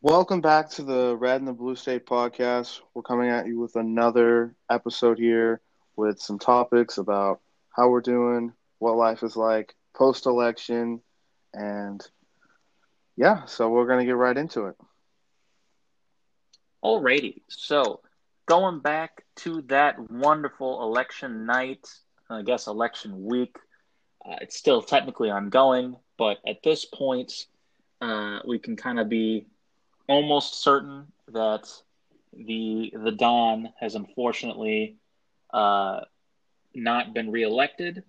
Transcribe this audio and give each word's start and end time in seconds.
Welcome 0.00 0.40
back 0.40 0.70
to 0.70 0.84
the 0.84 1.16
Red 1.16 1.40
and 1.40 1.48
the 1.48 1.52
Blue 1.52 1.74
State 1.74 2.06
podcast. 2.06 2.82
We're 2.94 3.02
coming 3.02 3.30
at 3.30 3.48
you 3.48 3.58
with 3.58 3.74
another 3.74 4.54
episode 4.70 5.18
here 5.18 5.60
with 5.96 6.20
some 6.20 6.38
topics 6.38 6.98
about 6.98 7.40
how 7.70 7.88
we're 7.88 8.00
doing, 8.00 8.52
what 8.78 8.94
life 8.94 9.24
is 9.24 9.36
like 9.36 9.74
post 9.96 10.26
election, 10.26 11.00
and 11.52 12.00
yeah, 13.16 13.44
so 13.46 13.70
we're 13.70 13.88
going 13.88 13.98
to 13.98 14.04
get 14.04 14.14
right 14.14 14.36
into 14.36 14.66
it. 14.66 14.76
Alrighty, 16.84 17.42
so 17.48 17.98
going 18.46 18.78
back 18.78 19.24
to 19.38 19.62
that 19.62 19.98
wonderful 20.12 20.80
election 20.80 21.44
night, 21.44 21.88
I 22.30 22.42
guess 22.42 22.68
election 22.68 23.24
week, 23.24 23.56
uh, 24.24 24.36
it's 24.42 24.56
still 24.56 24.80
technically 24.80 25.30
ongoing, 25.30 25.96
but 26.16 26.36
at 26.46 26.62
this 26.62 26.84
point, 26.84 27.46
uh, 28.00 28.38
we 28.46 28.60
can 28.60 28.76
kind 28.76 29.00
of 29.00 29.08
be 29.08 29.48
almost 30.08 30.62
certain 30.62 31.06
that 31.32 31.68
the 32.32 32.92
the 32.94 33.12
Don 33.12 33.72
has 33.78 33.94
unfortunately 33.94 34.96
uh, 35.52 36.00
not 36.74 37.14
been 37.14 37.30
reelected 37.30 38.02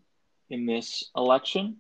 in 0.50 0.66
this 0.66 1.10
election. 1.16 1.78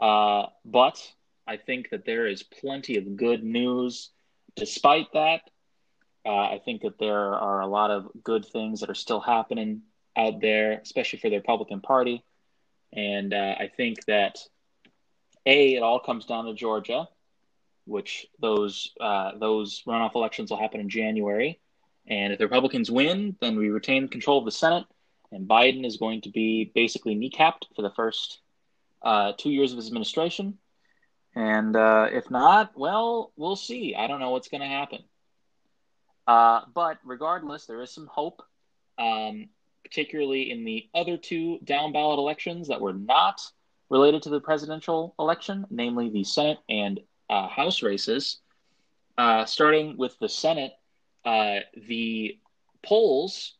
Uh, 0.00 0.46
but 0.64 1.00
I 1.46 1.56
think 1.56 1.90
that 1.90 2.04
there 2.04 2.26
is 2.26 2.42
plenty 2.42 2.96
of 2.96 3.16
good 3.16 3.44
news 3.44 4.10
despite 4.56 5.12
that. 5.12 5.42
Uh, 6.24 6.34
I 6.34 6.60
think 6.64 6.82
that 6.82 6.98
there 6.98 7.34
are 7.34 7.60
a 7.60 7.66
lot 7.66 7.90
of 7.90 8.08
good 8.24 8.44
things 8.44 8.80
that 8.80 8.90
are 8.90 8.94
still 8.94 9.20
happening 9.20 9.82
out 10.16 10.40
there, 10.40 10.80
especially 10.80 11.20
for 11.20 11.30
the 11.30 11.36
Republican 11.36 11.80
Party. 11.80 12.24
And 12.92 13.32
uh, 13.32 13.54
I 13.58 13.70
think 13.76 14.04
that, 14.06 14.38
A, 15.44 15.74
it 15.74 15.82
all 15.82 16.00
comes 16.00 16.26
down 16.26 16.46
to 16.46 16.54
Georgia 16.54 17.08
which 17.86 18.26
those 18.40 18.92
uh, 19.00 19.32
those 19.38 19.82
runoff 19.86 20.14
elections 20.14 20.50
will 20.50 20.58
happen 20.58 20.80
in 20.80 20.88
January. 20.88 21.60
And 22.06 22.32
if 22.32 22.38
the 22.38 22.44
Republicans 22.44 22.90
win, 22.90 23.36
then 23.40 23.56
we 23.56 23.70
retain 23.70 24.08
control 24.08 24.38
of 24.38 24.44
the 24.44 24.52
Senate, 24.52 24.84
and 25.32 25.48
Biden 25.48 25.84
is 25.84 25.96
going 25.96 26.20
to 26.22 26.30
be 26.30 26.70
basically 26.74 27.16
kneecapped 27.16 27.64
for 27.74 27.82
the 27.82 27.90
first 27.90 28.40
uh, 29.02 29.32
two 29.36 29.50
years 29.50 29.72
of 29.72 29.78
his 29.78 29.88
administration. 29.88 30.58
And 31.34 31.76
uh, 31.76 32.08
if 32.12 32.30
not, 32.30 32.72
well, 32.76 33.32
we'll 33.36 33.56
see. 33.56 33.94
I 33.94 34.06
don't 34.06 34.20
know 34.20 34.30
what's 34.30 34.48
going 34.48 34.62
to 34.62 34.66
happen. 34.66 35.02
Uh, 36.26 36.62
but 36.74 36.98
regardless, 37.04 37.66
there 37.66 37.82
is 37.82 37.90
some 37.90 38.06
hope, 38.06 38.42
um, 38.98 39.48
particularly 39.84 40.50
in 40.50 40.64
the 40.64 40.88
other 40.94 41.16
two 41.16 41.58
down 41.62 41.92
ballot 41.92 42.18
elections 42.18 42.68
that 42.68 42.80
were 42.80 42.94
not 42.94 43.40
related 43.90 44.22
to 44.22 44.30
the 44.30 44.40
presidential 44.40 45.14
election, 45.18 45.66
namely 45.70 46.08
the 46.08 46.24
Senate 46.24 46.58
and 46.68 47.00
uh, 47.28 47.48
House 47.48 47.82
races, 47.82 48.38
uh, 49.18 49.44
starting 49.44 49.96
with 49.96 50.18
the 50.18 50.28
Senate, 50.28 50.72
uh, 51.24 51.60
the 51.88 52.38
polls, 52.82 53.54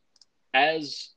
as 0.53 1.09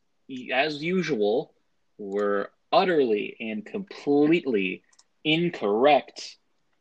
as 0.52 0.82
usual, 0.82 1.52
were 1.98 2.50
utterly 2.72 3.36
and 3.40 3.64
completely 3.64 4.82
incorrect 5.24 6.36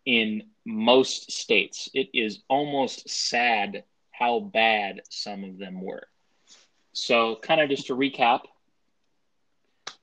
in 0.05 0.43
most 0.65 1.31
states. 1.31 1.89
It 1.93 2.09
is 2.13 2.39
almost 2.49 3.09
sad 3.09 3.83
how 4.11 4.39
bad 4.39 5.01
some 5.09 5.43
of 5.43 5.57
them 5.57 5.81
were. 5.81 6.07
So, 6.93 7.37
kind 7.41 7.61
of 7.61 7.69
just 7.69 7.87
to 7.87 7.95
recap, 7.95 8.41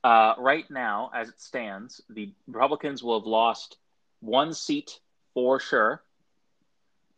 uh, 0.03 0.33
right 0.37 0.69
now, 0.69 1.11
as 1.13 1.29
it 1.29 1.39
stands, 1.39 2.01
the 2.09 2.31
Republicans 2.47 3.03
will 3.03 3.19
have 3.19 3.27
lost 3.27 3.77
one 4.19 4.53
seat 4.53 4.99
for 5.37 5.59
sure, 5.59 6.01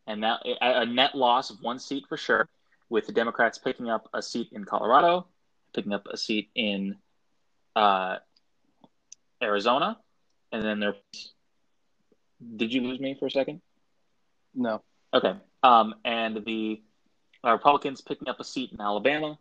and 0.06 0.23
that 0.23 0.42
a 0.59 0.86
net 0.86 1.16
loss 1.16 1.52
of 1.52 1.62
one 1.62 1.80
seat 1.80 2.03
for 2.09 2.17
sure, 2.17 2.50
with 2.89 3.08
the 3.08 3.14
Democrats 3.14 3.58
picking 3.58 3.89
up 3.89 4.09
a 4.14 4.22
seat 4.22 4.50
in 4.52 4.66
Colorado, 4.66 5.26
picking 5.73 5.94
up 5.94 6.06
a 6.06 6.17
seat 6.17 6.49
in 6.54 6.98
uh, 7.77 8.17
Arizona, 9.42 9.98
and 10.52 10.61
then 10.61 10.82
there. 10.82 10.95
Did 12.58 12.73
you 12.73 12.82
lose 12.82 12.99
me 12.99 13.16
for 13.17 13.27
a 13.27 13.32
second? 13.32 13.61
No. 14.54 14.82
Okay. 15.14 15.36
Um, 15.64 15.95
and 16.04 16.44
the 16.44 16.82
uh, 17.45 17.54
Republicans 17.54 18.02
picking 18.02 18.27
up 18.27 18.42
a 18.42 18.44
seat 18.44 18.73
in 18.73 18.82
Alabama, 18.82 19.39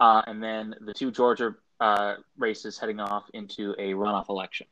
uh, 0.00 0.22
and 0.26 0.42
then 0.42 0.74
the 0.80 0.94
two 0.94 1.12
Georgia 1.12 1.54
uh, 1.78 2.16
races 2.36 2.76
heading 2.76 2.98
off 2.98 3.30
into 3.34 3.76
a 3.78 3.92
runoff 3.92 4.28
election. 4.28 4.66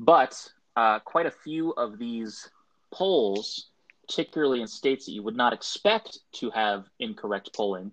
But 0.00 0.50
uh, 0.74 0.98
quite 0.98 1.26
a 1.26 1.30
few 1.30 1.70
of 1.70 1.96
these 1.96 2.50
polls, 2.92 3.68
particularly 4.06 4.60
in 4.60 4.66
states 4.66 5.06
that 5.06 5.12
you 5.12 5.22
would 5.22 5.36
not 5.36 5.52
expect 5.52 6.18
to 6.32 6.50
have 6.50 6.86
incorrect 6.98 7.50
polling, 7.54 7.92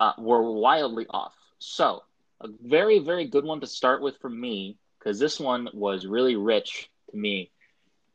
uh, 0.00 0.12
were 0.18 0.50
wildly 0.50 1.06
off. 1.10 1.34
So, 1.58 2.02
a 2.40 2.48
very, 2.62 2.98
very 2.98 3.26
good 3.26 3.44
one 3.44 3.60
to 3.60 3.66
start 3.66 4.02
with 4.02 4.16
for 4.18 4.30
me, 4.30 4.78
because 4.98 5.18
this 5.18 5.38
one 5.38 5.68
was 5.72 6.06
really 6.06 6.36
rich 6.36 6.90
to 7.10 7.16
me. 7.16 7.50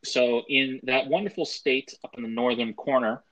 So, 0.04 0.42
in 0.48 0.80
that 0.84 1.08
wonderful 1.08 1.44
state 1.44 1.94
up 2.04 2.14
in 2.16 2.22
the 2.22 2.28
northern 2.28 2.74
corner, 2.74 3.22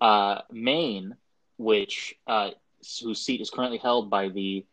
uh, 0.00 0.40
Maine, 0.50 1.16
which 1.58 2.14
uh, 2.26 2.50
whose 3.02 3.20
seat 3.20 3.40
is 3.40 3.50
currently 3.50 3.78
held 3.78 4.10
by 4.10 4.28
the 4.28 4.64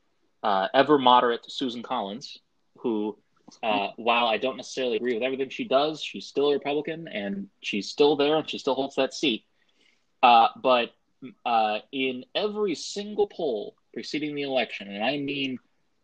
uh, 0.44 0.68
ever 0.74 0.98
moderate 0.98 1.50
Susan 1.52 1.84
Collins, 1.84 2.38
who 2.78 3.18
uh, 3.64 3.90
while 3.96 4.28
I 4.28 4.38
don't 4.38 4.58
necessarily 4.58 4.98
agree 4.98 5.14
with 5.14 5.24
everything 5.24 5.50
she 5.50 5.66
does, 5.66 6.02
she's 6.02 6.26
still 6.28 6.50
a 6.50 6.54
Republican 6.54 7.08
and 7.08 7.48
she's 7.62 7.90
still 7.90 8.16
there 8.16 8.38
and 8.38 8.50
she 8.50 8.58
still 8.58 8.76
holds 8.76 8.96
that 8.96 9.14
seat. 9.14 9.46
Uh, 10.22 10.48
but 10.62 10.92
uh, 11.46 11.80
in 11.92 12.26
every 12.36 12.76
single 12.76 13.28
poll 13.28 13.76
preceding 13.94 14.36
the 14.36 14.44
election, 14.44 14.88
and 14.88 15.04
I 15.04 15.18
mean 15.18 15.60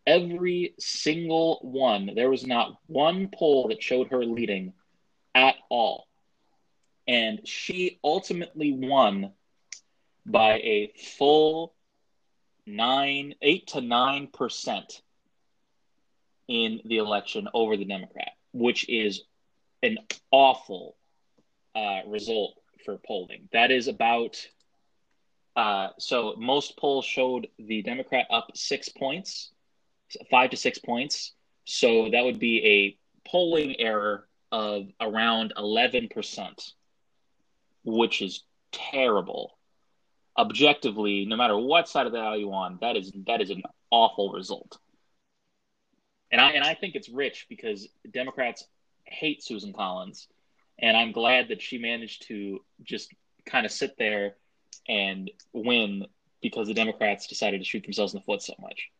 every 0.06 0.74
single 0.78 1.58
one, 1.62 2.10
there 2.14 2.30
was 2.30 2.46
not 2.46 2.76
one 2.86 3.28
poll 3.34 3.68
that 3.68 3.82
showed 3.82 4.08
her 4.08 4.24
leading 4.24 4.72
at 5.34 5.56
all. 5.68 6.06
And 7.06 7.46
she 7.46 7.98
ultimately 8.02 8.72
won 8.72 9.32
by 10.24 10.54
a 10.54 10.92
full 11.18 11.74
nine, 12.66 13.34
eight 13.42 13.68
to 13.68 13.80
nine 13.80 14.28
percent 14.28 15.02
in 16.48 16.80
the 16.84 16.98
election 16.98 17.48
over 17.54 17.76
the 17.76 17.84
Democrat, 17.84 18.32
which 18.52 18.88
is 18.88 19.22
an 19.82 19.98
awful 20.30 20.96
uh, 21.74 22.00
result 22.06 22.54
for 22.84 22.98
polling. 23.06 23.48
That 23.52 23.70
is 23.70 23.88
about 23.88 24.36
uh, 25.56 25.88
so 25.98 26.34
most 26.36 26.76
polls 26.76 27.04
showed 27.04 27.48
the 27.58 27.82
Democrat 27.82 28.26
up 28.30 28.50
six 28.54 28.88
points, 28.88 29.52
five 30.30 30.50
to 30.50 30.56
six 30.56 30.78
points. 30.78 31.32
So 31.64 32.10
that 32.10 32.24
would 32.24 32.38
be 32.40 32.64
a 32.64 33.28
polling 33.28 33.76
error 33.78 34.26
of 34.50 34.88
around 35.00 35.52
11%, 35.56 36.72
which 37.84 38.20
is 38.20 38.42
terrible. 38.72 39.56
Objectively, 40.36 41.24
no 41.24 41.36
matter 41.36 41.56
what 41.56 41.88
side 41.88 42.06
of 42.06 42.12
the 42.12 42.18
aisle 42.18 42.36
you 42.36 42.52
on, 42.52 42.78
that 42.80 42.96
is 42.96 43.12
that 43.26 43.40
is 43.40 43.50
an 43.50 43.62
awful 43.90 44.32
result 44.32 44.78
and 46.34 46.40
I 46.40 46.50
and 46.50 46.64
I 46.64 46.74
think 46.74 46.96
it's 46.96 47.08
rich 47.08 47.46
because 47.48 47.88
Democrats 48.10 48.66
hate 49.04 49.40
Susan 49.40 49.72
Collins, 49.72 50.26
and 50.80 50.96
I'm 50.96 51.12
glad 51.12 51.48
that 51.48 51.62
she 51.62 51.78
managed 51.78 52.26
to 52.26 52.58
just 52.82 53.14
kind 53.46 53.64
of 53.64 53.70
sit 53.70 53.96
there 53.98 54.34
and 54.88 55.30
win 55.52 56.06
because 56.42 56.66
the 56.66 56.74
Democrats 56.74 57.28
decided 57.28 57.58
to 57.58 57.64
shoot 57.64 57.84
themselves 57.84 58.14
in 58.14 58.18
the 58.18 58.24
foot 58.24 58.42
so 58.42 58.52
much. 58.60 58.90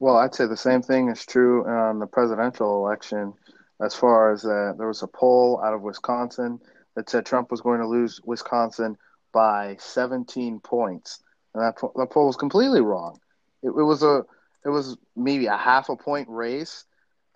Well, 0.00 0.16
I'd 0.16 0.34
say 0.34 0.46
the 0.46 0.56
same 0.56 0.82
thing 0.82 1.08
is 1.08 1.24
true 1.24 1.64
on 1.66 2.00
the 2.00 2.06
presidential 2.06 2.84
election. 2.84 3.34
As 3.80 3.94
far 3.94 4.32
as 4.32 4.42
that, 4.42 4.74
there 4.76 4.88
was 4.88 5.04
a 5.04 5.06
poll 5.06 5.60
out 5.64 5.72
of 5.72 5.82
Wisconsin 5.82 6.58
that 6.96 7.08
said 7.08 7.24
Trump 7.24 7.52
was 7.52 7.60
going 7.60 7.78
to 7.78 7.86
lose 7.86 8.20
Wisconsin 8.24 8.96
by 9.32 9.76
17 9.78 10.58
points, 10.58 11.22
and 11.54 11.62
that 11.62 11.76
that 11.94 12.10
poll 12.10 12.26
was 12.26 12.36
completely 12.36 12.80
wrong. 12.80 13.20
It, 13.62 13.68
it 13.68 13.84
was 13.84 14.02
a 14.02 14.24
it 14.64 14.68
was 14.68 14.96
maybe 15.16 15.46
a 15.46 15.56
half 15.56 15.88
a 15.88 15.96
point 15.96 16.28
race, 16.28 16.84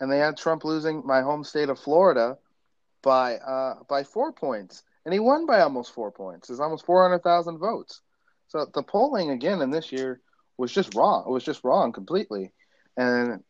and 0.00 0.11
they 0.11 0.19
had 0.19 0.37
Trump 0.37 0.65
losing 0.65 1.05
my 1.06 1.23
home 1.23 1.44
state 1.44 1.69
of 1.69 1.79
Florida 1.79 2.38
by 3.03 3.37
uh, 3.37 3.75
by 3.88 4.03
four 4.03 4.32
points, 4.32 4.82
and 5.05 5.12
he 5.12 5.21
won 5.21 5.47
by 5.47 5.61
almost 5.61 5.93
four 5.93 6.11
points. 6.11 6.50
It's 6.50 6.61
almost 6.61 6.85
four 6.87 7.03
hundred 7.03 7.23
thousand 7.23 7.59
votes. 7.59 8.00
So 8.49 8.67
the 8.73 8.82
polling 8.82 9.31
again 9.31 9.61
in 9.61 9.71
this 9.71 9.93
year 9.93 10.21
was 10.56 10.73
just 10.73 10.94
wrong. 10.94 11.25
It 11.26 11.31
was 11.31 11.44
just 11.44 11.65
wrong 11.65 11.93
completely, 11.93 12.53
and 12.97 13.43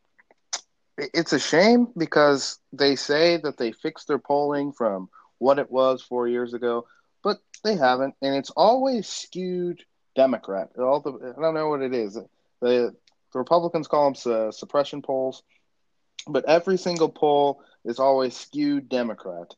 it's 0.97 1.33
a 1.33 1.39
shame 1.39 1.89
because 1.97 2.59
they 2.73 2.97
say 2.97 3.37
that 3.39 3.59
they 3.59 3.73
fixed 3.73 4.09
their 4.09 4.19
polling 4.19 4.73
from 4.73 5.09
what 5.39 5.59
it 5.59 5.71
was 5.71 6.03
four 6.03 6.29
years 6.29 6.55
ago, 6.55 6.87
but 7.23 7.39
they 7.65 7.77
haven't, 7.77 8.15
and 8.23 8.35
it's 8.35 8.51
always 8.51 9.09
skewed 9.09 9.83
Democrat. 10.15 10.71
All 10.79 11.01
the 11.01 11.35
I 11.37 11.41
don't 11.41 11.55
know 11.55 11.69
what 11.69 11.83
it 11.83 11.95
is. 11.95 12.19
The 12.61 12.95
the 13.35 13.39
Republicans 13.41 13.89
call 13.89 14.11
them 14.13 14.33
uh, 14.33 14.51
suppression 14.53 15.03
polls, 15.03 15.43
but 16.27 16.47
every 16.47 16.79
single 16.79 17.11
poll 17.11 17.61
is 17.85 17.99
always 17.99 18.35
skewed 18.35 18.89
Democrat. 18.89 19.55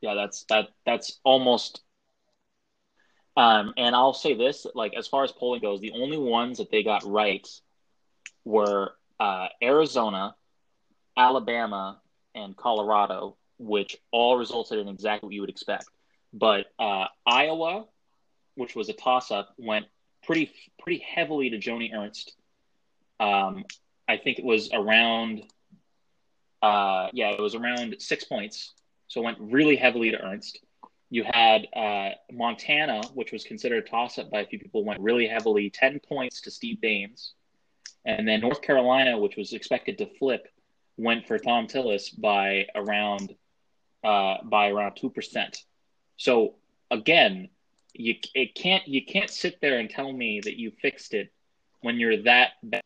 Yeah, 0.00 0.14
that's 0.14 0.44
that 0.48 0.68
that's 0.86 1.20
almost 1.24 1.82
um 3.36 3.74
and 3.76 3.94
I'll 3.94 4.14
say 4.14 4.34
this, 4.34 4.66
like 4.74 4.94
as 4.94 5.06
far 5.06 5.24
as 5.24 5.32
polling 5.32 5.60
goes, 5.60 5.80
the 5.80 5.92
only 5.92 6.16
ones 6.16 6.58
that 6.58 6.70
they 6.70 6.82
got 6.82 7.04
right 7.04 7.46
were 8.44 8.92
uh, 9.18 9.48
Arizona, 9.62 10.34
Alabama, 11.16 12.00
and 12.34 12.56
Colorado, 12.56 13.36
which 13.58 13.96
all 14.10 14.38
resulted 14.38 14.78
in 14.78 14.88
exactly 14.88 15.26
what 15.26 15.34
you 15.34 15.40
would 15.42 15.50
expect. 15.50 15.84
But 16.32 16.66
uh, 16.78 17.06
Iowa, 17.26 17.86
which 18.54 18.74
was 18.74 18.88
a 18.88 18.94
toss-up, 18.94 19.52
went 19.58 19.86
pretty 20.24 20.52
pretty 20.78 21.04
heavily 21.14 21.50
to 21.50 21.58
Joni 21.58 21.92
Ernst. 21.92 22.34
Um, 23.20 23.64
I 24.08 24.16
think 24.16 24.38
it 24.38 24.44
was 24.44 24.70
around, 24.72 25.42
uh, 26.62 27.08
yeah, 27.12 27.30
it 27.30 27.40
was 27.40 27.54
around 27.54 27.96
six 28.00 28.24
points. 28.24 28.74
So 29.08 29.20
it 29.20 29.24
went 29.24 29.38
really 29.40 29.76
heavily 29.76 30.10
to 30.10 30.18
Ernst. 30.18 30.58
You 31.10 31.24
had 31.24 31.66
uh, 31.76 32.10
Montana, 32.32 33.02
which 33.14 33.32
was 33.32 33.44
considered 33.44 33.84
a 33.84 33.88
toss-up 33.88 34.30
by 34.30 34.40
a 34.40 34.46
few 34.46 34.58
people, 34.58 34.84
went 34.84 35.00
really 35.00 35.26
heavily, 35.26 35.68
ten 35.70 36.00
points 36.00 36.40
to 36.42 36.50
Steve 36.50 36.78
Daines. 36.82 37.32
And 38.04 38.26
then 38.26 38.40
North 38.40 38.62
Carolina, 38.62 39.18
which 39.18 39.36
was 39.36 39.52
expected 39.52 39.98
to 39.98 40.06
flip, 40.18 40.48
went 40.96 41.26
for 41.26 41.38
Thom 41.38 41.66
Tillis 41.66 42.18
by 42.18 42.66
around 42.74 43.34
uh, 44.02 44.36
by 44.44 44.70
around 44.70 44.96
two 44.96 45.10
percent. 45.10 45.64
So 46.16 46.54
again, 46.90 47.50
you 47.92 48.14
it 48.34 48.54
can't 48.54 48.86
you 48.86 49.04
can't 49.04 49.30
sit 49.30 49.60
there 49.60 49.78
and 49.78 49.90
tell 49.90 50.10
me 50.12 50.40
that 50.44 50.56
you 50.58 50.72
fixed 50.80 51.12
it 51.12 51.32
when 51.82 51.98
you're 51.98 52.22
that 52.22 52.52
bad. 52.62 52.82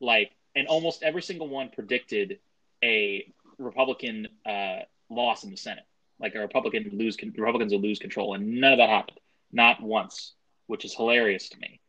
Like 0.00 0.32
and 0.54 0.66
almost 0.66 1.02
every 1.02 1.22
single 1.22 1.48
one 1.48 1.70
predicted 1.70 2.38
a 2.82 3.32
Republican 3.58 4.28
uh, 4.46 4.80
loss 5.10 5.44
in 5.44 5.50
the 5.50 5.56
Senate, 5.56 5.84
like 6.20 6.34
a 6.34 6.40
Republican 6.40 6.88
lose 6.92 7.16
Republicans 7.22 7.72
will 7.72 7.80
lose 7.80 7.98
control, 7.98 8.34
and 8.34 8.60
none 8.60 8.72
of 8.72 8.78
that 8.78 8.88
happened, 8.88 9.20
not 9.52 9.82
once, 9.82 10.32
which 10.66 10.84
is 10.84 10.94
hilarious 10.94 11.48
to 11.50 11.58
me. 11.58 11.80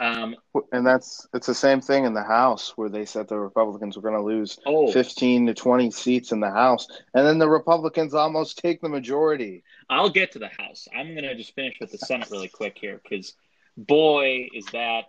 Um, 0.00 0.36
and 0.70 0.86
that's 0.86 1.26
it's 1.34 1.48
the 1.48 1.54
same 1.54 1.80
thing 1.80 2.04
in 2.04 2.14
the 2.14 2.22
House 2.22 2.74
where 2.76 2.88
they 2.88 3.04
said 3.04 3.26
the 3.26 3.38
Republicans 3.38 3.96
were 3.96 4.02
going 4.02 4.14
to 4.14 4.22
lose 4.22 4.56
oh, 4.64 4.92
15 4.92 5.46
to 5.46 5.54
20 5.54 5.90
seats 5.90 6.30
in 6.30 6.38
the 6.38 6.50
House, 6.50 6.86
and 7.14 7.26
then 7.26 7.38
the 7.38 7.48
Republicans 7.48 8.14
almost 8.14 8.58
take 8.58 8.80
the 8.80 8.88
majority. 8.88 9.64
I'll 9.90 10.10
get 10.10 10.32
to 10.32 10.38
the 10.38 10.50
House. 10.56 10.86
I'm 10.94 11.14
going 11.14 11.24
to 11.24 11.34
just 11.34 11.54
finish 11.54 11.78
with 11.80 11.90
the 11.90 11.98
Senate 11.98 12.30
really 12.30 12.48
quick 12.48 12.78
here 12.80 13.00
because 13.02 13.34
boy 13.76 14.48
is 14.54 14.66
that 14.66 15.06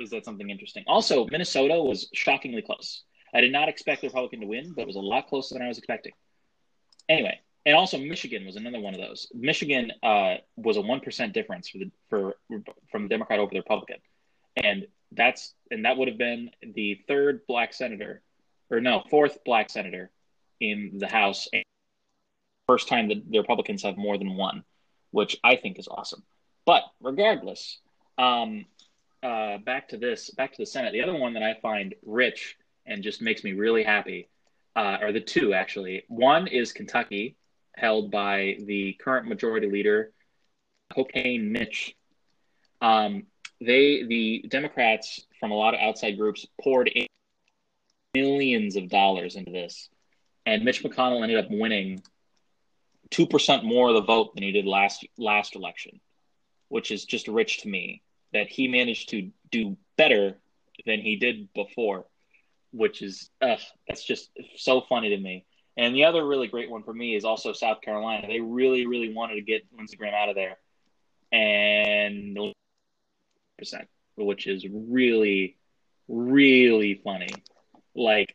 is 0.00 0.10
that 0.10 0.24
something 0.24 0.50
interesting. 0.50 0.84
Also, 0.86 1.26
Minnesota 1.30 1.74
was 1.74 2.08
shockingly 2.14 2.62
close. 2.62 3.02
I 3.34 3.40
did 3.40 3.52
not 3.52 3.68
expect 3.68 4.00
the 4.00 4.08
Republican 4.08 4.40
to 4.40 4.46
win, 4.46 4.72
but 4.74 4.82
it 4.82 4.86
was 4.86 4.96
a 4.96 5.00
lot 5.00 5.28
closer 5.28 5.54
than 5.54 5.62
I 5.62 5.68
was 5.68 5.78
expecting. 5.78 6.12
Anyway, 7.08 7.38
and 7.66 7.76
also 7.76 7.98
Michigan 7.98 8.46
was 8.46 8.56
another 8.56 8.80
one 8.80 8.94
of 8.94 9.00
those. 9.00 9.28
Michigan 9.34 9.92
uh, 10.02 10.36
was 10.56 10.76
a 10.76 10.80
one 10.80 11.00
percent 11.00 11.34
difference 11.34 11.68
for 11.68 11.78
the 11.78 11.90
for 12.08 12.36
from 12.90 13.02
the 13.04 13.08
Democrat 13.08 13.38
over 13.38 13.50
the 13.50 13.58
Republican 13.58 13.98
and 14.62 14.86
that's 15.12 15.54
and 15.70 15.84
that 15.84 15.96
would 15.96 16.08
have 16.08 16.18
been 16.18 16.50
the 16.74 17.00
third 17.08 17.42
black 17.46 17.72
senator, 17.72 18.22
or 18.70 18.80
no, 18.80 19.02
fourth 19.10 19.38
black 19.44 19.70
senator 19.70 20.10
in 20.60 20.92
the 20.98 21.06
House. 21.06 21.48
First 22.66 22.88
time 22.88 23.08
that 23.08 23.30
the 23.30 23.38
Republicans 23.38 23.82
have 23.82 23.96
more 23.96 24.18
than 24.18 24.36
one, 24.36 24.64
which 25.10 25.38
I 25.42 25.56
think 25.56 25.78
is 25.78 25.88
awesome. 25.88 26.22
But 26.66 26.82
regardless, 27.00 27.78
um, 28.18 28.66
uh, 29.22 29.58
back 29.58 29.88
to 29.88 29.96
this, 29.96 30.30
back 30.30 30.52
to 30.52 30.62
the 30.62 30.66
Senate. 30.66 30.92
The 30.92 31.02
other 31.02 31.16
one 31.16 31.34
that 31.34 31.42
I 31.42 31.54
find 31.60 31.94
rich 32.04 32.56
and 32.86 33.02
just 33.02 33.20
makes 33.20 33.44
me 33.44 33.52
really 33.52 33.82
happy 33.82 34.28
uh, 34.76 34.98
are 35.00 35.12
the 35.12 35.20
two 35.20 35.54
actually. 35.54 36.04
One 36.08 36.46
is 36.46 36.72
Kentucky, 36.72 37.36
held 37.76 38.10
by 38.10 38.56
the 38.60 38.94
current 38.94 39.28
majority 39.28 39.68
leader, 39.68 40.12
Cocaine 40.92 41.52
Mitch. 41.52 41.96
Um, 42.80 43.24
they 43.60 44.04
the 44.04 44.44
Democrats 44.48 45.26
from 45.40 45.50
a 45.50 45.54
lot 45.54 45.74
of 45.74 45.80
outside 45.80 46.16
groups 46.16 46.46
poured 46.62 46.90
millions 48.14 48.76
of 48.76 48.88
dollars 48.88 49.34
into 49.36 49.50
this, 49.50 49.88
and 50.46 50.64
Mitch 50.64 50.82
McConnell 50.82 51.22
ended 51.22 51.44
up 51.44 51.50
winning 51.50 52.02
two 53.10 53.26
percent 53.26 53.64
more 53.64 53.88
of 53.88 53.94
the 53.94 54.02
vote 54.02 54.34
than 54.34 54.44
he 54.44 54.52
did 54.52 54.64
last 54.64 55.04
last 55.18 55.56
election, 55.56 56.00
which 56.68 56.92
is 56.92 57.04
just 57.04 57.26
rich 57.26 57.62
to 57.62 57.68
me 57.68 58.02
that 58.32 58.48
he 58.48 58.68
managed 58.68 59.10
to 59.10 59.30
do 59.50 59.76
better 59.96 60.38
than 60.86 61.00
he 61.00 61.16
did 61.16 61.52
before, 61.54 62.06
which 62.72 63.02
is 63.02 63.30
that's 63.40 64.04
just 64.04 64.30
so 64.56 64.80
funny 64.80 65.10
to 65.10 65.18
me. 65.18 65.44
And 65.76 65.94
the 65.94 66.04
other 66.04 66.26
really 66.26 66.48
great 66.48 66.70
one 66.70 66.82
for 66.82 66.92
me 66.92 67.14
is 67.14 67.24
also 67.24 67.52
South 67.52 67.80
Carolina. 67.80 68.26
They 68.26 68.40
really, 68.40 68.86
really 68.86 69.12
wanted 69.14 69.36
to 69.36 69.42
get 69.42 69.62
Lindsey 69.76 69.96
Graham 69.96 70.14
out 70.14 70.28
of 70.28 70.34
there, 70.34 70.56
and 71.30 72.36
percent, 73.58 73.88
which 74.16 74.46
is 74.46 74.66
really, 74.68 75.56
really 76.08 77.00
funny. 77.04 77.28
Like, 77.94 78.34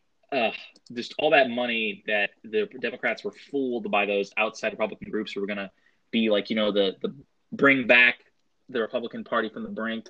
just 0.93 1.13
all 1.19 1.31
that 1.31 1.49
money 1.49 2.03
that 2.07 2.31
the 2.43 2.67
Democrats 2.79 3.23
were 3.23 3.33
fooled 3.51 3.91
by 3.91 4.05
those 4.05 4.31
outside 4.37 4.71
Republican 4.71 5.11
groups 5.11 5.31
who 5.31 5.41
were 5.41 5.47
going 5.47 5.57
to 5.57 5.71
be 6.11 6.29
like, 6.29 6.49
you 6.49 6.55
know, 6.55 6.71
the 6.71 6.95
the 7.01 7.13
bring 7.51 7.87
back 7.87 8.22
the 8.69 8.81
Republican 8.81 9.23
Party 9.23 9.49
from 9.49 9.63
the 9.63 9.69
brink. 9.69 10.07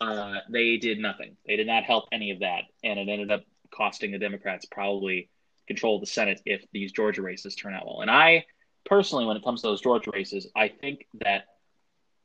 Uh, 0.00 0.36
they 0.50 0.76
did 0.76 0.98
nothing. 0.98 1.36
They 1.46 1.56
did 1.56 1.66
not 1.66 1.84
help 1.84 2.04
any 2.12 2.30
of 2.30 2.40
that, 2.40 2.64
and 2.82 2.98
it 2.98 3.08
ended 3.08 3.30
up 3.30 3.42
costing 3.70 4.10
the 4.10 4.18
Democrats 4.18 4.66
probably 4.70 5.28
control 5.66 5.96
of 5.96 6.00
the 6.00 6.06
Senate 6.06 6.40
if 6.44 6.64
these 6.72 6.92
Georgia 6.92 7.22
races 7.22 7.54
turn 7.54 7.74
out 7.74 7.86
well. 7.86 8.00
And 8.00 8.10
I 8.10 8.44
personally, 8.84 9.26
when 9.26 9.36
it 9.36 9.44
comes 9.44 9.62
to 9.62 9.68
those 9.68 9.80
Georgia 9.80 10.10
races, 10.12 10.48
I 10.56 10.68
think 10.68 11.06
that 11.20 11.44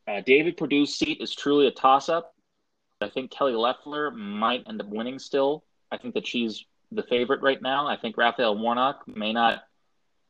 uh, 0.08 0.22
David 0.26 0.58
Perdue's 0.58 0.96
seat 0.96 1.20
is 1.22 1.36
truly 1.36 1.68
a 1.68 1.72
toss 1.72 2.10
up. 2.10 2.34
I 3.00 3.10
think 3.10 3.32
Kelly 3.32 3.54
Loeffler 3.54 4.12
might 4.12 4.64
end 4.68 4.82
up 4.82 4.88
winning 4.88 5.20
still. 5.20 5.64
I 5.92 5.98
think 5.98 6.16
that 6.16 6.26
she's 6.26 6.66
the 6.92 7.04
favorite 7.04 7.42
right 7.42 7.62
now. 7.62 7.88
I 7.88 7.98
think 7.98 8.18
Raphael 8.18 8.58
Warnock 8.58 9.04
may 9.08 9.34
not 9.34 9.64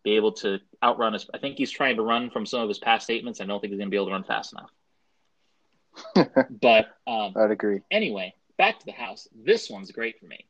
be 0.03 0.15
able 0.15 0.33
to 0.33 0.59
outrun 0.83 1.15
us. 1.15 1.27
I 1.33 1.38
think 1.38 1.57
he's 1.57 1.71
trying 1.71 1.95
to 1.97 2.01
run 2.01 2.29
from 2.29 2.45
some 2.45 2.61
of 2.61 2.67
his 2.67 2.79
past 2.79 3.05
statements. 3.05 3.39
I 3.39 3.45
don't 3.45 3.59
think 3.61 3.71
he's 3.71 3.79
going 3.79 3.88
to 3.88 3.91
be 3.91 3.97
able 3.97 4.07
to 4.07 4.13
run 4.13 4.23
fast 4.23 4.53
enough. 4.53 4.69
but 6.15 6.88
um, 7.05 7.33
I'd 7.35 7.51
agree. 7.51 7.81
Anyway, 7.91 8.33
back 8.57 8.79
to 8.79 8.85
the 8.85 8.91
House. 8.91 9.27
This 9.35 9.69
one's 9.69 9.91
great 9.91 10.19
for 10.19 10.25
me. 10.25 10.45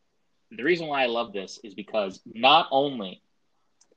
The 0.51 0.63
reason 0.63 0.88
why 0.88 1.03
I 1.03 1.07
love 1.07 1.33
this 1.33 1.59
is 1.63 1.73
because 1.73 2.19
not 2.25 2.67
only 2.71 3.21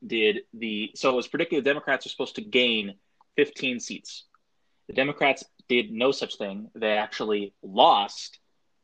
did 0.06 0.40
the 0.54 0.90
so 0.94 1.10
it 1.10 1.16
was 1.16 1.28
predicted 1.28 1.58
the 1.58 1.68
Democrats 1.68 2.06
are 2.06 2.08
supposed 2.08 2.36
to 2.36 2.42
gain 2.42 2.94
15 3.36 3.80
seats 3.80 4.24
the 4.90 4.96
Democrats 4.96 5.44
did 5.68 5.92
no 5.92 6.10
such 6.10 6.34
thing. 6.34 6.68
They 6.74 6.98
actually 6.98 7.54
lost 7.62 8.40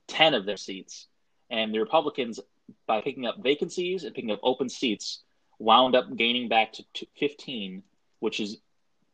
10 0.07 0.35
of 0.35 0.47
their 0.47 0.57
seats. 0.57 1.09
And 1.51 1.75
the 1.75 1.81
Republicans, 1.81 2.39
by 2.87 3.01
picking 3.01 3.27
up 3.27 3.43
vacancies 3.43 4.05
and 4.05 4.15
picking 4.15 4.31
up 4.31 4.39
open 4.45 4.69
seats, 4.69 5.25
wound 5.59 5.97
up 5.97 6.17
gaining 6.17 6.49
back 6.49 6.75
to 6.75 6.85
15, 7.19 7.83
which 8.21 8.39
is 8.39 8.59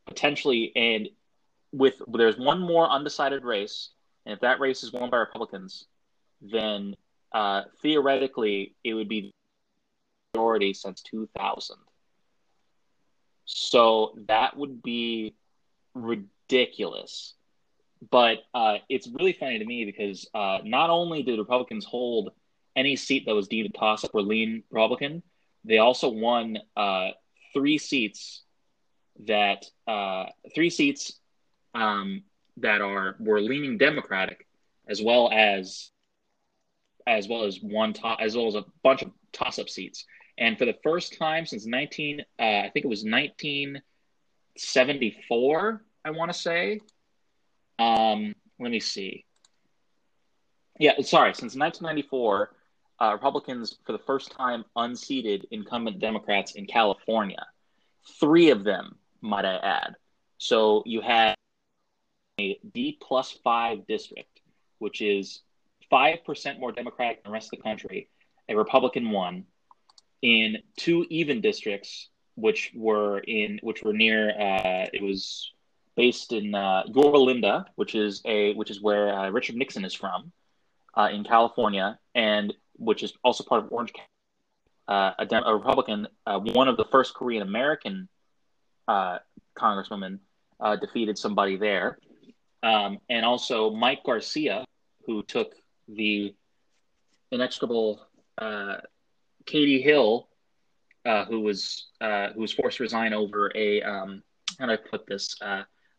potentially, 0.06 0.70
and 0.76 1.08
with 1.72 1.94
there's 2.06 2.38
one 2.38 2.60
more 2.60 2.88
undecided 2.88 3.44
race. 3.44 3.90
And 4.24 4.32
if 4.32 4.40
that 4.40 4.60
race 4.60 4.82
is 4.82 4.92
won 4.92 5.10
by 5.10 5.16
Republicans, 5.16 5.86
then 6.40 6.94
uh, 7.32 7.62
theoretically 7.80 8.74
it 8.84 8.94
would 8.94 9.08
be 9.08 9.32
majority 10.34 10.72
since 10.74 11.02
2000. 11.02 11.76
So 13.44 14.14
that 14.28 14.56
would 14.56 14.82
be 14.82 15.34
ridiculous. 15.94 17.34
But 18.10 18.38
uh, 18.54 18.78
it's 18.88 19.08
really 19.08 19.32
funny 19.32 19.58
to 19.58 19.64
me 19.64 19.84
because 19.84 20.28
uh, 20.34 20.58
not 20.64 20.90
only 20.90 21.22
did 21.22 21.38
Republicans 21.38 21.84
hold 21.84 22.30
any 22.74 22.96
seat 22.96 23.26
that 23.26 23.34
was 23.34 23.48
deemed 23.48 23.70
a 23.74 23.78
toss 23.78 24.04
up 24.04 24.14
or 24.14 24.22
lean 24.22 24.62
Republican, 24.70 25.22
they 25.64 25.78
also 25.78 26.08
won 26.08 26.58
uh, 26.76 27.10
three 27.52 27.78
seats 27.78 28.42
that 29.26 29.66
uh, 29.86 30.26
three 30.54 30.70
seats 30.70 31.20
um, 31.74 32.22
that 32.58 32.80
are 32.80 33.16
were 33.18 33.40
leaning 33.40 33.78
Democratic, 33.78 34.46
as 34.88 35.02
well 35.02 35.30
as 35.32 35.90
as 37.06 37.28
well 37.28 37.44
as 37.44 37.60
one 37.60 37.94
as 38.20 38.36
well 38.36 38.46
as 38.46 38.54
a 38.54 38.64
bunch 38.82 39.02
of 39.02 39.10
toss 39.32 39.58
up 39.58 39.68
seats. 39.68 40.06
And 40.38 40.56
for 40.58 40.64
the 40.64 40.76
first 40.82 41.18
time 41.18 41.44
since 41.46 41.66
19, 41.66 42.20
uh, 42.20 42.24
I 42.42 42.70
think 42.72 42.84
it 42.84 42.88
was 42.88 43.04
1974, 43.04 45.84
I 46.04 46.10
want 46.10 46.32
to 46.32 46.38
say. 46.38 46.80
Um, 47.78 48.34
let 48.58 48.70
me 48.70 48.80
see. 48.80 49.24
Yeah, 50.78 51.00
sorry. 51.02 51.34
Since 51.34 51.54
1994, 51.56 52.50
uh, 53.00 53.12
Republicans, 53.12 53.76
for 53.84 53.92
the 53.92 53.98
first 53.98 54.32
time, 54.32 54.64
unseated 54.74 55.46
incumbent 55.50 55.98
Democrats 55.98 56.52
in 56.52 56.64
California. 56.66 57.44
Three 58.18 58.48
of 58.50 58.64
them, 58.64 58.96
might 59.20 59.44
I 59.44 59.56
add. 59.56 59.96
So 60.38 60.82
you 60.86 61.02
had 61.02 61.34
a 62.38 62.58
D 62.72 62.98
plus 63.00 63.32
five 63.44 63.86
district, 63.86 64.40
which 64.78 65.00
is 65.00 65.42
5% 65.92 66.58
more 66.58 66.72
Democratic 66.72 67.22
than 67.22 67.30
the 67.30 67.34
rest 67.34 67.52
of 67.52 67.58
the 67.58 67.62
country, 67.62 68.08
a 68.48 68.56
Republican 68.56 69.10
one. 69.10 69.44
In 70.22 70.58
two 70.76 71.04
even 71.10 71.40
districts, 71.40 72.08
which 72.36 72.72
were 72.74 73.18
in 73.18 73.58
which 73.62 73.82
were 73.82 73.92
near. 73.92 74.30
Uh, 74.30 74.86
it 74.92 75.02
was 75.02 75.52
based 75.96 76.32
in 76.32 76.54
uh, 76.54 76.84
Yorba 76.86 77.66
which 77.74 77.94
is 77.94 78.22
a 78.24 78.54
which 78.54 78.70
is 78.70 78.80
where 78.80 79.14
uh, 79.14 79.30
Richard 79.30 79.56
Nixon 79.56 79.84
is 79.84 79.94
from, 79.94 80.32
uh, 80.94 81.08
in 81.12 81.24
California, 81.24 81.98
and 82.14 82.54
which 82.76 83.02
is 83.02 83.12
also 83.22 83.44
part 83.44 83.64
of 83.64 83.72
Orange 83.72 83.92
County. 83.92 84.08
Uh, 84.88 85.12
a, 85.18 85.42
a, 85.46 85.54
Republican, 85.54 86.08
uh, 86.26 86.38
one 86.38 86.68
of 86.68 86.76
the 86.76 86.84
first 86.86 87.14
Korean 87.14 87.42
American 87.42 88.08
uh, 88.88 89.18
congresswomen, 89.56 90.18
defeated 90.80 91.16
somebody 91.18 91.56
there, 91.56 91.98
um, 92.62 92.98
and 93.08 93.24
also 93.24 93.70
Mike 93.70 94.04
Garcia, 94.04 94.64
who 95.06 95.22
took 95.22 95.54
the 95.88 96.34
inexorable 97.30 98.06
uh, 98.38 98.76
Katie 99.46 99.82
Hill, 99.82 100.28
uh, 101.04 101.24
who 101.24 101.40
was 101.40 101.88
who 102.00 102.40
was 102.40 102.52
forced 102.52 102.76
to 102.76 102.82
resign 102.82 103.12
over 103.12 103.50
a 103.54 103.82
um, 103.82 104.22
how 104.58 104.66
do 104.66 104.72
I 104.72 104.76
put 104.76 105.06
this 105.06 105.36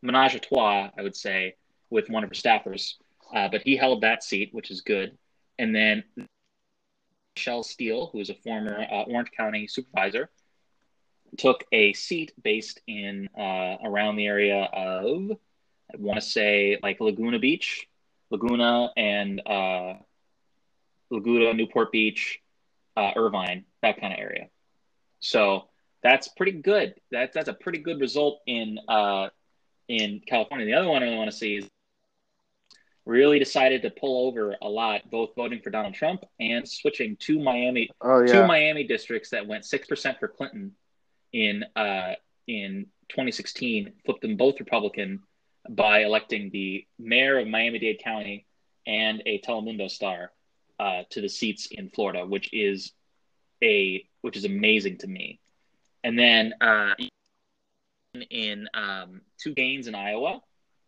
menage 0.02 0.34
a 0.34 0.40
trois, 0.40 0.90
I 0.96 1.02
would 1.02 1.16
say, 1.16 1.56
with 1.90 2.08
one 2.08 2.24
of 2.24 2.30
her 2.30 2.34
staffers. 2.34 2.94
but 3.32 3.62
he 3.62 3.76
held 3.76 4.02
that 4.02 4.22
seat, 4.22 4.50
which 4.52 4.70
is 4.70 4.80
good. 4.80 5.16
And 5.58 5.74
then 5.74 6.04
Michelle 7.36 7.62
Steel, 7.62 8.10
who 8.12 8.20
is 8.20 8.30
a 8.30 8.34
former 8.34 8.86
uh, 8.90 9.02
Orange 9.02 9.30
County 9.36 9.66
supervisor, 9.66 10.30
took 11.36 11.64
a 11.72 11.92
seat 11.92 12.32
based 12.42 12.80
in 12.86 13.28
uh, 13.36 13.76
around 13.84 14.16
the 14.16 14.26
area 14.26 14.68
of, 14.72 15.32
want 15.98 16.20
to 16.20 16.26
say, 16.26 16.78
like 16.82 17.00
Laguna 17.00 17.38
Beach, 17.38 17.86
Laguna 18.30 18.90
and 18.96 19.40
uh, 19.46 19.94
Laguna, 21.10 21.54
Newport 21.54 21.92
Beach, 21.92 22.40
uh, 22.96 23.12
Irvine, 23.16 23.64
that 23.82 24.00
kind 24.00 24.12
of 24.12 24.18
area. 24.18 24.48
So 25.20 25.68
that's 26.02 26.28
pretty 26.28 26.52
good. 26.52 26.94
That 27.10 27.32
that's 27.32 27.48
a 27.48 27.54
pretty 27.54 27.78
good 27.78 28.00
result 28.00 28.40
in 28.46 28.78
uh, 28.88 29.28
in 29.88 30.20
California. 30.26 30.66
The 30.66 30.74
other 30.74 30.88
one 30.88 31.02
I 31.02 31.16
want 31.16 31.30
to 31.30 31.36
see 31.36 31.56
is 31.56 31.68
really 33.06 33.38
decided 33.38 33.82
to 33.82 33.90
pull 33.90 34.26
over 34.26 34.56
a 34.62 34.68
lot, 34.68 35.10
both 35.10 35.34
voting 35.36 35.60
for 35.60 35.70
Donald 35.70 35.94
Trump 35.94 36.24
and 36.40 36.66
switching 36.68 37.16
to 37.20 37.38
Miami, 37.38 37.90
oh, 38.00 38.20
yeah. 38.20 38.32
two 38.32 38.46
Miami 38.46 38.84
districts 38.84 39.30
that 39.30 39.46
went 39.46 39.64
six 39.64 39.86
percent 39.86 40.18
for 40.18 40.28
Clinton 40.28 40.72
in 41.32 41.64
uh, 41.76 42.14
in 42.46 42.86
2016, 43.10 43.92
flipped 44.04 44.22
them 44.22 44.36
both 44.36 44.58
Republican 44.60 45.20
by 45.68 46.00
electing 46.04 46.50
the 46.50 46.86
mayor 46.98 47.38
of 47.38 47.48
Miami-Dade 47.48 48.00
County 48.02 48.46
and 48.86 49.22
a 49.26 49.40
Telemundo 49.40 49.90
star 49.90 50.32
uh, 50.78 51.02
to 51.10 51.20
the 51.20 51.28
seats 51.28 51.68
in 51.70 51.90
Florida, 51.90 52.26
which 52.26 52.52
is 52.52 52.92
a 53.62 54.06
which 54.20 54.36
is 54.36 54.44
amazing 54.44 54.98
to 54.98 55.06
me. 55.06 55.40
And 56.02 56.18
then 56.18 56.54
uh, 56.60 56.94
in 58.30 58.68
um, 58.74 59.22
two 59.38 59.54
gains 59.54 59.86
in 59.86 59.94
Iowa, 59.94 60.40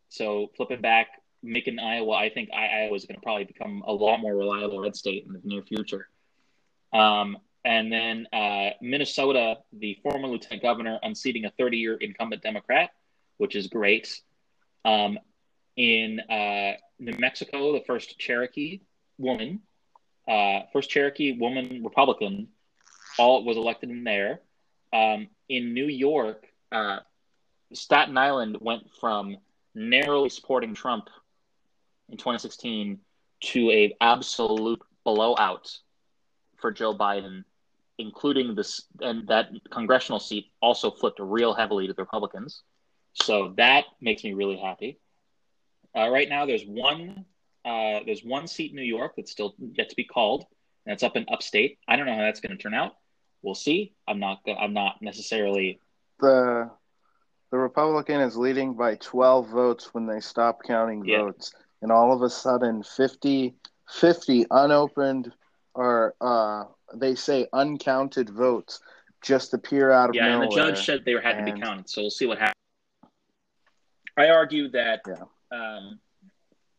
so 0.09 0.51
flipping 0.57 0.81
back 0.81 1.09
making 1.43 1.79
Iowa, 1.79 2.13
I 2.13 2.29
think 2.29 2.51
Iowa 2.53 2.95
is 2.95 3.05
going 3.05 3.17
to 3.17 3.23
probably 3.23 3.45
become 3.45 3.83
a 3.87 3.93
lot 3.93 4.19
more 4.19 4.35
reliable 4.35 4.81
red 4.81 4.97
state 4.97 5.25
in 5.27 5.33
the 5.33 5.41
near 5.45 5.63
future. 5.63 6.09
Um, 6.93 7.39
and 7.65 7.93
then 7.93 8.27
uh, 8.33 8.71
Minnesota, 8.81 9.59
the 9.73 9.99
former 10.03 10.29
lieutenant 10.29 10.63
governor 10.63 10.99
unseating 11.03 11.45
a 11.45 11.51
30 11.59 11.77
year 11.77 11.97
incumbent 11.97 12.43
Democrat, 12.43 12.91
which 13.39 13.57
is 13.57 13.67
great. 13.67 14.21
Um, 14.87 15.19
in 15.77 16.21
uh, 16.21 16.75
New 17.01 17.19
Mexico, 17.19 17.73
the 17.73 17.83
first 17.87 18.19
Cherokee 18.19 18.81
woman, 19.19 19.61
uh, 20.29 20.61
first 20.73 20.89
Cherokee 20.89 21.33
woman 21.33 21.83
Republican, 21.85 22.49
all 23.19 23.45
was 23.45 23.57
elected 23.57 23.91
in 23.91 24.05
there. 24.05 24.41
Um, 24.93 25.29
in 25.49 25.75
New 25.75 25.87
York, 25.87 26.47
uh, 26.71 27.01
Staten 27.73 28.17
Island 28.17 28.59
went 28.61 28.85
from 29.01 29.37
narrowly 29.75 30.29
supporting 30.29 30.73
Trump 30.73 31.09
in 32.09 32.17
2016 32.17 33.01
to 33.41 33.71
a 33.71 33.95
absolute 34.01 34.81
blowout 35.05 35.77
for 36.57 36.71
Joe 36.71 36.97
Biden, 36.97 37.45
including 37.99 38.55
this 38.55 38.83
and 39.01 39.27
that 39.29 39.51
congressional 39.71 40.21
seat 40.21 40.47
also 40.63 40.93
flipped 40.93 41.19
real 41.21 41.55
heavily 41.55 41.89
to 41.89 41.93
the 41.93 42.03
Republicans. 42.03 42.63
So 43.23 43.55
that 43.57 43.85
makes 44.01 44.25
me 44.25 44.35
really 44.35 44.57
happy. 44.57 44.99
Uh, 45.97 46.09
right 46.09 46.29
now, 46.29 46.47
there's 46.47 46.65
one 46.65 47.25
uh, 47.65 48.01
there's 48.07 48.23
one 48.23 48.47
seat 48.47 48.71
in 48.71 48.77
New 48.77 48.83
York 48.83 49.15
that's 49.17 49.33
still 49.33 49.55
yet 49.59 49.89
to 49.89 49.97
be 49.97 50.05
called, 50.05 50.45
and 50.85 50.93
it's 50.93 51.03
up 51.03 51.17
in 51.17 51.27
upstate. 51.29 51.79
I 51.89 51.97
don't 51.97 52.07
know 52.07 52.15
how 52.15 52.23
that's 52.23 52.41
going 52.41 52.57
to 52.57 52.63
turn 52.63 52.75
out. 52.75 52.97
We'll 53.43 53.55
see. 53.55 53.95
I'm 54.07 54.21
not. 54.21 54.41
I'm 54.47 54.73
not 54.73 55.03
necessarily 55.03 55.81
the 56.21 56.71
the 57.51 57.59
Republican 57.59 58.21
is 58.21 58.37
leading 58.37 58.75
by 58.75 58.97
12 58.97 59.49
votes 59.49 59.95
when 59.95 60.07
they 60.07 60.21
stop 60.21 60.63
counting 60.65 61.05
yeah. 61.05 61.19
votes 61.19 61.55
and 61.83 61.93
all 61.93 62.13
of 62.13 62.23
a 62.23 62.31
sudden 62.31 62.83
50, 62.83 63.55
50 63.89 64.47
unopened 64.51 65.33
or 65.75 66.15
uh, 66.21 66.65
they 66.95 67.15
say 67.15 67.47
uncounted 67.53 68.31
votes 68.31 68.81
just 69.23 69.55
appear 69.55 69.91
out 69.91 70.11
of 70.11 70.15
yeah, 70.15 70.29
nowhere. 70.29 70.43
and 70.43 70.53
the 70.53 70.57
judge 70.57 70.85
said 70.85 71.05
they 71.05 71.13
had 71.13 71.37
and... 71.37 71.47
to 71.47 71.53
be 71.53 71.61
counted, 71.61 71.89
so 71.89 72.03
we'll 72.03 72.11
see 72.11 72.27
what 72.27 72.39
happens. 72.39 72.55
I 74.17 74.31
argue 74.31 74.71
that 74.71 75.03
yeah. 75.07 75.25
um, 75.51 76.01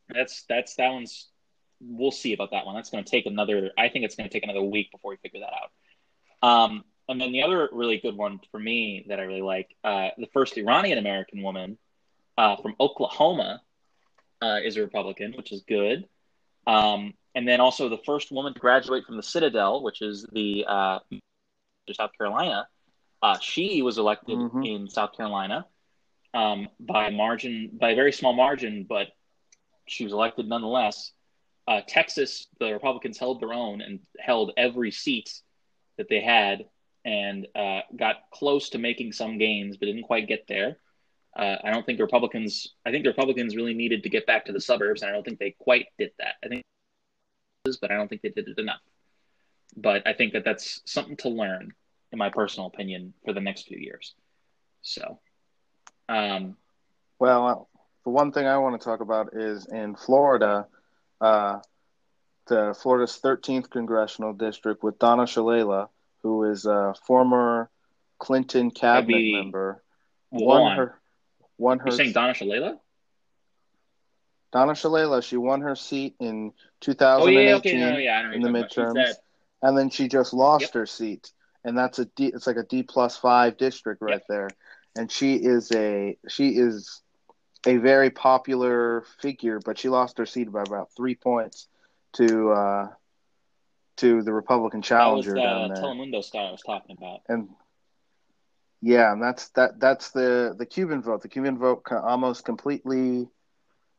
that's 0.10 0.44
that's 0.50 0.76
that 0.76 0.92
one's. 0.92 1.28
We'll 1.80 2.12
see 2.12 2.34
about 2.34 2.52
that 2.52 2.66
one. 2.66 2.76
That's 2.76 2.90
going 2.90 3.04
to 3.04 3.10
take 3.10 3.28
another. 3.28 3.72
I 3.78 3.90
think 3.90 4.04
it's 4.04 4.16
going 4.16 4.28
to 4.28 4.34
take 4.34 4.44
another 4.44 4.64
week 4.64 4.92
before 4.92 5.12
we 5.12 5.18
figure 5.18 5.42
that 5.42 5.54
out. 5.54 5.72
Um, 6.42 6.84
and 7.08 7.22
then 7.22 7.32
the 7.32 7.44
other 7.44 7.70
really 7.72 8.00
good 8.00 8.18
one 8.18 8.40
for 8.52 8.60
me 8.60 9.06
that 9.10 9.20
I 9.20 9.24
really 9.24 9.42
like, 9.42 9.76
uh, 9.84 10.10
the 10.18 10.28
first 10.34 10.58
Iranian 10.58 10.98
American 10.98 11.42
woman 11.42 11.78
uh, 12.38 12.58
from 12.58 12.76
Oklahoma 12.80 13.62
uh, 14.42 14.60
is 14.64 14.78
a 14.78 14.82
Republican, 14.82 15.34
which 15.38 15.52
is 15.52 15.62
good. 15.68 16.08
Um, 16.66 17.14
and 17.34 17.48
then 17.48 17.62
also 17.62 17.90
the 17.90 18.00
first 18.00 18.32
woman 18.32 18.54
to 18.54 18.60
graduate 18.60 19.06
from 19.06 19.18
the 19.18 19.24
Citadel, 19.24 19.84
which 19.84 20.02
is 20.02 20.26
the 20.32 20.66
uh, 20.68 21.00
South 21.94 22.12
Carolina. 22.18 22.68
Uh, 23.22 23.38
she 23.40 23.82
was 23.82 23.98
elected 23.98 24.38
mm-hmm. 24.38 24.64
in 24.64 24.90
South 24.90 25.16
Carolina 25.16 25.66
um, 26.38 26.70
by 26.80 27.08
a 27.08 27.12
margin, 27.12 27.72
by 27.74 27.92
a 27.92 27.96
very 27.96 28.14
small 28.14 28.34
margin, 28.34 28.86
but 28.88 29.08
she 29.88 30.04
was 30.04 30.14
elected 30.14 30.48
nonetheless. 30.48 31.12
Uh, 31.68 31.82
Texas, 31.88 32.46
the 32.60 32.72
Republicans 32.72 33.18
held 33.18 33.42
their 33.42 33.54
own 33.54 33.82
and 33.82 34.00
held 34.20 34.52
every 34.56 34.92
seat 34.92 35.42
that 35.98 36.10
they 36.10 36.22
had 36.22 36.66
and 37.04 37.48
uh, 37.56 37.80
got 37.96 38.18
close 38.32 38.70
to 38.70 38.78
making 38.78 39.14
some 39.14 39.40
gains, 39.40 39.78
but 39.78 39.88
didn't 39.88 40.04
quite 40.04 40.28
get 40.28 40.46
there. 40.48 40.78
Uh, 41.36 41.56
I 41.64 41.72
don't 41.72 41.86
think 41.86 41.98
the 41.98 42.04
Republicans. 42.04 42.76
I 42.86 42.92
think 42.92 43.06
Republicans 43.06 43.56
really 43.56 43.74
needed 43.74 44.04
to 44.04 44.10
get 44.10 44.28
back 44.28 44.46
to 44.46 44.52
the 44.52 44.62
suburbs, 44.62 45.02
and 45.02 45.10
I 45.10 45.14
don't 45.14 45.24
think 45.24 45.40
they 45.40 45.56
quite 45.60 45.88
did 45.98 46.12
that. 46.20 46.36
I 46.44 46.50
think, 46.50 46.62
but 47.82 47.92
I 47.92 47.96
don't 47.96 48.08
think 48.08 48.22
they 48.22 48.30
did 48.30 48.48
it 48.48 48.60
enough. 48.60 48.82
But 49.76 50.08
I 50.08 50.14
think 50.14 50.34
that 50.34 50.46
that's 50.46 50.82
something 50.86 51.18
to 51.18 51.30
learn, 51.30 51.74
in 52.12 52.20
my 52.20 52.30
personal 52.30 52.68
opinion, 52.68 53.14
for 53.26 53.34
the 53.34 53.42
next 53.42 53.68
few 53.68 53.78
years. 53.78 54.14
So, 54.82 55.20
um, 56.10 56.56
well, 57.20 57.68
the 58.04 58.10
one 58.10 58.32
thing 58.32 58.46
I 58.46 58.58
want 58.58 58.80
to 58.80 58.86
talk 58.86 59.02
about 59.02 59.34
is 59.34 59.66
in 59.66 59.96
Florida, 59.96 60.68
uh, 61.20 61.60
the 62.48 62.78
Florida's 62.82 63.20
13th 63.22 63.70
congressional 63.70 64.34
district 64.34 64.84
with 64.84 65.00
Donna 65.00 65.24
Shalala, 65.24 65.90
who 66.24 66.46
is 66.46 66.66
a 66.66 66.96
former 67.06 67.70
Clinton 68.20 68.72
cabinet 68.72 69.32
member, 69.32 69.84
won 70.32 70.78
her 70.78 71.00
won 71.58 71.80
her. 71.80 71.86
You're 71.88 71.98
saying 71.98 72.14
Donna 72.14 72.34
Shalala? 72.34 72.80
Donna 74.52 74.74
Shalala, 74.74 75.24
she 75.24 75.38
won 75.38 75.62
her 75.62 75.76
seat 75.76 76.16
in 76.20 76.54
2018 76.82 77.36
oh, 77.36 77.42
yeah, 77.42 77.56
okay. 77.56 77.78
no, 77.78 77.98
yeah, 77.98 78.34
in 78.34 78.42
the 78.42 78.50
midterms, 78.50 79.14
and 79.62 79.78
then 79.78 79.90
she 79.90 80.08
just 80.08 80.34
lost 80.34 80.62
yep. 80.62 80.74
her 80.74 80.86
seat, 80.86 81.32
and 81.64 81.78
that's 81.78 82.00
a 82.00 82.06
D. 82.06 82.28
It's 82.28 82.48
like 82.48 82.58
a 82.58 82.64
D 82.64 82.84
plus 82.84 83.18
five 83.18 83.58
district 83.58 84.02
right 84.02 84.14
yep. 84.14 84.24
there, 84.30 84.50
and 84.98 85.12
she 85.12 85.36
is 85.36 85.72
a 85.72 86.18
she 86.28 86.50
is 86.50 87.02
a 87.66 87.78
very 87.78 88.10
popular 88.10 89.04
figure, 89.20 89.60
but 89.64 89.78
she 89.78 89.90
lost 89.90 90.18
her 90.18 90.26
seat 90.26 90.52
by 90.52 90.62
about 90.62 90.90
three 90.96 91.16
points 91.16 91.68
to 92.14 92.52
uh, 92.52 92.88
to 93.98 94.22
the 94.22 94.34
Republican 94.34 94.82
challenger 94.82 95.34
that 95.34 95.42
was, 95.42 95.46
uh, 95.46 95.54
down 95.54 95.74
there. 95.74 95.84
Telemundo 95.84 96.24
star 96.24 96.48
I 96.48 96.52
was 96.52 96.62
talking 96.62 96.96
about, 96.98 97.22
and 97.28 97.50
yeah, 98.82 99.12
and 99.12 99.22
that's 99.22 99.50
that. 99.50 99.80
That's 99.80 100.12
the 100.12 100.56
the 100.58 100.66
Cuban 100.66 101.02
vote. 101.02 101.22
The 101.22 101.30
Cuban 101.30 101.58
vote 101.58 101.84
almost 101.92 102.46
completely. 102.46 103.28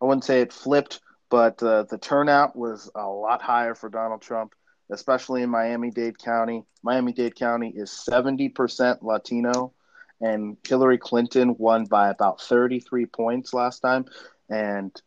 I 0.00 0.05
wouldn't 0.05 0.25
say 0.25 0.40
it 0.40 0.52
flipped, 0.52 1.00
but 1.28 1.61
uh, 1.62 1.83
the 1.85 1.99
turnout 1.99 2.57
was 2.57 2.90
a 2.95 3.09
lot 3.09 3.43
higher 3.43 3.75
for 3.75 3.88
Donald 3.88 4.23
Trump, 4.23 4.55
especially 4.93 5.43
in 5.43 5.50
Miami-Dade 5.50 6.17
County. 6.19 6.62
Miami-Dade 6.85 7.35
County 7.35 7.73
is 7.75 7.90
seventy 7.90 8.49
percent 8.49 9.02
Latino, 9.02 9.73
and 10.20 10.56
Hillary 10.66 10.98
Clinton 10.98 11.56
won 11.58 11.84
by 11.84 12.10
about 12.10 12.40
thirty-three 12.40 13.06
points 13.06 13.54
last 13.54 13.80
time, 13.80 14.06
and 14.48 15.00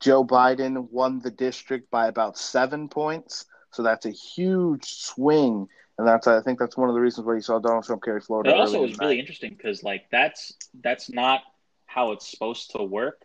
Joe 0.00 0.24
Biden 0.24 0.90
won 0.90 1.20
the 1.20 1.30
district 1.30 1.90
by 1.90 2.08
about 2.08 2.38
seven 2.38 2.88
points. 2.88 3.46
So 3.72 3.82
that's 3.82 4.06
a 4.06 4.10
huge 4.10 4.84
swing 4.84 5.68
and 5.98 6.06
that's 6.06 6.26
I 6.26 6.40
think 6.42 6.58
that's 6.58 6.76
one 6.76 6.88
of 6.88 6.94
the 6.94 7.00
reasons 7.00 7.26
why 7.26 7.34
you 7.34 7.40
saw 7.40 7.58
Donald 7.58 7.84
Trump 7.84 8.02
carry 8.02 8.20
Florida. 8.20 8.50
It 8.50 8.60
also 8.60 8.82
was 8.82 8.98
really 8.98 9.18
interesting 9.18 9.54
because 9.56 9.82
like 9.82 10.10
that's 10.10 10.52
that's 10.82 11.10
not 11.10 11.42
how 11.86 12.12
it's 12.12 12.30
supposed 12.30 12.72
to 12.72 12.82
work. 12.82 13.22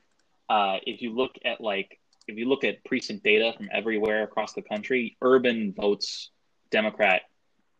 Uh, 0.49 0.77
if 0.85 1.01
you 1.01 1.13
look 1.13 1.31
at 1.43 1.59
like 1.59 1.99
if 2.27 2.37
you 2.37 2.47
look 2.47 2.63
at 2.63 2.83
precinct 2.85 3.23
data 3.23 3.53
from 3.57 3.69
everywhere 3.73 4.23
across 4.23 4.53
the 4.53 4.61
country, 4.61 5.17
urban 5.21 5.73
votes 5.73 6.29
Democrat 6.69 7.23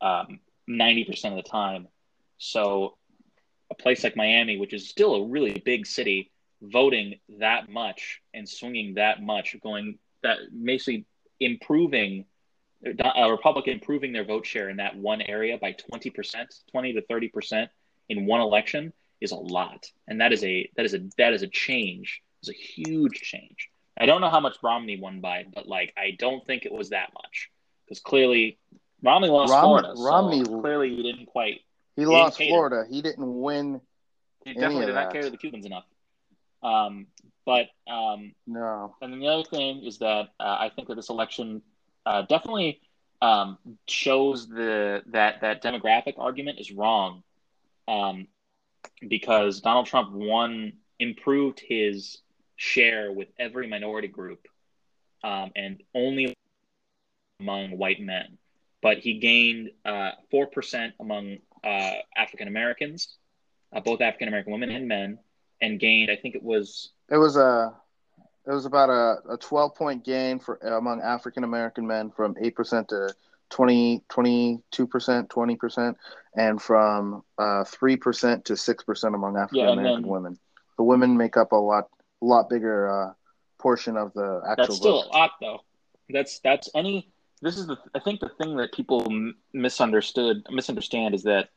um, 0.02 0.40
ninety 0.68 1.04
um, 1.04 1.12
percent 1.12 1.38
of 1.38 1.44
the 1.44 1.50
time. 1.50 1.88
So 2.38 2.98
a 3.72 3.76
place 3.76 4.04
like 4.04 4.16
Miami, 4.16 4.58
which 4.58 4.74
is 4.74 4.90
still 4.90 5.16
a 5.16 5.26
really 5.26 5.62
big 5.66 5.88
city, 5.88 6.30
voting 6.62 7.16
that 7.40 7.70
much 7.70 8.22
and 8.34 8.48
swinging 8.48 8.96
that 8.96 9.24
much, 9.24 9.56
going 9.64 9.98
that 10.22 10.38
basically 10.64 11.06
improving 11.40 12.26
a 12.84 13.30
Republican 13.30 13.74
improving 13.74 14.12
their 14.12 14.24
vote 14.24 14.46
share 14.46 14.70
in 14.70 14.78
that 14.78 14.96
one 14.96 15.22
area 15.22 15.58
by 15.58 15.74
20%, 15.74 16.46
20 16.72 16.94
to 16.94 17.02
30% 17.04 17.68
in 18.10 18.26
one 18.26 18.42
election 18.42 18.92
is 19.22 19.32
a 19.32 19.36
lot. 19.36 19.86
And 20.08 20.20
that 20.20 20.34
is 20.34 20.44
a 20.44 20.70
that 20.76 20.86
is 20.86 20.94
a 20.94 21.00
that 21.18 21.34
is 21.34 21.44
a 21.44 21.48
change. 21.48 22.22
It's 22.42 22.50
a 22.50 22.54
huge 22.54 23.22
change. 23.22 23.70
I 24.00 24.08
don't 24.08 24.22
know 24.22 24.30
how 24.30 24.40
much 24.40 24.58
Romney 24.64 25.00
won 25.00 25.22
by, 25.22 25.46
but 25.54 25.68
like 25.68 25.94
I 25.96 26.16
don't 26.18 26.46
think 26.46 26.66
it 26.66 26.72
was 26.72 26.90
that 26.90 27.12
much. 27.14 27.52
Because 27.86 28.00
clearly 28.00 28.58
Romney 29.04 29.30
lost 29.30 29.52
Rom- 29.52 29.64
Florida. 29.64 29.94
Romney 29.98 30.44
so 30.44 30.62
clearly 30.62 30.96
he 30.96 31.04
didn't 31.04 31.28
quite 31.28 31.62
He, 32.02 32.12
he 32.12 32.18
lost 32.18 32.38
Florida. 32.38 32.86
He 32.90 33.02
didn't 33.02 33.42
win. 33.42 33.82
He 34.46 34.54
definitely 34.54 34.88
did 34.88 34.96
not 34.96 35.12
carry 35.12 35.30
the 35.30 35.38
Cubans 35.38 35.66
enough. 35.66 35.86
Um, 36.64 37.08
but 37.46 37.68
um, 37.88 38.34
no. 38.48 38.96
And 39.02 39.14
then 39.14 39.20
the 39.20 39.28
other 39.28 39.44
thing 39.44 39.84
is 39.84 40.00
that 40.00 40.30
uh, 40.40 40.58
I 40.60 40.72
think 40.76 40.88
that 40.88 40.96
this 40.96 41.10
election 41.10 41.62
uh, 42.06 42.24
definitely 42.24 42.82
um, 43.22 43.58
shows 43.88 44.48
the 44.48 45.04
that 45.08 45.42
that 45.42 45.64
demographic 45.64 46.16
argument 46.18 46.60
is 46.60 46.72
wrong, 46.72 47.24
um, 47.88 48.28
because 49.08 49.62
Donald 49.62 49.86
Trump 49.86 50.12
won 50.12 50.74
improved 51.00 51.60
his 51.60 52.20
share 52.56 53.12
with 53.12 53.28
every 53.40 53.68
minority 53.68 54.08
group, 54.08 54.48
um, 55.24 55.52
and 55.56 55.82
only 55.96 56.36
among 57.40 57.78
white 57.78 58.00
men, 58.00 58.38
but 58.82 59.00
he 59.00 59.20
gained 59.20 59.72
uh, 59.84 60.12
four 60.30 60.46
uh, 60.46 60.50
percent 60.50 60.94
among 61.00 61.40
uh, 61.64 61.94
African 62.16 62.48
Americans, 62.48 63.18
uh, 63.74 63.80
both 63.80 64.02
African 64.02 64.28
American 64.28 64.54
women 64.54 64.72
and 64.72 64.88
men, 64.88 65.20
and 65.62 65.80
gained 65.80 66.10
I 66.12 66.16
think 66.16 66.36
it 66.36 66.44
was 66.44 66.92
it 67.10 67.18
was 67.18 67.38
a 67.38 67.74
it 68.48 68.52
was 68.52 68.66
about 68.66 68.90
a, 68.90 69.34
a 69.34 69.38
12 69.38 69.76
point 69.76 70.04
gain 70.04 70.40
for 70.40 70.56
among 70.58 71.02
African 71.02 71.44
American 71.44 71.86
men 71.86 72.10
from 72.10 72.34
8% 72.36 72.88
to 72.88 73.14
20, 73.52 74.04
22%, 74.10 74.62
20%, 75.28 75.96
and 76.36 76.62
from 76.62 77.24
uh, 77.38 77.64
3% 77.64 78.44
to 78.46 78.54
6% 78.54 79.16
among 79.16 79.38
African 79.38 79.68
American 79.68 80.06
yeah, 80.06 80.12
women. 80.12 80.40
The 80.78 80.84
women 80.84 81.18
make 81.18 81.38
up 81.38 81.52
a 81.52 81.56
lot 81.56 81.90
a 82.22 82.26
lot 82.26 82.50
bigger 82.50 82.90
uh, 82.90 83.14
portion 83.60 83.98
of 83.98 84.14
the 84.14 84.42
actual 84.48 84.66
That's 84.66 84.78
still 84.78 85.02
vote. 85.04 85.10
a 85.12 85.18
lot 85.18 85.32
though. 85.40 85.60
That's 86.10 86.40
that's 86.40 86.70
any 86.76 87.11
this 87.42 87.58
is 87.58 87.68
the 87.68 87.78
I 87.94 88.00
think 88.00 88.20
the 88.20 88.30
thing 88.30 88.58
that 88.58 88.74
people 88.74 89.06
misunderstood 89.54 90.46
misunderstand 90.50 91.16
is 91.16 91.24
that 91.24 91.50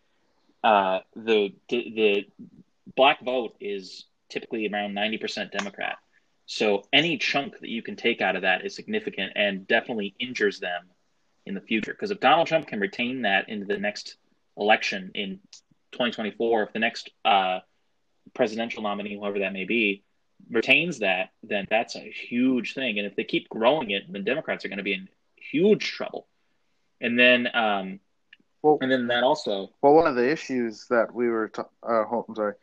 uh, 0.63 1.01
the 1.15 1.55
the 1.69 2.27
black 2.97 3.23
vote 3.25 3.57
is 3.61 4.07
typically 4.31 4.69
around 4.69 4.95
90% 4.95 5.53
Democrat 5.53 5.99
so 6.47 6.85
any 6.93 7.17
chunk 7.17 7.59
that 7.61 7.69
you 7.69 7.83
can 7.83 7.97
take 7.97 8.21
out 8.21 8.37
of 8.37 8.43
that 8.43 8.65
is 8.65 8.75
significant 8.75 9.33
and 9.35 9.67
definitely 9.67 10.15
injures 10.19 10.61
them 10.61 10.85
in 11.47 11.55
the 11.55 11.61
future. 11.61 11.93
Because 11.93 12.11
if 12.11 12.21
Donald 12.21 12.47
Trump 12.47 12.67
can 12.67 12.81
retain 12.81 13.23
that 13.23 13.49
into 13.49 13.67
the 13.67 13.79
next 13.79 14.17
election 14.57 15.11
in 15.15 15.41
2024, 15.93 16.65
if 16.65 16.73
the 16.73 16.79
next 16.79 17.11
uh, 17.25 17.61
presidential 18.35 18.83
nominee, 18.83 19.17
whoever 19.17 19.39
that 19.39 19.53
may 19.53 19.65
be, 19.65 20.03
retains 20.51 20.99
that, 20.99 21.31
then 21.43 21.67
that's 21.71 21.97
a 21.97 22.01
huge 22.01 22.75
thing. 22.75 22.99
And 22.99 23.07
if 23.07 23.17
they 23.17 23.25
keep 23.25 23.49
growing 23.49 23.91
it, 23.91 24.13
then 24.13 24.25
Democrats 24.25 24.65
are 24.65 24.69
going 24.69 24.79
to 24.79 24.85
be 24.85 24.95
in 24.95 25.09
huge 25.55 25.93
trouble. 25.93 26.27
And 27.01 27.19
then, 27.19 27.49
um, 27.55 28.01
well, 28.63 28.79
and 28.81 28.91
then 28.91 29.07
that 29.09 29.23
also. 29.23 29.71
Well, 29.83 29.95
one 29.95 30.07
of 30.07 30.17
the 30.17 30.31
issues 30.31 30.87
that 30.91 31.15
we 31.15 31.29
were, 31.29 31.49
ta- 31.49 31.69
uh, 31.89 32.05
I'm 32.29 32.35
sorry, 32.35 32.55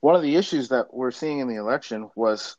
one 0.00 0.14
of 0.14 0.22
the 0.22 0.36
issues 0.36 0.68
that 0.68 0.92
we're 0.92 1.10
seeing 1.10 1.40
in 1.40 1.48
the 1.48 1.56
election 1.56 2.10
was 2.14 2.56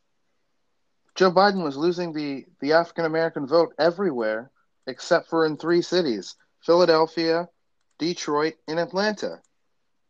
Joe 1.15 1.31
Biden 1.31 1.63
was 1.63 1.77
losing 1.77 2.11
the, 2.11 2.45
the 2.59 2.73
African 2.73 3.05
American 3.05 3.47
vote 3.47 3.73
everywhere 3.79 4.51
except 4.87 5.29
for 5.29 5.45
in 5.45 5.57
three 5.57 5.81
cities 5.81 6.35
Philadelphia, 6.61 7.47
Detroit, 7.99 8.55
and 8.67 8.79
Atlanta. 8.79 9.39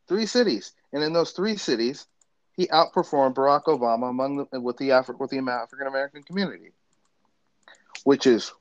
Three 0.07 0.25
cities. 0.25 0.71
And 0.93 1.03
in 1.03 1.13
those 1.13 1.31
three 1.31 1.57
cities, 1.57 2.07
he 2.53 2.67
outperformed 2.67 3.35
Barack 3.35 3.65
Obama 3.65 4.09
among 4.09 4.47
the, 4.51 4.61
with 4.61 4.77
the 4.77 4.89
Afri- 4.89 5.19
with 5.19 5.29
the 5.29 5.39
African 5.39 5.87
American 5.87 6.23
community, 6.23 6.71
which 8.05 8.25
is 8.25 8.53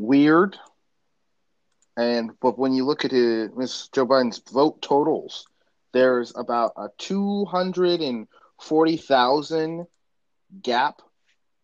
weird. 0.00 0.56
And 1.96 2.32
but 2.40 2.58
when 2.58 2.72
you 2.72 2.84
look 2.84 3.04
at 3.04 3.10
his 3.10 3.50
Miss 3.56 3.88
Joe 3.88 4.06
Biden's 4.06 4.40
vote 4.52 4.80
totals, 4.80 5.46
there's 5.92 6.32
about 6.36 6.72
a 6.76 6.88
two 6.98 7.44
hundred 7.44 8.00
and 8.00 8.26
forty 8.60 8.96
thousand 8.96 9.86
gap 10.62 11.02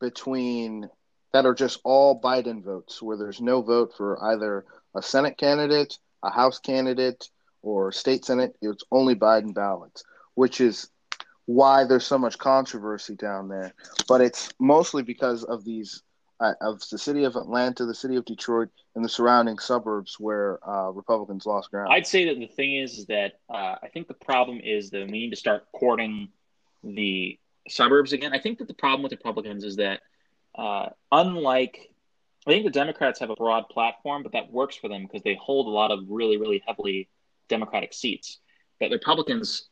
between 0.01 0.89
that 1.33 1.47
are 1.47 1.55
just 1.55 1.81
all 1.85 2.21
Biden 2.21 2.63
votes, 2.63 3.03
where 3.03 3.17
there's 3.17 3.41
no 3.41 3.63
vote 3.63 3.95
for 3.97 4.23
either 4.33 4.65
a 4.95 5.03
Senate 5.03 5.37
candidate, 5.39 5.99
a 6.23 6.31
House 6.31 6.59
candidate, 6.59 7.29
or 7.63 7.93
state 7.93 8.25
Senate. 8.25 8.57
It's 8.63 8.85
only 8.91 9.15
Biden 9.15 9.55
ballots, 9.55 10.05
which 10.35 10.61
is 10.61 10.91
why 11.47 11.85
there's 11.85 12.07
so 12.07 12.19
much 12.19 12.39
controversy 12.39 13.15
down 13.15 13.49
there. 13.49 13.73
But 14.09 14.21
it's 14.21 14.53
mostly 14.59 15.03
because 15.03 15.45
of 15.45 15.65
these 15.65 16.03
of 16.41 16.83
the 16.91 16.99
city 16.99 17.25
of 17.25 17.37
Atlanta, 17.37 17.87
the 17.87 17.95
city 17.95 18.17
of 18.17 18.25
Detroit, 18.25 18.69
and 18.95 19.05
the 19.05 19.09
surrounding 19.09 19.59
suburbs 19.59 20.17
where 20.19 20.59
uh, 20.69 20.91
Republicans 20.91 21.47
lost 21.47 21.71
ground. 21.71 21.89
I'd 21.93 22.07
say 22.07 22.27
that 22.27 22.39
the 22.39 22.47
thing 22.47 22.77
is, 22.77 22.99
is 22.99 23.07
that 23.07 23.41
uh, 23.49 23.77
I 23.83 23.89
think 23.93 24.09
the 24.09 24.15
problem 24.15 24.61
is 24.63 24.91
that 24.91 25.07
we 25.07 25.13
need 25.13 25.31
to 25.31 25.37
start 25.37 25.67
courting 25.73 26.29
the 26.85 27.39
suburbs 27.69 28.13
again. 28.13 28.33
I 28.33 28.39
think 28.39 28.59
that 28.59 28.69
the 28.69 28.75
problem 28.75 29.03
with 29.03 29.13
Republicans 29.13 29.65
is 29.65 29.77
that, 29.77 30.01
uh, 30.55 30.91
unlike, 31.11 31.91
I 32.47 32.51
think 32.51 32.65
the 32.65 32.71
Democrats 32.71 33.19
have 33.21 33.31
a 33.31 33.35
broad 33.35 33.69
platform, 33.69 34.23
but 34.23 34.33
that 34.33 34.53
works 34.53 34.77
for 34.77 34.89
them 34.89 35.03
because 35.03 35.23
they 35.23 35.35
hold 35.35 35.67
a 35.67 35.71
lot 35.71 35.91
of 35.91 36.01
really, 36.09 36.37
really 36.37 36.63
heavily 36.67 37.09
Democratic 37.49 37.93
seats. 37.93 38.39
But 38.79 38.91
Republicans, 38.91 39.69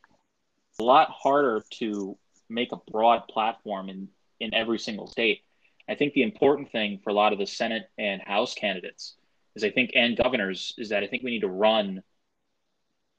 a 0.79 0.83
lot 0.83 1.09
harder 1.09 1.63
to 1.75 2.17
make 2.49 2.71
a 2.71 2.77
broad 2.91 3.27
platform 3.29 3.89
in, 3.89 4.09
in 4.39 4.53
every 4.53 4.79
single 4.79 5.07
state. 5.07 5.41
I 5.87 5.95
think 5.95 6.13
the 6.13 6.23
important 6.23 6.71
thing 6.71 6.99
for 7.03 7.09
a 7.09 7.13
lot 7.13 7.33
of 7.33 7.39
the 7.39 7.45
Senate 7.45 7.89
and 7.97 8.21
House 8.21 8.53
candidates 8.53 9.15
is 9.55 9.63
I 9.63 9.69
think, 9.69 9.91
and 9.95 10.17
governors, 10.17 10.73
is 10.77 10.89
that 10.89 11.03
I 11.03 11.07
think 11.07 11.23
we 11.23 11.31
need 11.31 11.41
to 11.41 11.47
run, 11.47 12.03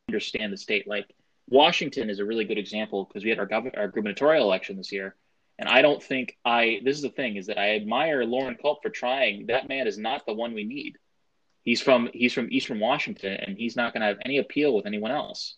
understand 0.08 0.52
the 0.52 0.56
state. 0.56 0.86
Like, 0.86 1.06
Washington 1.48 2.10
is 2.10 2.18
a 2.18 2.24
really 2.24 2.44
good 2.44 2.58
example 2.58 3.04
because 3.04 3.22
we 3.22 3.30
had 3.30 3.38
our, 3.38 3.46
gov- 3.46 3.76
our 3.76 3.88
gubernatorial 3.88 4.44
election 4.44 4.76
this 4.76 4.92
year. 4.92 5.14
And 5.58 5.68
I 5.68 5.80
don't 5.80 6.02
think 6.02 6.36
I, 6.44 6.80
this 6.84 6.96
is 6.96 7.02
the 7.02 7.08
thing, 7.08 7.36
is 7.36 7.46
that 7.46 7.58
I 7.58 7.76
admire 7.76 8.24
Loren 8.24 8.56
Culp 8.60 8.82
for 8.82 8.90
trying. 8.90 9.46
That 9.46 9.68
man 9.68 9.86
is 9.86 9.96
not 9.96 10.26
the 10.26 10.34
one 10.34 10.52
we 10.52 10.64
need. 10.64 10.98
He's 11.62 11.80
from, 11.80 12.10
he's 12.12 12.34
from 12.34 12.48
Eastern 12.50 12.78
Washington 12.78 13.32
and 13.32 13.56
he's 13.56 13.76
not 13.76 13.92
going 13.92 14.02
to 14.02 14.08
have 14.08 14.18
any 14.24 14.38
appeal 14.38 14.74
with 14.74 14.86
anyone 14.86 15.12
else. 15.12 15.56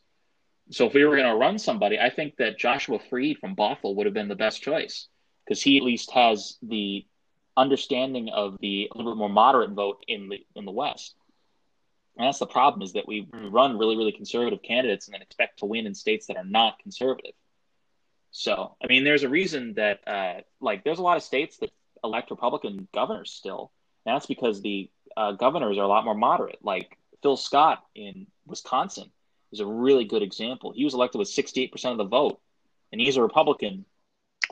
So 0.70 0.86
if 0.86 0.94
we 0.94 1.04
were 1.04 1.16
going 1.16 1.28
to 1.28 1.36
run 1.36 1.58
somebody, 1.58 1.98
I 1.98 2.10
think 2.10 2.36
that 2.36 2.58
Joshua 2.58 2.98
Freed 2.98 3.38
from 3.38 3.56
Bothell 3.56 3.94
would 3.96 4.06
have 4.06 4.14
been 4.14 4.28
the 4.28 4.34
best 4.34 4.62
choice 4.62 5.08
because 5.48 5.62
he 5.62 5.78
at 5.78 5.82
least 5.82 6.10
has 6.10 6.58
the 6.62 7.06
understanding 7.56 8.28
of 8.28 8.58
the 8.60 8.90
a 8.92 8.96
little 8.96 9.12
bit 9.12 9.18
more 9.18 9.30
moderate 9.30 9.70
vote 9.70 10.04
in 10.06 10.28
the 10.28 10.44
in 10.54 10.66
the 10.66 10.70
West. 10.70 11.14
And 12.16 12.26
that's 12.26 12.38
the 12.38 12.46
problem 12.46 12.82
is 12.82 12.92
that 12.94 13.06
we 13.06 13.28
run 13.32 13.78
really, 13.78 13.96
really 13.96 14.12
conservative 14.12 14.60
candidates 14.62 15.06
and 15.06 15.14
then 15.14 15.22
expect 15.22 15.60
to 15.60 15.66
win 15.66 15.86
in 15.86 15.94
states 15.94 16.26
that 16.26 16.36
are 16.36 16.44
not 16.44 16.80
conservative. 16.80 17.32
So, 18.32 18.74
I 18.82 18.88
mean, 18.88 19.04
there's 19.04 19.22
a 19.22 19.28
reason 19.28 19.74
that, 19.74 20.00
uh, 20.06 20.40
like, 20.60 20.82
there's 20.82 20.98
a 20.98 21.02
lot 21.02 21.16
of 21.16 21.22
states 21.22 21.58
that 21.58 21.70
elect 22.02 22.30
Republican 22.32 22.88
governors 22.92 23.30
still. 23.30 23.70
And 24.04 24.16
that's 24.16 24.26
because 24.26 24.60
the 24.60 24.90
uh, 25.16 25.32
governors 25.32 25.78
are 25.78 25.84
a 25.84 25.88
lot 25.88 26.04
more 26.04 26.14
moderate. 26.14 26.58
Like 26.60 26.98
Phil 27.22 27.36
Scott 27.36 27.84
in 27.94 28.26
Wisconsin 28.46 29.10
is 29.52 29.60
a 29.60 29.66
really 29.66 30.04
good 30.04 30.22
example. 30.22 30.72
He 30.74 30.84
was 30.84 30.94
elected 30.94 31.20
with 31.20 31.28
68% 31.28 31.72
of 31.92 31.98
the 31.98 32.04
vote, 32.04 32.40
and 32.90 33.00
he's 33.00 33.16
a 33.16 33.22
Republican. 33.22 33.84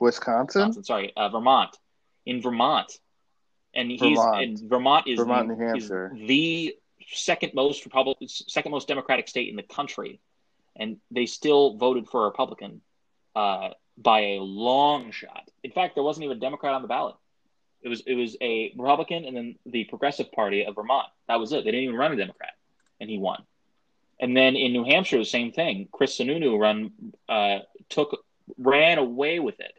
Wisconsin? 0.00 0.62
Wisconsin 0.62 0.84
sorry, 0.84 1.12
uh, 1.16 1.28
Vermont. 1.28 1.76
In 2.24 2.40
Vermont. 2.42 2.92
And 3.74 3.90
he's 3.90 4.00
Vermont. 4.00 4.42
and 4.42 4.70
Vermont 4.70 5.06
is 5.06 5.18
Vermont, 5.18 5.48
the, 5.48 5.54
New 5.54 5.66
Hampshire. 5.66 6.12
the 6.26 6.74
second 7.08 7.52
most 7.54 7.84
Republican, 7.84 8.26
second 8.28 8.72
most 8.72 8.88
Democratic 8.88 9.28
state 9.28 9.48
in 9.48 9.56
the 9.56 9.62
country, 9.62 10.20
and 10.74 10.96
they 11.10 11.26
still 11.26 11.74
voted 11.76 12.08
for 12.08 12.22
a 12.22 12.24
Republican 12.24 12.80
uh, 13.34 13.70
by 13.98 14.20
a 14.20 14.38
long 14.40 15.10
shot. 15.10 15.48
In 15.62 15.70
fact, 15.70 15.94
there 15.94 16.02
wasn't 16.04 16.24
even 16.24 16.38
a 16.38 16.40
Democrat 16.40 16.74
on 16.74 16.82
the 16.82 16.88
ballot. 16.88 17.16
It 17.82 17.88
was 17.88 18.02
it 18.06 18.14
was 18.14 18.36
a 18.40 18.72
Republican 18.76 19.24
and 19.26 19.36
then 19.36 19.56
the 19.66 19.84
Progressive 19.84 20.32
Party 20.32 20.64
of 20.64 20.74
Vermont. 20.74 21.06
That 21.28 21.38
was 21.38 21.52
it. 21.52 21.64
They 21.64 21.70
didn't 21.70 21.84
even 21.84 21.96
run 21.96 22.12
a 22.12 22.16
Democrat. 22.16 22.52
and 23.00 23.10
he 23.10 23.18
won. 23.18 23.42
And 24.18 24.36
then 24.36 24.56
in 24.56 24.72
New 24.72 24.84
Hampshire, 24.84 25.18
the 25.18 25.24
same 25.24 25.52
thing. 25.52 25.88
Chris 25.92 26.18
Sununu 26.18 26.58
run 26.58 26.92
uh, 27.28 27.58
took 27.88 28.24
ran 28.58 28.98
away 28.98 29.38
with 29.38 29.60
it, 29.60 29.72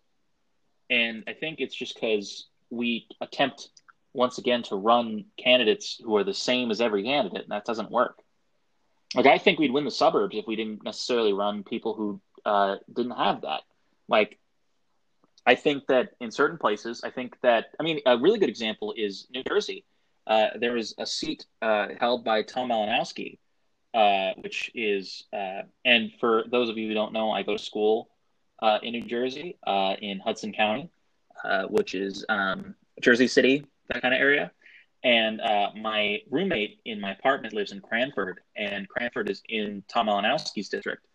and 0.90 1.24
I 1.28 1.34
think 1.34 1.60
it's 1.60 1.76
just 1.76 1.96
because 1.96 2.48
we 2.70 3.08
attempt 3.22 3.70
once 4.14 4.38
again 4.38 4.64
to 4.64 4.76
run 4.76 5.26
candidates 5.38 6.02
who 6.04 6.16
are 6.16 6.24
the 6.24 6.34
same 6.34 6.72
as 6.72 6.82
every 6.82 7.04
candidate, 7.04 7.44
and 7.44 7.52
that 7.52 7.66
doesn't 7.66 7.92
work. 7.92 8.20
Like 9.16 9.26
I 9.26 9.38
think 9.38 9.60
we'd 9.60 9.72
win 9.72 9.86
the 9.86 9.92
suburbs 9.92 10.36
if 10.36 10.48
we 10.48 10.56
didn't 10.56 10.84
necessarily 10.84 11.34
run 11.34 11.64
people 11.64 11.94
who 11.94 12.22
uh, 12.46 12.78
didn't 12.94 13.12
have 13.12 13.42
that. 13.42 13.62
Like 14.08 14.40
I 15.46 15.56
think 15.56 15.88
that 15.88 16.10
in 16.20 16.32
certain 16.32 16.58
places, 16.58 17.02
I 17.04 17.10
think 17.10 17.38
that 17.42 17.68
I 17.80 17.84
mean 17.84 18.02
a 18.06 18.18
really 18.18 18.40
good 18.40 18.50
example 18.50 18.94
is 18.98 19.28
New 19.32 19.44
Jersey. 19.44 19.86
Uh, 20.26 20.50
there 20.60 20.76
is 20.76 20.94
a 20.98 21.06
seat 21.06 21.46
uh, 21.62 21.88
held 22.00 22.26
by 22.26 22.42
Tom 22.42 22.68
Malinowski, 22.70 23.40
uh, 23.94 24.34
which 24.42 24.70
is, 24.76 25.24
uh, 25.32 25.62
and 25.86 26.12
for 26.20 26.44
those 26.52 26.70
of 26.70 26.78
you 26.78 26.90
who 26.90 26.94
don't 26.94 27.14
know, 27.14 27.32
I 27.32 27.44
go 27.44 27.56
to 27.56 27.64
school 27.64 28.10
uh, 28.60 28.80
in 28.84 28.92
New 28.94 29.06
Jersey, 29.06 29.58
uh, 29.66 29.96
in 30.02 30.20
Hudson 30.20 30.54
County, 30.54 30.90
which 31.70 31.96
is 31.96 32.26
um, 32.30 32.76
Jersey 33.02 33.28
City, 33.28 33.66
that 33.90 34.02
kind 34.02 34.14
of 34.14 34.20
area. 34.20 34.52
And 35.04 35.40
my 35.82 36.22
roommate 36.30 36.80
in 36.86 37.00
my 37.00 37.12
apartment 37.12 37.54
lives 37.54 37.72
in 37.72 37.82
Cranford, 37.82 38.42
and 38.56 38.90
Cranford 38.90 39.30
is 39.30 39.42
in 39.48 39.84
Tom 39.88 40.08
Malinowski's 40.08 40.70
district. 40.70 41.06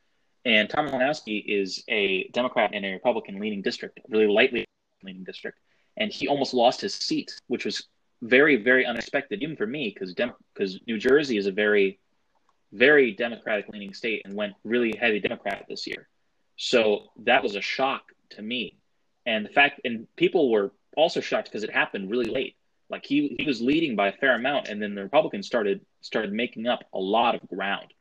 And 0.44 0.68
Tom 0.68 0.88
Malinowski 0.88 1.44
is 1.46 1.84
a 1.88 2.28
Democrat 2.28 2.74
in 2.74 2.84
a 2.84 2.92
Republican 2.92 3.38
leaning 3.38 3.62
district, 3.62 4.00
really 4.08 4.26
lightly 4.26 4.64
leaning 5.02 5.24
district. 5.24 5.58
And 5.96 6.10
he 6.10 6.26
almost 6.26 6.54
lost 6.54 6.80
his 6.80 6.94
seat, 6.94 7.38
which 7.48 7.64
was 7.64 7.86
very, 8.22 8.56
very 8.56 8.86
unexpected, 8.86 9.42
even 9.42 9.56
for 9.56 9.66
me, 9.66 9.94
because 9.94 10.14
because 10.54 10.80
New 10.86 10.98
Jersey 10.98 11.36
is 11.36 11.46
a 11.46 11.52
very, 11.52 11.98
very 12.72 13.12
Democratic 13.12 13.68
leaning 13.68 13.92
state 13.92 14.22
and 14.24 14.34
went 14.34 14.54
really 14.64 14.96
heavy 14.96 15.20
Democrat 15.20 15.66
this 15.68 15.86
year. 15.86 16.08
So 16.56 17.10
that 17.24 17.42
was 17.42 17.56
a 17.56 17.60
shock 17.60 18.02
to 18.30 18.42
me, 18.42 18.78
and 19.26 19.44
the 19.44 19.50
fact, 19.50 19.80
and 19.84 20.06
people 20.16 20.50
were 20.50 20.72
also 20.96 21.20
shocked 21.20 21.48
because 21.48 21.64
it 21.64 21.70
happened 21.70 22.10
really 22.10 22.30
late. 22.30 22.56
Like 22.90 23.04
he 23.06 23.36
he 23.38 23.46
was 23.46 23.60
leading 23.60 23.96
by 23.96 24.08
a 24.08 24.12
fair 24.12 24.34
amount, 24.34 24.68
and 24.68 24.80
then 24.80 24.94
the 24.94 25.02
Republicans 25.02 25.46
started 25.46 25.80
started 26.02 26.32
making 26.32 26.66
up 26.66 26.84
a 26.92 26.98
lot 26.98 27.34
of 27.34 27.48
ground, 27.48 27.92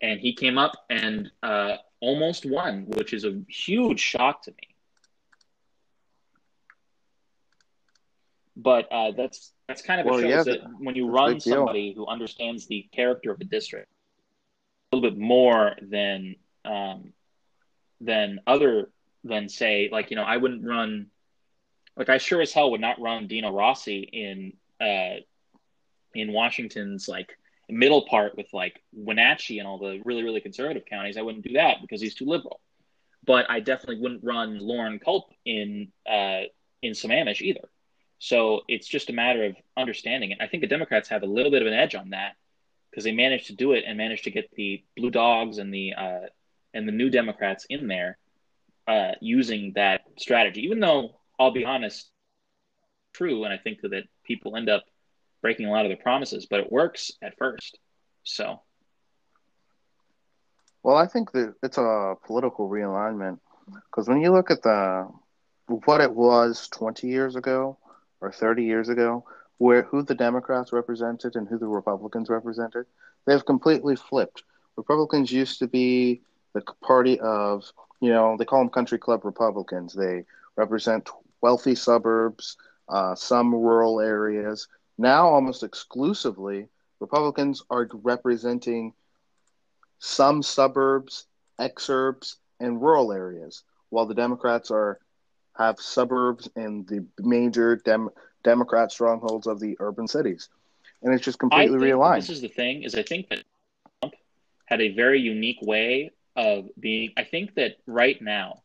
and 0.00 0.20
he 0.20 0.34
came 0.34 0.58
up 0.58 0.72
and 0.90 1.30
uh, 1.42 1.76
almost 2.00 2.44
won, 2.44 2.84
which 2.86 3.12
is 3.12 3.24
a 3.24 3.40
huge 3.48 4.00
shock 4.00 4.42
to 4.42 4.50
me. 4.50 4.74
But 8.56 8.92
uh, 8.92 9.12
that's 9.12 9.52
that's 9.68 9.82
kind 9.82 10.00
of 10.00 10.06
well, 10.06 10.20
shows 10.20 10.30
yeah, 10.30 10.42
that 10.42 10.60
when 10.78 10.94
you 10.94 11.08
run 11.08 11.40
somebody 11.40 11.92
who 11.94 12.06
understands 12.06 12.66
the 12.66 12.88
character 12.92 13.30
of 13.30 13.40
a 13.40 13.44
district 13.44 13.88
a 14.92 14.96
little 14.96 15.10
bit 15.10 15.18
more 15.18 15.76
than 15.80 16.34
um, 16.64 17.12
than 18.00 18.40
other 18.46 18.90
than 19.24 19.48
say 19.48 19.88
like 19.90 20.10
you 20.10 20.16
know 20.16 20.22
I 20.22 20.36
wouldn't 20.36 20.64
run 20.64 21.08
like 21.96 22.08
I 22.08 22.18
sure 22.18 22.40
as 22.40 22.52
hell 22.52 22.70
would 22.70 22.80
not 22.80 23.00
run 23.00 23.26
Dino 23.26 23.50
Rossi 23.50 24.00
in 24.00 24.52
uh, 24.80 25.20
in 26.14 26.32
Washington's 26.32 27.08
like 27.08 27.36
middle 27.68 28.06
part 28.06 28.36
with 28.36 28.46
like 28.52 28.82
Wenatchee 28.92 29.58
and 29.58 29.68
all 29.68 29.78
the 29.78 30.00
really 30.04 30.22
really 30.22 30.40
conservative 30.40 30.84
counties. 30.86 31.16
I 31.16 31.22
wouldn't 31.22 31.44
do 31.44 31.54
that 31.54 31.78
because 31.80 32.00
he's 32.00 32.14
too 32.14 32.26
liberal. 32.26 32.60
But 33.26 33.50
I 33.50 33.60
definitely 33.60 34.00
wouldn't 34.00 34.24
run 34.24 34.58
Loren 34.58 34.98
Culp 35.00 35.32
in 35.44 35.88
uh, 36.08 36.42
in 36.82 36.92
Sammamish 36.92 37.42
either 37.42 37.68
so 38.18 38.62
it's 38.68 38.86
just 38.86 39.10
a 39.10 39.12
matter 39.12 39.44
of 39.44 39.56
understanding 39.76 40.32
it. 40.32 40.38
I 40.40 40.48
think 40.48 40.60
the 40.60 40.66
Democrats 40.68 41.08
have 41.08 41.22
a 41.22 41.26
little 41.26 41.50
bit 41.50 41.62
of 41.62 41.68
an 41.68 41.74
edge 41.74 41.94
on 41.94 42.10
that 42.10 42.34
because 42.90 43.04
they 43.04 43.12
managed 43.12 43.46
to 43.46 43.54
do 43.54 43.72
it 43.72 43.84
and 43.86 43.96
managed 43.96 44.24
to 44.24 44.30
get 44.30 44.50
the 44.52 44.82
Blue 44.96 45.10
Dogs 45.10 45.58
and 45.58 45.72
the 45.72 45.94
uh, 45.94 46.26
and 46.74 46.86
the 46.86 46.92
New 46.92 47.10
Democrats 47.10 47.66
in 47.68 47.88
there 47.88 48.18
uh, 48.86 49.12
using 49.20 49.72
that 49.74 50.02
strategy. 50.18 50.62
Even 50.62 50.80
though 50.80 51.20
I'll 51.38 51.52
be 51.52 51.64
honest, 51.64 52.10
true, 53.12 53.44
and 53.44 53.52
I 53.52 53.58
think 53.58 53.80
that 53.82 54.04
people 54.24 54.56
end 54.56 54.68
up 54.68 54.84
breaking 55.42 55.66
a 55.66 55.70
lot 55.70 55.84
of 55.84 55.90
their 55.90 55.96
promises, 55.96 56.46
but 56.46 56.60
it 56.60 56.72
works 56.72 57.12
at 57.22 57.36
first. 57.38 57.78
So. 58.24 58.60
Well, 60.82 60.96
I 60.96 61.06
think 61.06 61.32
that 61.32 61.54
it's 61.62 61.78
a 61.78 62.14
political 62.26 62.68
realignment 62.68 63.38
because 63.66 64.08
when 64.08 64.20
you 64.20 64.32
look 64.32 64.50
at 64.50 64.62
the 64.62 65.08
what 65.66 66.00
it 66.00 66.12
was 66.12 66.68
20 66.68 67.06
years 67.08 67.36
ago 67.36 67.76
or 68.20 68.32
30 68.32 68.64
years 68.64 68.88
ago, 68.88 69.24
where 69.58 69.82
who 69.82 70.02
the 70.02 70.14
Democrats 70.14 70.72
represented 70.72 71.36
and 71.36 71.46
who 71.46 71.58
the 71.58 71.66
Republicans 71.66 72.30
represented, 72.30 72.86
they 73.26 73.32
have 73.32 73.44
completely 73.44 73.96
flipped. 73.96 74.44
Republicans 74.76 75.30
used 75.30 75.58
to 75.58 75.66
be 75.66 76.22
the 76.54 76.62
party 76.82 77.18
of, 77.20 77.64
you 78.00 78.10
know, 78.10 78.36
they 78.36 78.44
call 78.44 78.60
them 78.60 78.70
country 78.70 78.98
club 78.98 79.24
Republicans. 79.24 79.94
They 79.94 80.24
represent 80.56 81.08
wealthy 81.40 81.74
suburbs, 81.74 82.56
uh, 82.88 83.14
some 83.14 83.54
rural 83.54 84.00
areas. 84.00 84.68
Now, 84.98 85.28
almost 85.28 85.62
exclusively, 85.62 86.68
Republicans 87.00 87.62
are 87.70 87.88
representing 87.92 88.92
some 89.98 90.42
suburbs, 90.42 91.26
exurbs, 91.60 92.36
and 92.60 92.80
rural 92.80 93.12
areas, 93.12 93.62
while 93.90 94.06
the 94.06 94.14
Democrats 94.14 94.70
are 94.70 94.98
have 95.56 95.78
suburbs 95.80 96.48
and 96.56 96.86
the 96.88 97.04
major 97.18 97.76
dem- 97.76 98.10
Democrat 98.44 98.92
strongholds 98.92 99.46
of 99.46 99.58
the 99.60 99.76
urban 99.80 100.06
cities, 100.06 100.48
and 101.02 101.12
it's 101.12 101.24
just 101.24 101.38
completely 101.38 101.78
realigned. 101.78 102.20
This 102.20 102.30
is 102.30 102.40
the 102.40 102.48
thing: 102.48 102.82
is 102.82 102.94
I 102.94 103.02
think 103.02 103.28
that 103.28 103.42
Trump 104.00 104.14
had 104.66 104.80
a 104.80 104.88
very 104.94 105.20
unique 105.20 105.58
way 105.62 106.10
of 106.38 106.68
being. 106.78 107.12
I 107.16 107.24
think 107.24 107.56
that 107.56 107.76
right 107.86 108.20
now, 108.22 108.62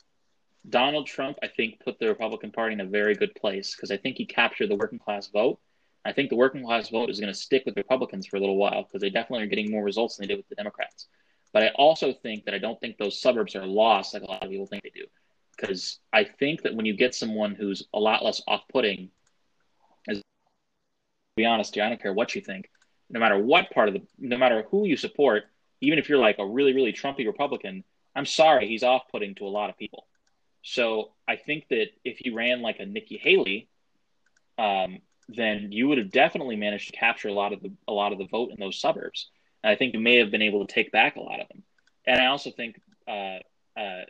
Donald 0.70 1.08
Trump, 1.08 1.38
I 1.44 1.48
think, 1.48 1.82
put 1.84 2.00
the 2.00 2.08
Republican 2.08 2.52
Party 2.52 2.74
in 2.74 2.80
a 2.80 2.86
very 2.86 3.16
good 3.16 3.36
place 3.36 3.76
because 3.76 3.92
I 3.92 3.98
think 3.98 4.18
he 4.18 4.26
captured 4.26 4.70
the 4.70 4.76
working 4.76 5.00
class 5.00 5.28
vote. 5.28 5.60
I 6.06 6.14
think 6.14 6.30
the 6.30 6.36
working 6.36 6.64
class 6.64 6.90
vote 6.90 7.10
is 7.10 7.20
going 7.20 7.34
to 7.34 7.38
stick 7.38 7.64
with 7.66 7.76
Republicans 7.76 8.28
for 8.28 8.38
a 8.38 8.40
little 8.40 8.58
while 8.58 8.84
because 8.84 9.02
they 9.02 9.10
definitely 9.10 9.46
are 9.46 9.50
getting 9.50 9.72
more 9.72 9.84
results 9.84 10.16
than 10.16 10.24
they 10.24 10.34
did 10.34 10.38
with 10.38 10.48
the 10.50 10.56
Democrats. 10.56 11.08
But 11.52 11.64
I 11.64 11.70
also 11.76 12.14
think 12.14 12.46
that 12.46 12.54
I 12.54 12.60
don't 12.60 12.80
think 12.80 12.98
those 12.98 13.20
suburbs 13.20 13.56
are 13.56 13.66
lost 13.66 14.14
like 14.14 14.24
a 14.24 14.26
lot 14.26 14.44
of 14.44 14.50
people 14.50 14.68
think 14.68 14.84
they 14.84 14.92
do 14.94 15.06
because 15.58 16.00
I 16.12 16.24
think 16.24 16.64
that 16.64 16.76
when 16.76 16.86
you 16.86 16.96
get 16.96 17.16
someone 17.16 17.56
who's 17.56 17.88
a 17.94 18.00
lot 18.00 18.24
less 18.24 18.42
off-putting, 18.48 19.10
as 20.08 20.18
to 20.18 20.24
be 21.38 21.46
honest, 21.46 21.78
I 21.78 21.90
don't 21.90 22.02
care 22.02 22.14
what 22.14 22.36
you 22.36 22.42
think, 22.42 22.70
no 23.10 23.20
matter 23.20 23.38
what 23.38 23.72
part 23.72 23.88
of 23.88 23.94
the, 23.96 24.02
no 24.18 24.38
matter 24.38 24.66
who 24.70 24.86
you 24.86 24.98
support, 24.98 25.44
even 25.84 26.00
if 26.00 26.10
you're 26.10 26.18
like 26.18 26.40
a 26.40 26.46
really 26.46 26.74
really 26.74 26.94
Trumpy 26.94 27.26
Republican, 27.26 27.84
I'm 28.16 28.26
sorry, 28.26 28.68
he's 28.68 28.84
off-putting 28.84 29.36
to 29.36 29.46
a 29.46 29.50
lot 29.50 29.70
of 29.70 29.78
people. 29.78 30.08
So 30.62 31.12
I 31.28 31.36
think 31.36 31.68
that 31.70 31.88
if 32.04 32.18
he 32.18 32.30
ran 32.30 32.62
like 32.62 32.80
a 32.80 32.86
Nikki 32.86 33.18
Haley, 33.18 33.68
um, 34.58 35.00
then 35.28 35.72
you 35.72 35.88
would 35.90 35.98
have 35.98 36.12
definitely 36.12 36.56
managed 36.56 36.92
to 36.92 36.98
capture 36.98 37.28
a 37.28 37.34
lot 37.34 37.54
of 37.54 37.62
the 37.62 37.72
a 37.88 37.94
lot 37.94 38.12
of 38.12 38.18
the 38.18 38.28
vote 38.28 38.52
in 38.52 38.60
those 38.60 38.80
suburbs. 38.80 39.30
And 39.64 39.72
I 39.72 39.76
think 39.76 39.94
you 39.94 40.00
may 40.00 40.18
have 40.18 40.32
been 40.32 40.42
able 40.42 40.66
to 40.66 40.74
take 40.74 40.92
back 40.92 41.16
a 41.16 41.22
lot 41.22 41.40
of 41.40 41.48
them. 41.50 41.64
And 42.06 42.22
I 42.22 42.28
also 42.28 42.52
think 42.52 42.80
uh, 43.08 43.40
uh, 43.78 44.04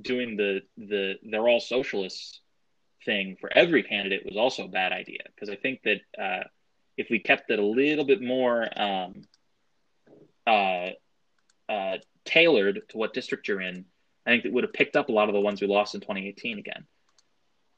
doing 0.00 0.36
the 0.36 0.62
the 0.76 1.14
they're 1.22 1.48
all 1.48 1.60
socialists 1.60 2.40
thing 3.04 3.36
for 3.40 3.50
every 3.54 3.82
candidate 3.82 4.24
was 4.24 4.36
also 4.36 4.64
a 4.64 4.68
bad 4.68 4.92
idea 4.92 5.20
because 5.34 5.50
I 5.50 5.56
think 5.56 5.82
that 5.84 6.00
uh, 6.18 6.44
if 6.96 7.08
we 7.10 7.18
kept 7.18 7.50
it 7.50 7.58
a 7.58 7.64
little 7.64 8.04
bit 8.04 8.22
more 8.22 8.66
um, 8.76 9.22
uh, 11.68 11.98
tailored 12.24 12.82
to 12.88 12.98
what 12.98 13.14
district 13.14 13.48
you're 13.48 13.60
in, 13.60 13.84
I 14.26 14.30
think 14.30 14.44
it 14.44 14.52
would 14.52 14.64
have 14.64 14.72
picked 14.72 14.96
up 14.96 15.08
a 15.08 15.12
lot 15.12 15.28
of 15.28 15.34
the 15.34 15.40
ones 15.40 15.60
we 15.60 15.66
lost 15.66 15.94
in 15.94 16.00
2018 16.00 16.58
again. 16.58 16.86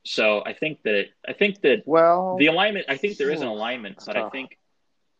So 0.04 0.42
I 0.44 0.52
think 0.52 0.82
that 0.84 1.06
I 1.26 1.32
think 1.32 1.60
that 1.62 1.82
well 1.84 2.36
the 2.38 2.46
alignment 2.46 2.86
I 2.88 2.96
think 2.96 3.16
there 3.16 3.30
is 3.30 3.40
an 3.40 3.48
alignment, 3.48 4.02
but 4.06 4.16
I 4.16 4.28
think 4.30 4.56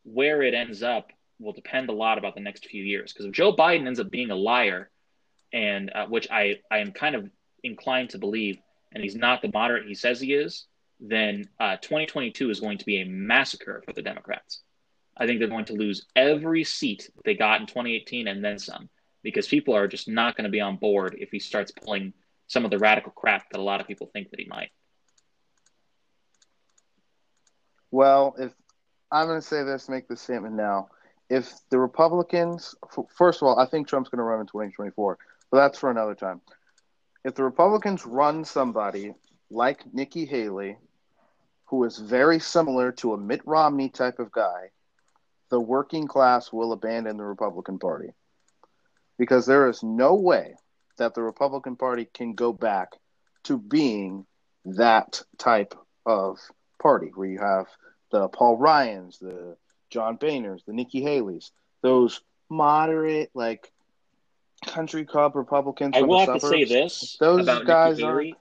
where 0.05 0.43
it 0.43 0.55
ends 0.55 0.83
up 0.83 1.11
will 1.39 1.53
depend 1.53 1.89
a 1.89 1.93
lot 1.93 2.19
about 2.19 2.35
the 2.35 2.41
next 2.41 2.67
few 2.67 2.83
years. 2.83 3.13
Because 3.13 3.27
if 3.27 3.33
Joe 3.33 3.55
Biden 3.55 3.87
ends 3.87 4.01
up 4.01 4.11
being 4.11 4.31
a 4.31 4.37
liar 4.37 4.91
and 5.53 5.91
uh, 5.95 6.07
which 6.07 6.29
I, 6.31 6.61
I 6.71 6.79
am 6.79 6.93
kind 6.93 7.15
of 7.15 7.29
inclined 7.63 8.11
to 8.11 8.19
believe, 8.19 8.59
and 8.93 9.03
he's 9.03 9.17
not 9.17 9.43
the 9.43 9.51
moderate 9.53 9.87
he 9.87 9.95
says 9.95 10.21
he 10.21 10.33
is, 10.33 10.67
then 11.01 11.49
uh, 11.61 11.77
2022 11.77 12.51
is 12.51 12.61
going 12.61 12.79
to 12.79 12.87
be 12.87 13.01
a 13.01 13.07
massacre 13.07 13.83
for 13.85 13.93
the 13.93 14.03
Democrats. 14.03 14.63
I 15.17 15.27
think 15.27 15.39
they're 15.39 15.49
going 15.49 15.65
to 15.67 15.75
lose 15.75 16.07
every 16.15 16.65
seat 16.65 17.11
they 17.25 17.35
got 17.35 17.61
in 17.61 17.67
2018 17.67 18.29
and 18.29 18.45
then 18.45 18.59
some, 18.59 18.89
because 19.23 19.49
people 19.49 19.75
are 19.75 19.89
just 19.89 20.09
not 20.09 20.37
going 20.37 20.45
to 20.45 20.51
be 20.51 20.61
on 20.61 20.77
board 20.77 21.17
if 21.19 21.31
he 21.31 21.39
starts 21.39 21.73
pulling 21.73 22.13
some 22.49 22.65
of 22.65 22.71
the 22.71 22.79
radical 22.79 23.13
crap 23.13 23.51
that 23.51 23.59
a 23.59 23.63
lot 23.63 23.81
of 23.81 23.87
people 23.87 24.09
think 24.13 24.31
that 24.31 24.41
he 24.41 24.47
might. 24.47 24.71
Well, 27.91 28.35
if 28.39 28.53
I'm 29.11 29.27
going 29.27 29.41
to 29.41 29.47
say 29.47 29.63
this, 29.63 29.89
make 29.89 30.09
the 30.09 30.17
statement 30.17 30.55
now. 30.55 30.89
If 31.31 31.53
the 31.71 31.79
Republicans, 31.79 32.75
first 33.17 33.43
of 33.43 33.49
all, 33.49 33.59
I 33.59 33.67
think 33.67 33.89
Trump's 33.89 34.11
going 34.11 34.19
to 34.19 34.25
run 34.25 34.41
in 34.41 34.47
2024. 34.47 35.19
But 35.51 35.57
that's 35.59 35.79
for 35.79 35.91
another 35.91 36.15
time. 36.15 36.41
If 37.25 37.35
the 37.35 37.45
Republicans 37.45 38.05
run 38.05 38.45
somebody 38.45 39.15
like 39.51 39.93
Nikki 39.93 40.27
Haley, 40.27 40.77
who 41.65 41.85
is 41.85 41.99
very 41.99 42.39
similar 42.39 42.93
to 42.93 43.15
a 43.15 43.19
Mitt 43.19 43.41
Romney 43.45 43.89
type 43.89 44.19
of 44.19 44.31
guy, 44.31 44.71
the 45.51 45.61
working 45.61 46.07
class 46.07 46.53
will 46.53 46.73
abandon 46.73 47.17
the 47.17 47.25
Republican 47.25 47.79
Party. 47.79 48.09
Because 49.19 49.47
there 49.47 49.69
is 49.69 49.83
no 49.83 50.15
way 50.15 50.55
that 50.99 51.15
the 51.15 51.23
Republican 51.23 51.77
Party 51.77 52.07
can 52.13 52.35
go 52.35 52.53
back 52.53 52.91
to 53.45 53.59
being 53.59 54.27
that 54.65 55.23
type 55.39 55.75
of 56.05 56.39
party 56.81 57.11
where 57.15 57.29
you 57.29 57.39
have 57.39 57.67
the 58.11 58.29
Paul 58.29 58.57
Ryans, 58.57 59.19
the 59.19 59.57
John 59.91 60.19
Boehners, 60.19 60.65
the 60.67 60.73
Nikki 60.73 61.03
Haley's, 61.03 61.53
those 61.83 62.21
moderate, 62.51 63.31
like 63.35 63.73
country 64.67 65.05
club 65.05 65.37
Republicans. 65.37 65.95
I 65.97 66.03
will 66.03 66.19
have 66.19 66.27
suburbs, 66.27 66.43
to 66.43 66.49
say 66.49 66.65
this 66.65 67.17
those 67.21 67.43
about 67.43 67.67
guys 67.67 67.99
Nikki 67.99 68.07
Haley. 68.09 68.35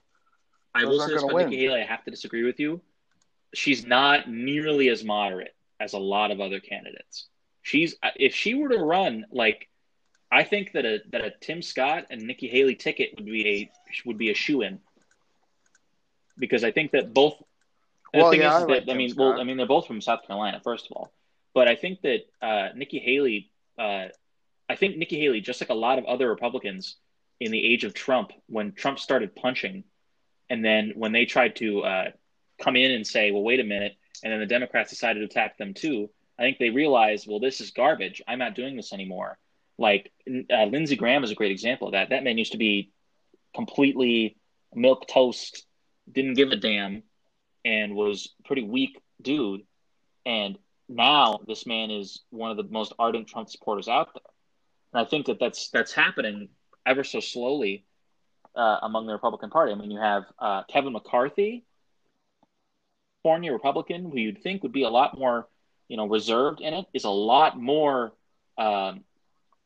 I 0.74 0.84
will 0.84 1.00
say 1.00 1.14
this 1.14 1.22
about 1.22 1.34
win. 1.34 1.50
Nikki 1.50 1.62
Haley. 1.62 1.80
I 1.80 1.86
have 1.86 2.04
to 2.04 2.10
disagree 2.10 2.44
with 2.44 2.60
you. 2.60 2.80
She's 3.54 3.86
not 3.86 4.28
nearly 4.28 4.88
as 4.88 5.04
moderate 5.04 5.55
as 5.80 5.92
a 5.92 5.98
lot 5.98 6.30
of 6.30 6.40
other 6.40 6.60
candidates. 6.60 7.26
She's 7.62 7.96
if 8.16 8.34
she 8.34 8.54
were 8.54 8.68
to 8.68 8.78
run 8.78 9.26
like 9.30 9.68
I 10.30 10.44
think 10.44 10.72
that 10.72 10.84
a 10.84 11.00
that 11.10 11.20
a 11.22 11.32
Tim 11.40 11.62
Scott 11.62 12.06
and 12.10 12.22
Nikki 12.22 12.48
Haley 12.48 12.74
ticket 12.74 13.10
would 13.16 13.26
be 13.26 13.48
a 13.48 13.70
would 14.06 14.18
be 14.18 14.30
a 14.30 14.34
shoo 14.34 14.62
in 14.62 14.80
because 16.38 16.64
I 16.64 16.70
think 16.70 16.92
that 16.92 17.12
both. 17.12 17.34
the 18.12 18.20
Well, 18.20 18.30
thing 18.30 18.40
yeah, 18.40 18.48
is 18.48 18.54
I 18.54 18.60
that 18.60 18.68
like 18.68 18.88
I 18.88 18.94
mean, 18.94 19.14
well, 19.16 19.40
I 19.40 19.44
mean, 19.44 19.56
they're 19.56 19.66
both 19.66 19.86
from 19.86 20.00
South 20.00 20.26
Carolina, 20.26 20.60
first 20.62 20.86
of 20.86 20.92
all, 20.96 21.12
but 21.54 21.68
I 21.68 21.76
think 21.76 22.02
that 22.02 22.20
uh, 22.42 22.68
Nikki 22.74 22.98
Haley, 22.98 23.50
uh, 23.78 24.06
I 24.68 24.76
think 24.76 24.96
Nikki 24.96 25.18
Haley, 25.18 25.40
just 25.40 25.60
like 25.60 25.70
a 25.70 25.74
lot 25.74 25.98
of 25.98 26.04
other 26.06 26.28
Republicans 26.28 26.96
in 27.40 27.52
the 27.52 27.64
age 27.72 27.84
of 27.84 27.94
Trump, 27.94 28.32
when 28.46 28.72
Trump 28.72 28.98
started 28.98 29.34
punching, 29.34 29.84
and 30.50 30.64
then 30.64 30.92
when 30.96 31.12
they 31.12 31.24
tried 31.26 31.56
to 31.56 31.82
uh, 31.82 32.10
come 32.60 32.76
in 32.76 32.90
and 32.90 33.06
say, 33.06 33.30
"Well, 33.30 33.42
wait 33.42 33.60
a 33.60 33.64
minute," 33.64 33.96
and 34.22 34.32
then 34.32 34.40
the 34.40 34.46
Democrats 34.46 34.90
decided 34.90 35.20
to 35.20 35.26
attack 35.26 35.58
them 35.58 35.74
too. 35.74 36.10
I 36.38 36.42
think 36.42 36.58
they 36.58 36.70
realized, 36.70 37.26
well, 37.28 37.40
this 37.40 37.60
is 37.60 37.70
garbage. 37.70 38.22
I'm 38.26 38.38
not 38.38 38.54
doing 38.54 38.76
this 38.76 38.92
anymore. 38.92 39.38
Like 39.78 40.12
uh, 40.28 40.64
Lindsey 40.64 40.96
Graham 40.96 41.24
is 41.24 41.30
a 41.30 41.34
great 41.34 41.52
example 41.52 41.88
of 41.88 41.92
that. 41.92 42.10
That 42.10 42.24
man 42.24 42.38
used 42.38 42.52
to 42.52 42.58
be 42.58 42.92
completely 43.54 44.36
milk 44.74 45.06
toast, 45.08 45.66
didn't 46.10 46.34
give 46.34 46.50
a 46.50 46.56
damn, 46.56 47.02
and 47.64 47.94
was 47.94 48.34
pretty 48.44 48.62
weak 48.62 49.00
dude. 49.20 49.62
And 50.24 50.58
now 50.88 51.40
this 51.46 51.66
man 51.66 51.90
is 51.90 52.22
one 52.30 52.50
of 52.50 52.56
the 52.56 52.64
most 52.64 52.92
ardent 52.98 53.28
Trump 53.28 53.48
supporters 53.48 53.88
out 53.88 54.08
there. 54.14 54.22
And 54.92 55.06
I 55.06 55.08
think 55.08 55.26
that 55.26 55.38
that's 55.40 55.70
that's 55.70 55.92
happening 55.92 56.48
ever 56.86 57.04
so 57.04 57.20
slowly 57.20 57.84
uh, 58.54 58.78
among 58.82 59.06
the 59.06 59.12
Republican 59.12 59.50
Party. 59.50 59.72
I 59.72 59.74
mean, 59.74 59.90
you 59.90 60.00
have 60.00 60.24
uh, 60.38 60.62
Kevin 60.70 60.92
McCarthy, 60.92 61.64
California 63.26 63.52
Republican, 63.52 64.08
who 64.08 64.18
you'd 64.18 64.40
think 64.40 64.62
would 64.62 64.70
be 64.70 64.84
a 64.84 64.88
lot 64.88 65.18
more, 65.18 65.48
you 65.88 65.96
know, 65.96 66.06
reserved 66.06 66.60
in 66.60 66.72
it, 66.72 66.86
is 66.94 67.02
a 67.02 67.10
lot 67.10 67.60
more, 67.60 68.12
um, 68.56 69.00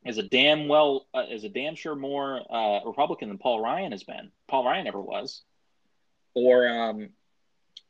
is 0.03 0.17
a 0.17 0.23
damn 0.23 0.67
well, 0.67 1.05
uh, 1.13 1.25
is 1.29 1.43
a 1.43 1.49
damn 1.49 1.75
sure 1.75 1.93
more 1.93 2.41
uh, 2.51 2.79
Republican 2.83 3.29
than 3.29 3.37
Paul 3.37 3.61
Ryan 3.61 3.91
has 3.91 4.01
been. 4.01 4.31
Paul 4.47 4.65
Ryan 4.65 4.87
ever 4.87 4.99
was, 4.99 5.43
or 6.33 6.67
um, 6.67 7.09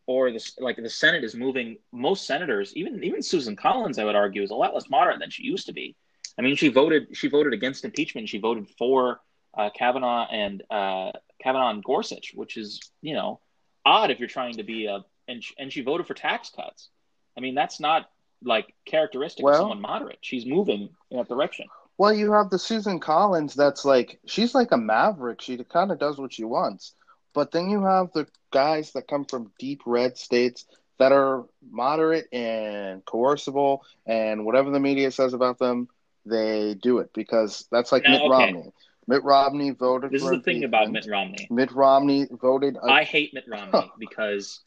or 0.08 0.30
this 0.34 0.60
like 0.60 0.76
the 0.76 0.90
Senate 0.90 1.24
is 1.24 1.36
moving. 1.36 1.78
Most 1.94 2.28
senators, 2.28 2.74
even 2.76 3.02
even 3.02 3.24
Susan 3.24 3.56
Collins, 3.56 3.98
I 3.98 4.04
would 4.04 4.16
argue, 4.16 4.44
is 4.44 4.52
a 4.52 4.56
lot 4.56 4.74
less 4.74 4.90
moderate 4.90 5.20
than 5.20 5.30
she 5.30 5.44
used 5.44 5.68
to 5.68 5.74
be. 5.74 5.96
I 6.38 6.42
mean, 6.42 6.58
she 6.58 6.68
voted 6.68 7.16
she 7.16 7.30
voted 7.30 7.54
against 7.54 7.86
impeachment. 7.86 8.28
She 8.28 8.40
voted 8.40 8.68
for 8.78 9.22
uh, 9.58 9.70
Kavanaugh 9.70 10.28
and 10.30 10.64
uh, 10.70 11.14
Kavanaugh 11.42 11.70
and 11.70 11.82
Gorsuch, 11.82 12.34
which 12.36 12.58
is 12.58 12.92
you 13.02 13.14
know 13.14 13.40
odd 13.86 14.12
if 14.12 14.20
you're 14.20 14.28
trying 14.28 14.58
to 14.58 14.64
be 14.64 14.88
a 14.88 15.06
and 15.32 15.44
she, 15.44 15.54
and 15.58 15.72
she 15.72 15.82
voted 15.82 16.08
for 16.08 16.14
tax 16.14 16.50
cuts. 16.56 16.90
I 17.38 17.42
mean, 17.42 17.56
that's 17.56 17.80
not 17.80 18.10
like 18.44 18.74
characteristic 18.86 19.46
Well- 19.46 19.54
of 19.56 19.60
someone 19.60 19.82
moderate. 19.82 20.20
She's 20.22 20.46
moving 20.46 20.90
in 21.10 21.18
that 21.18 21.30
direction. 21.30 21.68
Well, 21.98 22.14
you 22.14 22.32
have 22.32 22.50
the 22.50 22.58
Susan 22.60 23.00
Collins 23.00 23.54
that's 23.54 23.86
like 23.86 24.20
she's 24.26 24.56
like 24.56 24.72
a 24.72 24.78
maverick. 24.78 25.42
She 25.42 25.58
kind 25.64 25.92
of 25.92 26.00
does 26.00 26.18
what 26.18 26.34
she 26.34 26.44
wants. 26.44 26.96
But 27.34 27.52
then 27.52 27.70
you 27.70 27.84
have 27.84 28.12
the 28.14 28.28
guys 28.52 28.92
that 28.94 29.08
come 29.08 29.24
from 29.26 29.52
deep 29.60 29.82
red 29.86 30.18
states 30.18 30.66
that 30.98 31.12
are 31.12 31.46
moderate 31.70 32.28
and 32.34 33.06
coercible, 33.06 33.84
and 34.06 34.46
whatever 34.46 34.70
the 34.72 34.80
media 34.80 35.12
says 35.12 35.34
about 35.34 35.60
them, 35.60 35.88
they 36.26 36.74
do 36.82 36.98
it 37.00 37.12
because 37.14 37.68
that's 37.72 37.92
like 37.92 38.04
Now, 38.04 38.12
Mitt 38.12 38.22
okay. 38.22 38.30
Romney. 38.30 38.72
Mitt 39.08 39.24
Romney 39.24 39.70
voted. 39.72 40.12
This 40.12 40.24
is 40.24 40.30
the 40.30 40.40
thing 40.42 40.64
about. 40.64 40.92
Mitt 40.92 41.08
Romney. 41.08 41.48
Mitt 41.52 41.72
Romney 41.72 42.28
voted. 42.32 42.78
a- 42.78 42.92
I 42.92 43.04
hate 43.04 43.34
Mitt 43.34 43.46
Romney 43.48 43.92
because 44.00 44.60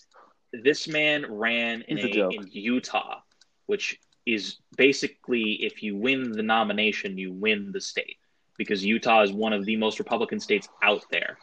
this 0.63 0.89
man 0.89 1.27
ran 1.29 1.83
in 1.83 1.99
a 1.99 2.29
in 2.31 2.49
Utah, 2.51 3.21
which 3.67 3.99
is 4.27 4.57
basically 4.77 5.65
if 5.65 5.83
you 5.83 5.97
win 5.97 6.33
the 6.33 6.43
nomination, 6.43 7.19
you 7.19 7.33
win 7.33 7.73
the 7.73 7.81
state 7.81 8.19
because 8.57 8.85
Utah 8.85 9.23
is 9.23 9.33
one 9.33 9.53
of 9.53 9.65
the 9.65 9.77
most 9.77 9.99
Republican 9.99 10.41
states 10.41 10.69
out 10.83 11.05
there 11.11 11.39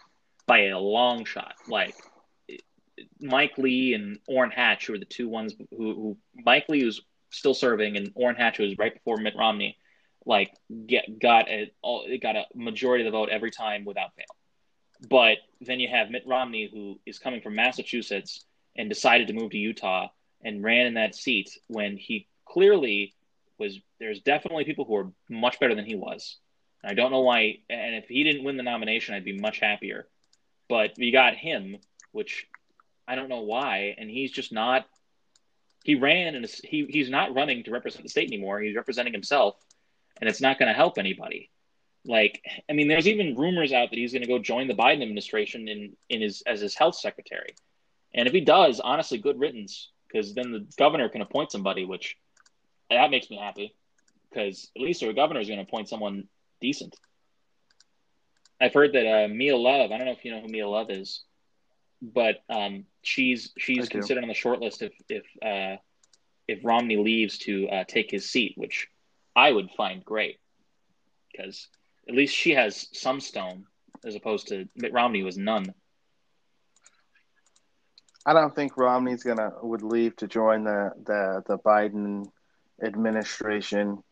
by 0.47 0.67
a 0.67 0.79
long 0.79 1.25
shot. 1.25 1.55
Like 1.67 1.95
Mike 3.19 3.57
Lee 3.57 3.93
and 3.93 4.19
Orrin 4.27 4.51
Hatch, 4.51 4.87
who 4.87 4.93
are 4.93 4.99
the 4.99 5.05
two 5.05 5.27
ones 5.27 5.53
who, 5.71 5.93
who 5.93 6.17
Mike 6.33 6.69
Lee 6.69 6.85
was 6.85 7.01
still 7.29 7.53
serving, 7.53 7.97
and 7.97 8.11
Orrin 8.15 8.35
Hatch 8.35 8.57
who 8.57 8.63
was 8.63 8.77
right 8.77 8.93
before 8.93 9.17
Mitt 9.17 9.35
Romney. 9.37 9.77
Like 10.25 10.53
get 10.85 11.19
got 11.19 11.49
a 11.49 11.71
all 11.81 12.05
got 12.21 12.35
a 12.35 12.45
majority 12.53 13.05
of 13.05 13.11
the 13.11 13.17
vote 13.17 13.29
every 13.29 13.51
time 13.51 13.85
without 13.85 14.15
fail. 14.15 14.25
But 15.09 15.37
then 15.59 15.79
you 15.79 15.89
have 15.89 16.11
Mitt 16.11 16.23
Romney, 16.27 16.69
who 16.71 16.99
is 17.07 17.17
coming 17.17 17.41
from 17.41 17.55
Massachusetts 17.55 18.45
and 18.75 18.89
decided 18.89 19.27
to 19.27 19.33
move 19.33 19.51
to 19.51 19.57
Utah 19.57 20.07
and 20.43 20.63
ran 20.63 20.87
in 20.87 20.93
that 20.95 21.15
seat 21.15 21.57
when 21.67 21.97
he 21.97 22.27
clearly 22.45 23.13
was. 23.57 23.79
There's 23.99 24.21
definitely 24.21 24.65
people 24.65 24.85
who 24.85 24.95
are 24.95 25.11
much 25.29 25.59
better 25.59 25.75
than 25.75 25.85
he 25.85 25.95
was. 25.95 26.37
I 26.83 26.93
don't 26.93 27.11
know 27.11 27.21
why. 27.21 27.59
And 27.69 27.95
if 27.95 28.07
he 28.07 28.23
didn't 28.23 28.43
win 28.43 28.57
the 28.57 28.63
nomination, 28.63 29.13
I'd 29.13 29.25
be 29.25 29.37
much 29.37 29.59
happier. 29.59 30.07
But 30.67 30.97
you 30.97 31.11
got 31.11 31.35
him, 31.35 31.77
which 32.11 32.47
I 33.07 33.15
don't 33.15 33.29
know 33.29 33.41
why, 33.41 33.95
and 33.97 34.09
he's 34.09 34.31
just 34.31 34.51
not. 34.51 34.85
He 35.83 35.95
ran 35.95 36.35
and 36.35 36.45
he 36.63 36.85
he's 36.89 37.09
not 37.09 37.33
running 37.35 37.63
to 37.63 37.71
represent 37.71 38.03
the 38.03 38.09
state 38.09 38.27
anymore. 38.27 38.59
He's 38.61 38.75
representing 38.75 39.13
himself, 39.13 39.55
and 40.19 40.29
it's 40.29 40.41
not 40.41 40.59
going 40.59 40.69
to 40.69 40.75
help 40.75 40.97
anybody. 40.97 41.49
Like, 42.05 42.41
I 42.69 42.73
mean, 42.73 42.87
there's 42.87 43.07
even 43.07 43.35
rumors 43.35 43.73
out 43.73 43.89
that 43.89 43.97
he's 43.97 44.13
going 44.13 44.23
to 44.23 44.27
go 44.27 44.39
join 44.39 44.67
the 44.67 44.73
Biden 44.73 45.01
administration 45.01 45.67
in 45.67 45.97
in 46.09 46.21
his 46.21 46.41
as 46.47 46.61
his 46.61 46.75
health 46.75 46.95
secretary. 46.95 47.55
And 48.13 48.27
if 48.27 48.33
he 48.33 48.41
does, 48.41 48.79
honestly, 48.79 49.17
good 49.17 49.39
riddance, 49.39 49.89
because 50.07 50.33
then 50.33 50.51
the 50.51 50.67
governor 50.77 51.09
can 51.09 51.21
appoint 51.21 51.51
somebody, 51.51 51.85
which 51.85 52.17
that 52.89 53.11
makes 53.11 53.29
me 53.29 53.37
happy, 53.37 53.73
because 54.29 54.69
at 54.75 54.81
least 54.81 55.03
our 55.03 55.13
governor 55.13 55.39
is 55.39 55.47
going 55.47 55.59
to 55.59 55.63
appoint 55.63 55.87
someone 55.87 56.27
decent. 56.59 56.95
I've 58.59 58.73
heard 58.73 58.93
that 58.93 59.07
uh, 59.07 59.27
Mia 59.27 59.57
Love. 59.57 59.91
I 59.91 59.97
don't 59.97 60.05
know 60.05 60.13
if 60.13 60.23
you 60.23 60.31
know 60.31 60.41
who 60.41 60.47
Mia 60.47 60.67
Love 60.67 60.91
is, 60.91 61.23
but 62.01 62.43
um, 62.49 62.85
she's 63.01 63.51
I 63.57 63.59
she's 63.59 63.87
do. 63.87 63.97
considered 63.97 64.23
on 64.23 64.27
the 64.27 64.35
short 64.35 64.59
list 64.59 64.81
if 64.81 64.93
if 65.09 65.23
uh, 65.41 65.77
if 66.47 66.59
Romney 66.63 66.97
leaves 66.97 67.37
to 67.39 67.67
uh, 67.69 67.83
take 67.85 68.11
his 68.11 68.29
seat, 68.29 68.53
which 68.57 68.87
I 69.35 69.51
would 69.51 69.71
find 69.71 70.03
great, 70.03 70.39
because 71.31 71.67
at 72.07 72.13
least 72.13 72.35
she 72.35 72.51
has 72.51 72.87
some 72.93 73.19
stone 73.19 73.65
as 74.05 74.15
opposed 74.15 74.49
to 74.49 74.67
Mitt 74.75 74.93
Romney 74.93 75.23
was 75.23 75.37
none. 75.37 75.73
I 78.25 78.33
don't 78.33 78.55
think 78.55 78.77
Romney's 78.77 79.23
gonna 79.23 79.51
would 79.61 79.81
leave 79.81 80.15
to 80.17 80.27
join 80.27 80.63
the 80.63 80.91
the 81.05 81.43
the 81.47 81.57
Biden 81.57 82.29
administration 82.83 84.03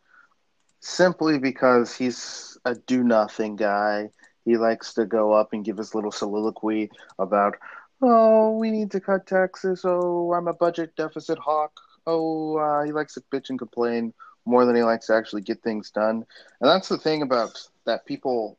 simply 0.79 1.37
because 1.37 1.95
he's 1.95 2.57
a 2.65 2.75
do 2.75 3.03
nothing 3.03 3.55
guy. 3.55 4.09
He 4.45 4.57
likes 4.57 4.93
to 4.95 5.05
go 5.05 5.33
up 5.33 5.53
and 5.53 5.65
give 5.65 5.77
his 5.77 5.93
little 5.93 6.11
soliloquy 6.11 6.89
about, 7.19 7.55
oh, 8.01 8.57
we 8.57 8.71
need 8.71 8.91
to 8.91 8.99
cut 8.99 9.27
taxes. 9.27 9.81
Oh, 9.83 10.33
I'm 10.33 10.47
a 10.47 10.53
budget 10.53 10.95
deficit 10.95 11.37
hawk. 11.37 11.79
Oh, 12.07 12.57
uh, 12.57 12.83
he 12.83 12.91
likes 12.91 13.13
to 13.15 13.23
bitch 13.31 13.49
and 13.49 13.59
complain 13.59 14.13
more 14.45 14.65
than 14.65 14.75
he 14.75 14.83
likes 14.83 15.07
to 15.07 15.15
actually 15.15 15.41
get 15.41 15.61
things 15.61 15.91
done. 15.91 16.25
And 16.61 16.69
that's 16.69 16.89
the 16.89 16.97
thing 16.97 17.21
about 17.21 17.61
that 17.85 18.05
people. 18.05 18.57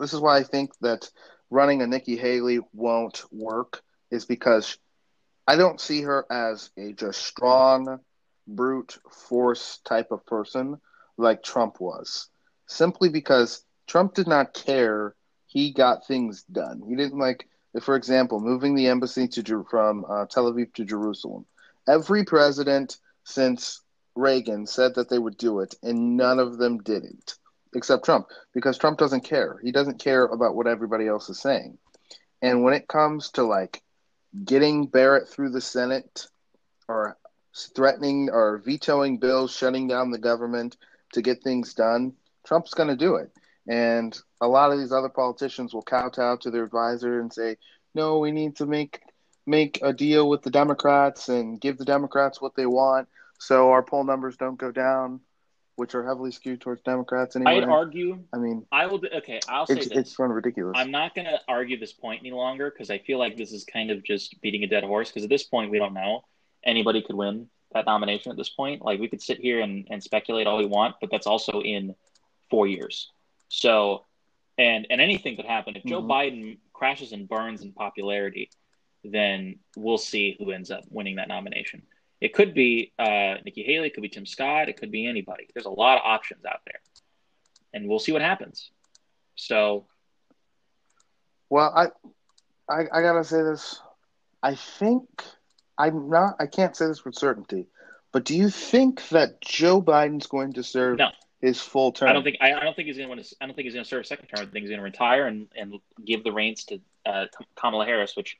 This 0.00 0.14
is 0.14 0.20
why 0.20 0.38
I 0.38 0.42
think 0.42 0.72
that 0.80 1.10
running 1.50 1.82
a 1.82 1.86
Nikki 1.86 2.16
Haley 2.16 2.60
won't 2.72 3.22
work 3.30 3.82
is 4.12 4.26
because 4.26 4.78
I 5.48 5.56
don't 5.56 5.80
see 5.80 6.02
her 6.02 6.24
as 6.30 6.70
a 6.76 6.92
just 6.92 7.22
strong, 7.22 7.98
brute 8.46 8.98
force 9.10 9.80
type 9.84 10.12
of 10.12 10.24
person 10.26 10.78
like 11.16 11.42
Trump 11.42 11.80
was. 11.80 12.28
Simply 12.66 13.08
because 13.08 13.64
Trump 13.88 14.14
did 14.14 14.28
not 14.28 14.54
care, 14.54 15.16
he 15.46 15.72
got 15.72 16.06
things 16.06 16.44
done. 16.44 16.82
He 16.86 16.94
didn't 16.94 17.18
like, 17.18 17.48
for 17.80 17.96
example, 17.96 18.38
moving 18.38 18.74
the 18.74 18.86
embassy 18.86 19.26
to 19.28 19.66
from 19.68 20.04
uh, 20.08 20.26
Tel 20.26 20.52
Aviv 20.52 20.72
to 20.74 20.84
Jerusalem. 20.84 21.46
Every 21.88 22.24
president 22.24 22.98
since 23.24 23.80
Reagan 24.14 24.66
said 24.66 24.94
that 24.94 25.08
they 25.08 25.18
would 25.18 25.38
do 25.38 25.60
it, 25.60 25.74
and 25.82 26.16
none 26.16 26.38
of 26.38 26.58
them 26.58 26.78
didn't, 26.78 27.36
except 27.74 28.04
Trump, 28.04 28.28
because 28.52 28.78
Trump 28.78 28.98
doesn't 28.98 29.24
care. 29.24 29.58
He 29.62 29.72
doesn't 29.72 29.98
care 29.98 30.24
about 30.26 30.54
what 30.54 30.66
everybody 30.66 31.08
else 31.08 31.28
is 31.30 31.40
saying. 31.40 31.78
And 32.42 32.62
when 32.62 32.74
it 32.74 32.88
comes 32.88 33.30
to 33.32 33.42
like 33.44 33.82
getting 34.44 34.86
Barrett 34.86 35.28
through 35.28 35.50
the 35.50 35.60
Senate 35.60 36.26
or 36.88 37.16
threatening 37.54 38.30
or 38.30 38.58
vetoing 38.58 39.18
bills, 39.18 39.52
shutting 39.52 39.86
down 39.88 40.10
the 40.10 40.18
government 40.18 40.76
to 41.12 41.22
get 41.22 41.42
things 41.42 41.74
done, 41.74 42.14
Trump's 42.44 42.74
going 42.74 42.88
to 42.88 42.96
do 42.96 43.16
it. 43.16 43.30
And 43.68 44.18
a 44.40 44.48
lot 44.48 44.72
of 44.72 44.78
these 44.78 44.92
other 44.92 45.08
politicians 45.08 45.72
will 45.72 45.82
kowtow 45.82 46.36
to 46.36 46.50
their 46.50 46.64
advisor 46.64 47.20
and 47.20 47.32
say, 47.32 47.58
"No, 47.94 48.18
we 48.18 48.32
need 48.32 48.56
to 48.56 48.66
make 48.66 49.00
make 49.46 49.80
a 49.82 49.92
deal 49.92 50.28
with 50.28 50.42
the 50.42 50.50
Democrats 50.50 51.28
and 51.28 51.60
give 51.60 51.78
the 51.78 51.84
Democrats 51.84 52.40
what 52.40 52.54
they 52.54 52.66
want, 52.66 53.08
so 53.38 53.70
our 53.70 53.82
poll 53.82 54.04
numbers 54.04 54.36
don't 54.36 54.58
go 54.58 54.72
down." 54.72 55.20
Which 55.76 55.94
are 55.94 56.06
heavily 56.06 56.30
skewed 56.30 56.60
towards 56.60 56.82
Democrats 56.82 57.36
anyway. 57.36 57.58
I'd 57.58 57.64
argue. 57.64 58.22
I 58.32 58.38
mean, 58.38 58.66
I 58.70 58.86
will. 58.86 59.00
Okay, 59.16 59.40
I'll 59.48 59.66
say 59.66 59.74
it's, 59.74 59.88
this. 59.88 59.98
it's 59.98 60.16
kind 60.16 60.30
of 60.30 60.36
ridiculous. 60.36 60.74
I'm 60.76 60.90
not 60.90 61.14
going 61.14 61.26
to 61.26 61.40
argue 61.48 61.78
this 61.78 61.92
point 61.92 62.20
any 62.20 62.32
longer 62.32 62.70
because 62.70 62.90
I 62.90 62.98
feel 62.98 63.18
like 63.18 63.36
this 63.36 63.52
is 63.52 63.64
kind 63.64 63.90
of 63.90 64.02
just 64.02 64.40
beating 64.40 64.64
a 64.64 64.66
dead 64.66 64.84
horse. 64.84 65.08
Because 65.08 65.24
at 65.24 65.30
this 65.30 65.44
point, 65.44 65.70
we 65.70 65.78
don't 65.78 65.94
know 65.94 66.24
anybody 66.64 67.02
could 67.02 67.16
win 67.16 67.48
that 67.72 67.86
nomination. 67.86 68.30
At 68.30 68.38
this 68.38 68.50
point, 68.50 68.82
like 68.82 69.00
we 69.00 69.08
could 69.08 69.22
sit 69.22 69.38
here 69.38 69.60
and, 69.60 69.86
and 69.90 70.02
speculate 70.02 70.46
all 70.46 70.58
we 70.58 70.66
want, 70.66 70.96
but 71.00 71.10
that's 71.10 71.26
also 71.26 71.62
in 71.62 71.94
four 72.50 72.66
years. 72.66 73.10
So, 73.48 74.04
and 74.58 74.86
and 74.90 75.00
anything 75.00 75.36
could 75.36 75.46
happen 75.46 75.76
if 75.76 75.84
Joe 75.84 76.02
mm-hmm. 76.02 76.10
Biden 76.10 76.58
crashes 76.72 77.12
and 77.12 77.28
burns 77.28 77.62
in 77.62 77.72
popularity. 77.72 78.50
Then 79.04 79.58
we'll 79.76 79.98
see 79.98 80.36
who 80.38 80.52
ends 80.52 80.70
up 80.70 80.84
winning 80.90 81.16
that 81.16 81.28
nomination. 81.28 81.82
It 82.22 82.34
could 82.34 82.54
be 82.54 82.92
uh, 83.00 83.34
Nikki 83.44 83.64
Haley, 83.64 83.88
it 83.88 83.94
could 83.94 84.02
be 84.02 84.08
Tim 84.08 84.26
Scott, 84.26 84.68
it 84.68 84.76
could 84.76 84.92
be 84.92 85.08
anybody. 85.08 85.48
There's 85.52 85.66
a 85.66 85.70
lot 85.70 85.98
of 85.98 86.02
options 86.04 86.44
out 86.44 86.60
there, 86.64 86.78
and 87.74 87.88
we'll 87.88 87.98
see 87.98 88.12
what 88.12 88.22
happens. 88.22 88.70
So, 89.34 89.86
well, 91.50 91.72
I, 91.74 91.86
I, 92.72 92.82
I 92.92 93.02
gotta 93.02 93.24
say 93.24 93.42
this. 93.42 93.80
I 94.40 94.54
think 94.54 95.08
I'm 95.76 96.10
not. 96.10 96.36
I 96.38 96.46
can't 96.46 96.76
say 96.76 96.86
this 96.86 97.04
with 97.04 97.16
certainty, 97.16 97.66
but 98.12 98.24
do 98.24 98.36
you 98.36 98.50
think 98.50 99.08
that 99.08 99.40
Joe 99.40 99.82
Biden's 99.82 100.28
going 100.28 100.52
to 100.52 100.62
serve 100.62 100.98
no. 100.98 101.08
his 101.40 101.60
full 101.60 101.90
term? 101.90 102.08
I 102.08 102.12
don't 102.12 102.22
think. 102.22 102.36
I, 102.40 102.52
I 102.52 102.60
don't 102.60 102.76
think 102.76 102.86
he's 102.86 102.98
going 102.98 103.20
to. 103.20 103.36
I 103.40 103.46
don't 103.46 103.56
think 103.56 103.64
he's 103.64 103.74
going 103.74 103.84
to 103.84 103.90
serve 103.90 104.02
a 104.02 104.06
second 104.06 104.28
term. 104.28 104.46
I 104.46 104.50
think 104.52 104.62
he's 104.62 104.70
going 104.70 104.78
to 104.78 104.84
retire 104.84 105.26
and 105.26 105.48
and 105.56 105.74
give 106.04 106.22
the 106.22 106.30
reins 106.30 106.66
to 106.66 106.80
uh, 107.04 107.26
Kamala 107.56 107.84
Harris. 107.84 108.16
Which, 108.16 108.36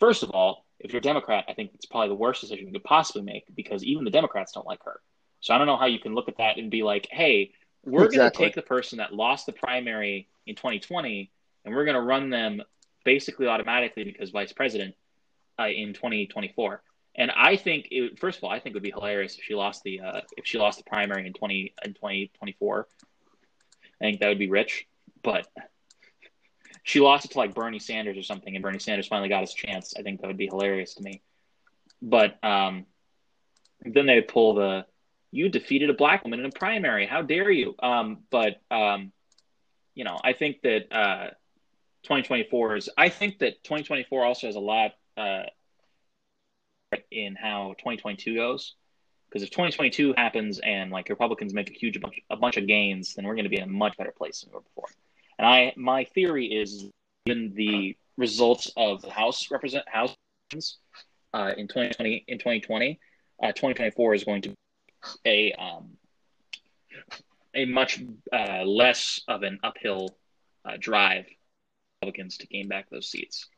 first 0.00 0.24
of 0.24 0.32
all, 0.32 0.64
if 0.80 0.92
you're 0.92 0.98
a 0.98 1.02
Democrat, 1.02 1.44
I 1.48 1.54
think 1.54 1.72
it's 1.74 1.86
probably 1.86 2.08
the 2.08 2.14
worst 2.14 2.40
decision 2.40 2.66
you 2.66 2.72
could 2.72 2.84
possibly 2.84 3.22
make 3.22 3.44
because 3.54 3.84
even 3.84 4.04
the 4.04 4.10
Democrats 4.10 4.52
don't 4.52 4.66
like 4.66 4.82
her. 4.84 5.00
So 5.40 5.54
I 5.54 5.58
don't 5.58 5.66
know 5.66 5.76
how 5.76 5.86
you 5.86 5.98
can 5.98 6.14
look 6.14 6.28
at 6.28 6.38
that 6.38 6.58
and 6.58 6.70
be 6.70 6.82
like, 6.82 7.06
hey, 7.10 7.52
we're 7.84 8.04
exactly. 8.04 8.18
going 8.18 8.30
to 8.30 8.38
take 8.38 8.54
the 8.54 8.62
person 8.62 8.98
that 8.98 9.14
lost 9.14 9.46
the 9.46 9.52
primary 9.52 10.28
in 10.46 10.54
2020 10.54 11.30
and 11.64 11.74
we're 11.74 11.84
going 11.84 11.94
to 11.94 12.00
run 12.00 12.30
them 12.30 12.62
basically 13.04 13.46
automatically 13.46 14.04
because 14.04 14.30
vice 14.30 14.52
president 14.52 14.94
uh, 15.58 15.68
in 15.68 15.92
2024. 15.92 16.82
And 17.16 17.30
I 17.30 17.56
think, 17.56 17.88
it, 17.90 18.18
first 18.18 18.38
of 18.38 18.44
all, 18.44 18.50
I 18.50 18.60
think 18.60 18.74
it 18.74 18.74
would 18.74 18.82
be 18.82 18.90
hilarious 18.90 19.36
if 19.36 19.44
she 19.44 19.54
lost 19.54 19.82
the 19.82 20.00
uh, 20.00 20.20
if 20.36 20.46
she 20.46 20.58
lost 20.58 20.78
the 20.78 20.84
primary 20.84 21.26
in 21.26 21.32
20 21.32 21.74
in 21.84 21.94
2024. 21.94 22.86
I 24.00 24.04
think 24.04 24.20
that 24.20 24.28
would 24.28 24.38
be 24.38 24.48
rich, 24.48 24.86
but 25.22 25.46
she 26.82 27.00
lost 27.00 27.24
it 27.24 27.32
to 27.32 27.38
like 27.38 27.54
Bernie 27.54 27.78
Sanders 27.78 28.16
or 28.16 28.22
something, 28.22 28.54
and 28.54 28.62
Bernie 28.62 28.78
Sanders 28.78 29.06
finally 29.06 29.28
got 29.28 29.42
his 29.42 29.54
chance. 29.54 29.94
I 29.96 30.02
think 30.02 30.20
that 30.20 30.26
would 30.26 30.36
be 30.36 30.46
hilarious 30.46 30.94
to 30.94 31.02
me. 31.02 31.22
But 32.02 32.42
um, 32.42 32.86
then 33.84 34.06
they 34.06 34.20
pull 34.20 34.54
the 34.54 34.86
you 35.32 35.48
defeated 35.48 35.90
a 35.90 35.94
black 35.94 36.24
woman 36.24 36.40
in 36.40 36.46
a 36.46 36.50
primary. 36.50 37.06
How 37.06 37.22
dare 37.22 37.50
you? 37.50 37.74
Um, 37.80 38.18
but 38.30 38.60
um, 38.70 39.12
you 39.94 40.04
know, 40.04 40.18
I 40.22 40.32
think 40.32 40.62
that 40.62 40.92
uh, 40.92 41.30
2024 42.02 42.76
is. 42.76 42.88
I 42.96 43.08
think 43.08 43.38
that 43.40 43.62
2024 43.64 44.24
also 44.24 44.46
has 44.46 44.56
a 44.56 44.60
lot 44.60 44.92
uh, 45.16 45.44
in 47.10 47.36
how 47.36 47.74
2022 47.78 48.34
goes. 48.34 48.74
Because 49.28 49.44
if 49.44 49.50
2022 49.50 50.14
happens 50.16 50.58
and 50.58 50.90
like 50.90 51.08
Republicans 51.08 51.54
make 51.54 51.70
a 51.70 51.74
huge 51.74 52.00
bunch, 52.00 52.20
a 52.30 52.36
bunch 52.36 52.56
of 52.56 52.66
gains, 52.66 53.14
then 53.14 53.24
we're 53.24 53.36
going 53.36 53.44
to 53.44 53.50
be 53.50 53.58
in 53.58 53.62
a 53.62 53.66
much 53.68 53.96
better 53.96 54.10
place 54.10 54.40
than 54.40 54.50
we 54.50 54.54
were 54.56 54.62
before. 54.62 54.88
And 55.40 55.48
I, 55.48 55.72
my 55.74 56.04
theory 56.04 56.44
is, 56.48 56.86
given 57.24 57.54
the 57.54 57.96
results 58.18 58.70
of 58.76 59.00
the 59.00 59.08
House 59.08 59.50
represent 59.50 59.88
House 59.88 60.14
uh, 61.32 61.52
in 61.56 61.66
2020 61.66 62.26
in 62.28 62.36
2020, 62.36 63.00
uh, 63.42 63.46
2024 63.46 64.14
is 64.14 64.24
going 64.24 64.42
to 64.42 64.50
be 64.50 64.54
a 65.24 65.52
um, 65.52 65.92
a 67.54 67.64
much 67.64 68.02
uh, 68.30 68.64
less 68.64 69.22
of 69.28 69.42
an 69.42 69.58
uphill 69.64 70.10
uh, 70.66 70.76
drive 70.78 71.24
Republicans 72.02 72.36
to 72.36 72.46
gain 72.46 72.68
back 72.68 72.90
those 72.90 73.10
seats. 73.10 73.48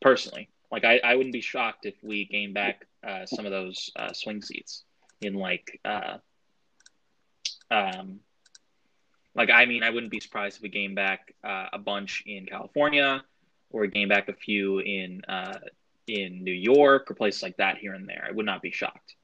Personally, 0.00 0.50
like 0.70 0.84
I, 0.84 1.00
I 1.02 1.16
wouldn't 1.16 1.32
be 1.32 1.40
shocked 1.40 1.84
if 1.84 1.96
we 2.00 2.26
gain 2.26 2.52
back 2.52 2.86
uh, 3.04 3.26
some 3.26 3.44
of 3.44 3.50
those 3.50 3.90
uh, 3.96 4.12
swing 4.12 4.40
seats 4.40 4.84
in 5.20 5.34
like 5.34 5.80
um, 7.72 8.20
like, 9.34 9.50
I 9.50 9.64
mean, 9.66 9.82
I 9.82 9.90
wouldn't 9.90 10.10
be 10.10 10.20
surprised 10.20 10.56
if 10.56 10.62
we 10.62 10.68
gain 10.68 10.94
back 10.94 11.34
uh, 11.44 11.66
a 11.72 11.78
bunch 11.78 12.22
in 12.26 12.46
California 12.46 13.22
or 13.70 13.86
gain 13.86 14.08
back 14.08 14.28
a 14.28 14.32
few 14.32 14.80
in 14.80 15.22
uh, 15.28 15.58
in 16.06 16.42
New 16.42 16.52
York 16.52 17.10
or 17.10 17.14
places 17.14 17.42
like 17.42 17.56
that 17.58 17.78
here 17.78 17.94
and 17.94 18.08
there. 18.08 18.26
I 18.28 18.32
would 18.32 18.46
not 18.46 18.62
be 18.62 18.72
shocked. 18.72 19.14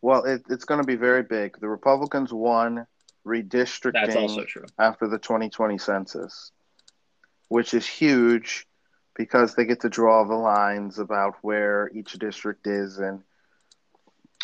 Well, 0.00 0.24
it, 0.24 0.42
it's 0.50 0.64
going 0.64 0.80
to 0.80 0.86
be 0.86 0.96
very 0.96 1.22
big. 1.22 1.58
The 1.58 1.68
Republicans 1.68 2.32
won 2.32 2.86
redistricting 3.26 3.92
That's 3.94 4.16
also 4.16 4.44
true. 4.44 4.66
after 4.78 5.08
the 5.08 5.18
2020 5.18 5.78
census, 5.78 6.52
which 7.48 7.72
is 7.72 7.86
huge 7.86 8.66
because 9.16 9.54
they 9.54 9.64
get 9.64 9.80
to 9.80 9.88
draw 9.88 10.24
the 10.24 10.34
lines 10.34 10.98
about 10.98 11.36
where 11.40 11.90
each 11.94 12.12
district 12.12 12.66
is 12.66 12.98
and– 12.98 13.22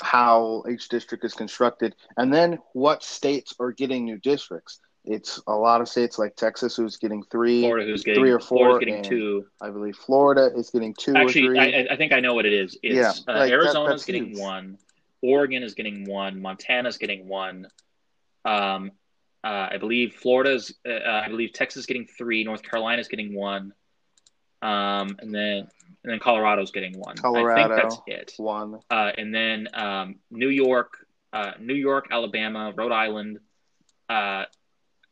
how 0.01 0.65
each 0.71 0.89
district 0.89 1.25
is 1.25 1.35
constructed, 1.35 1.95
and 2.17 2.33
then 2.33 2.59
what 2.73 3.03
states 3.03 3.55
are 3.61 3.73
getting 3.73 4.05
new 4.05 4.19
districts. 4.19 4.81
It's 5.05 5.41
a 5.47 5.55
lot 5.55 5.81
of 5.81 5.89
states 5.89 6.19
like 6.19 6.37
Texas 6.37 6.77
who's 6.77 6.99
getting 6.99 7.23
three, 7.31 7.63
Florida 7.63 7.87
who's 7.87 8.03
getting 8.03 8.23
three 8.23 8.31
or 8.31 8.39
four, 8.39 8.79
getting 8.79 9.03
two. 9.03 9.47
I 9.61 9.71
believe 9.71 9.97
Florida 9.97 10.51
is 10.55 10.71
getting 10.71 10.95
two. 10.95 11.17
Actually, 11.17 11.59
I, 11.59 11.87
I, 11.91 11.97
think 11.97 12.13
I 12.13 12.21
know 12.21 12.35
what 12.35 12.45
it 12.45 12.53
is. 12.53 12.79
It's 12.83 12.97
yeah, 12.97 13.13
uh, 13.33 13.39
like 13.39 13.51
Arizona 13.51 13.95
is 13.95 14.05
getting 14.05 14.27
huge. 14.27 14.39
one, 14.39 14.77
Oregon 15.23 15.63
is 15.63 15.75
getting 15.75 16.05
one, 16.05 16.41
Montana's 16.43 16.99
getting 16.99 17.29
one. 17.29 17.69
Um, 18.45 18.93
uh, 19.43 19.69
I 19.73 19.79
believe 19.79 20.15
Florida's, 20.15 20.75
uh, 20.87 20.93
I 21.09 21.29
believe 21.29 21.53
Texas 21.55 21.81
is 21.81 21.87
getting 21.87 22.07
three, 22.07 22.45
North 22.45 22.63
Carolina's 22.63 23.09
getting 23.09 23.35
one, 23.35 23.73
um, 24.63 25.17
and 25.21 25.35
then 25.35 25.69
and 26.03 26.13
then 26.13 26.19
Colorado's 26.19 26.71
getting 26.71 26.99
one. 26.99 27.17
Colorado, 27.17 27.75
I 27.75 27.79
think 27.79 27.83
that's 27.83 28.01
it. 28.07 28.33
One, 28.39 28.81
uh, 28.91 29.13
and 29.17 29.35
then 29.35 29.69
um, 29.75 30.17
New 30.31 30.49
York, 30.49 31.07
uh, 31.33 31.53
New 31.61 31.75
York, 31.75 32.09
Alabama, 32.11 32.73
Rhode 32.75 32.93
Island. 32.93 33.39
Uh, 34.09 34.45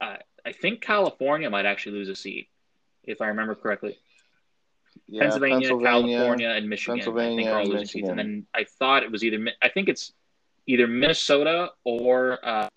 uh, 0.01 0.17
I 0.47 0.53
think 0.53 0.81
California 0.81 1.51
might 1.51 1.67
actually 1.67 1.93
lose 1.93 2.09
a 2.09 2.15
seat, 2.15 2.49
if 3.05 3.21
I 3.21 3.27
remember 3.29 3.55
correctly. 3.55 3.99
Yeah, 5.07 5.23
Pennsylvania, 5.23 5.69
Pennsylvania, 5.69 6.17
California, 6.17 6.49
and 6.49 6.69
Michigan. 6.69 6.97
Pennsylvania, 6.97 7.35
I 7.35 7.37
think 7.37 7.49
are 7.49 7.59
all 7.59 7.67
losing 7.67 7.87
seats. 7.87 8.09
And 8.09 8.19
then 8.19 8.47
I 8.55 8.65
thought 8.65 9.03
it 9.03 9.13
was 9.13 9.25
either 9.25 9.39
I 9.63 9.69
think 9.69 9.89
it's 9.89 10.13
either 10.67 10.87
Minnesota 10.87 11.71
or 11.85 12.39
uh, 12.47 12.69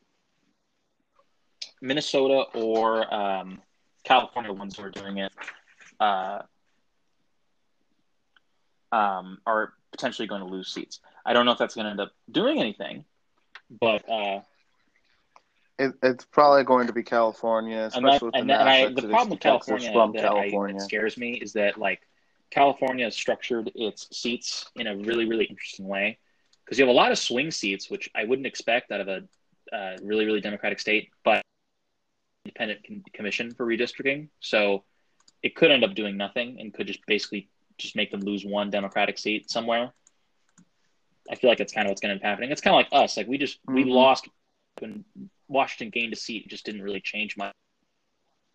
Minnesota 1.81 2.43
or 2.53 3.13
um, 3.13 3.61
California 4.03 4.53
ones 4.53 4.77
who 4.77 4.83
are 4.83 4.91
doing 4.91 5.17
it. 5.17 5.31
Um, 8.91 9.39
are 9.45 9.73
potentially 9.91 10.27
going 10.27 10.41
to 10.41 10.47
lose 10.47 10.67
seats. 10.67 10.99
I 11.25 11.33
don't 11.33 11.45
know 11.45 11.51
if 11.51 11.57
that's 11.57 11.75
going 11.75 11.85
to 11.85 11.91
end 11.91 11.99
up 12.01 12.11
doing 12.29 12.59
anything, 12.59 13.05
but 13.79 14.09
uh, 14.09 14.41
it, 15.81 15.93
it's 16.03 16.25
probably 16.25 16.63
going 16.63 16.87
to 16.87 16.93
be 16.93 17.03
California, 17.03 17.79
especially 17.79 18.11
that, 18.11 18.21
with 18.23 18.33
the 18.33 18.39
and, 18.39 18.51
and 18.51 18.69
I, 18.69 18.89
the 18.89 19.07
problem 19.07 19.29
with 19.31 19.39
California 19.39 19.91
from 19.91 20.13
that, 20.13 20.21
California. 20.21 20.75
I, 20.75 20.79
that 20.79 20.85
scares 20.85 21.17
me 21.17 21.33
is 21.33 21.53
that 21.53 21.77
like 21.77 22.01
California 22.51 23.05
has 23.05 23.15
structured 23.15 23.71
its 23.75 24.07
seats 24.15 24.65
in 24.75 24.87
a 24.87 24.95
really 24.95 25.25
really 25.25 25.45
interesting 25.45 25.87
way 25.87 26.19
because 26.63 26.77
you 26.77 26.85
have 26.85 26.93
a 26.93 26.97
lot 26.97 27.11
of 27.11 27.17
swing 27.17 27.49
seats, 27.51 27.89
which 27.89 28.09
I 28.15 28.25
wouldn't 28.25 28.45
expect 28.45 28.91
out 28.91 29.01
of 29.01 29.07
a 29.07 29.23
uh, 29.75 29.97
really 30.03 30.25
really 30.25 30.41
democratic 30.41 30.79
state, 30.79 31.09
but 31.23 31.41
independent 32.45 33.11
commission 33.13 33.53
for 33.53 33.65
redistricting. 33.65 34.27
So 34.39 34.83
it 35.43 35.55
could 35.55 35.71
end 35.71 35.83
up 35.83 35.95
doing 35.95 36.17
nothing 36.17 36.59
and 36.59 36.73
could 36.73 36.87
just 36.87 36.99
basically 37.07 37.49
just 37.81 37.95
make 37.95 38.11
them 38.11 38.21
lose 38.21 38.45
one 38.45 38.69
Democratic 38.69 39.17
seat 39.17 39.49
somewhere. 39.49 39.93
I 41.29 41.35
feel 41.35 41.49
like 41.49 41.57
that's 41.57 41.73
kind 41.73 41.87
of 41.87 41.91
what's 41.91 42.01
going 42.01 42.09
to 42.09 42.13
end 42.13 42.23
up 42.23 42.29
happening. 42.29 42.51
It's 42.51 42.61
kind 42.61 42.75
of 42.75 42.79
like 42.79 43.03
us. 43.03 43.17
Like 43.17 43.27
we 43.27 43.37
just 43.37 43.59
mm-hmm. 43.61 43.75
we 43.75 43.83
lost 43.85 44.27
when 44.79 45.05
Washington 45.47 45.89
gained 45.89 46.13
a 46.13 46.15
seat. 46.15 46.45
It 46.45 46.49
just 46.49 46.65
didn't 46.65 46.81
really 46.81 47.01
change 47.01 47.37
much 47.37 47.53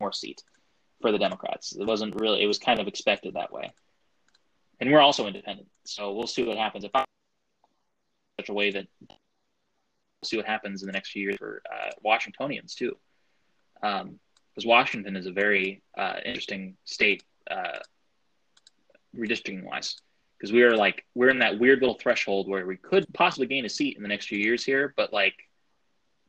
more 0.01 0.13
seat 0.13 0.43
for 1.01 1.13
the 1.13 1.19
Democrats. 1.19 1.75
It 1.77 1.87
wasn't 1.87 2.21
really. 2.21 2.43
It 2.43 2.47
was 2.47 2.59
kind 2.59 2.81
of 2.81 2.89
expected 2.89 3.35
that 3.35 3.53
way. 3.53 3.73
And 4.81 4.91
we're 4.91 5.01
also 5.01 5.27
independent, 5.27 5.69
so 5.85 6.13
we'll 6.13 6.27
see 6.27 6.45
what 6.45 6.59
happens. 6.59 6.85
If 6.85 6.91
I 6.95 7.05
such 8.39 8.51
a 8.51 8.53
way 8.53 8.71
that 8.71 8.87
we'll 9.09 9.19
see 10.25 10.37
what 10.37 10.47
happens 10.47 10.83
in 10.83 10.87
the 10.87 10.93
next 10.93 11.11
few 11.11 11.23
years 11.23 11.37
for 11.39 11.63
uh, 11.73 11.91
Washingtonians 12.03 12.75
too, 12.75 12.95
because 13.81 14.03
um, 14.03 14.19
Washington 14.65 15.17
is 15.17 15.27
a 15.27 15.33
very 15.33 15.83
uh, 15.97 16.17
interesting 16.25 16.77
state 16.85 17.23
uh, 17.51 17.79
redistricting 19.17 19.65
wise. 19.65 19.97
because 20.39 20.53
we 20.53 20.63
are 20.63 20.77
like 20.77 21.05
we're 21.15 21.31
in 21.31 21.39
that 21.39 21.59
weird 21.59 21.81
little 21.81 21.99
threshold 21.99 22.49
where 22.49 22.67
we 22.67 22.77
could 22.77 23.07
possibly 23.15 23.47
gain 23.47 23.65
a 23.65 23.69
seat 23.69 23.97
in 23.97 24.03
the 24.03 24.09
next 24.09 24.27
few 24.27 24.39
years 24.39 24.65
here, 24.65 24.93
but 24.97 25.13
like 25.13 25.35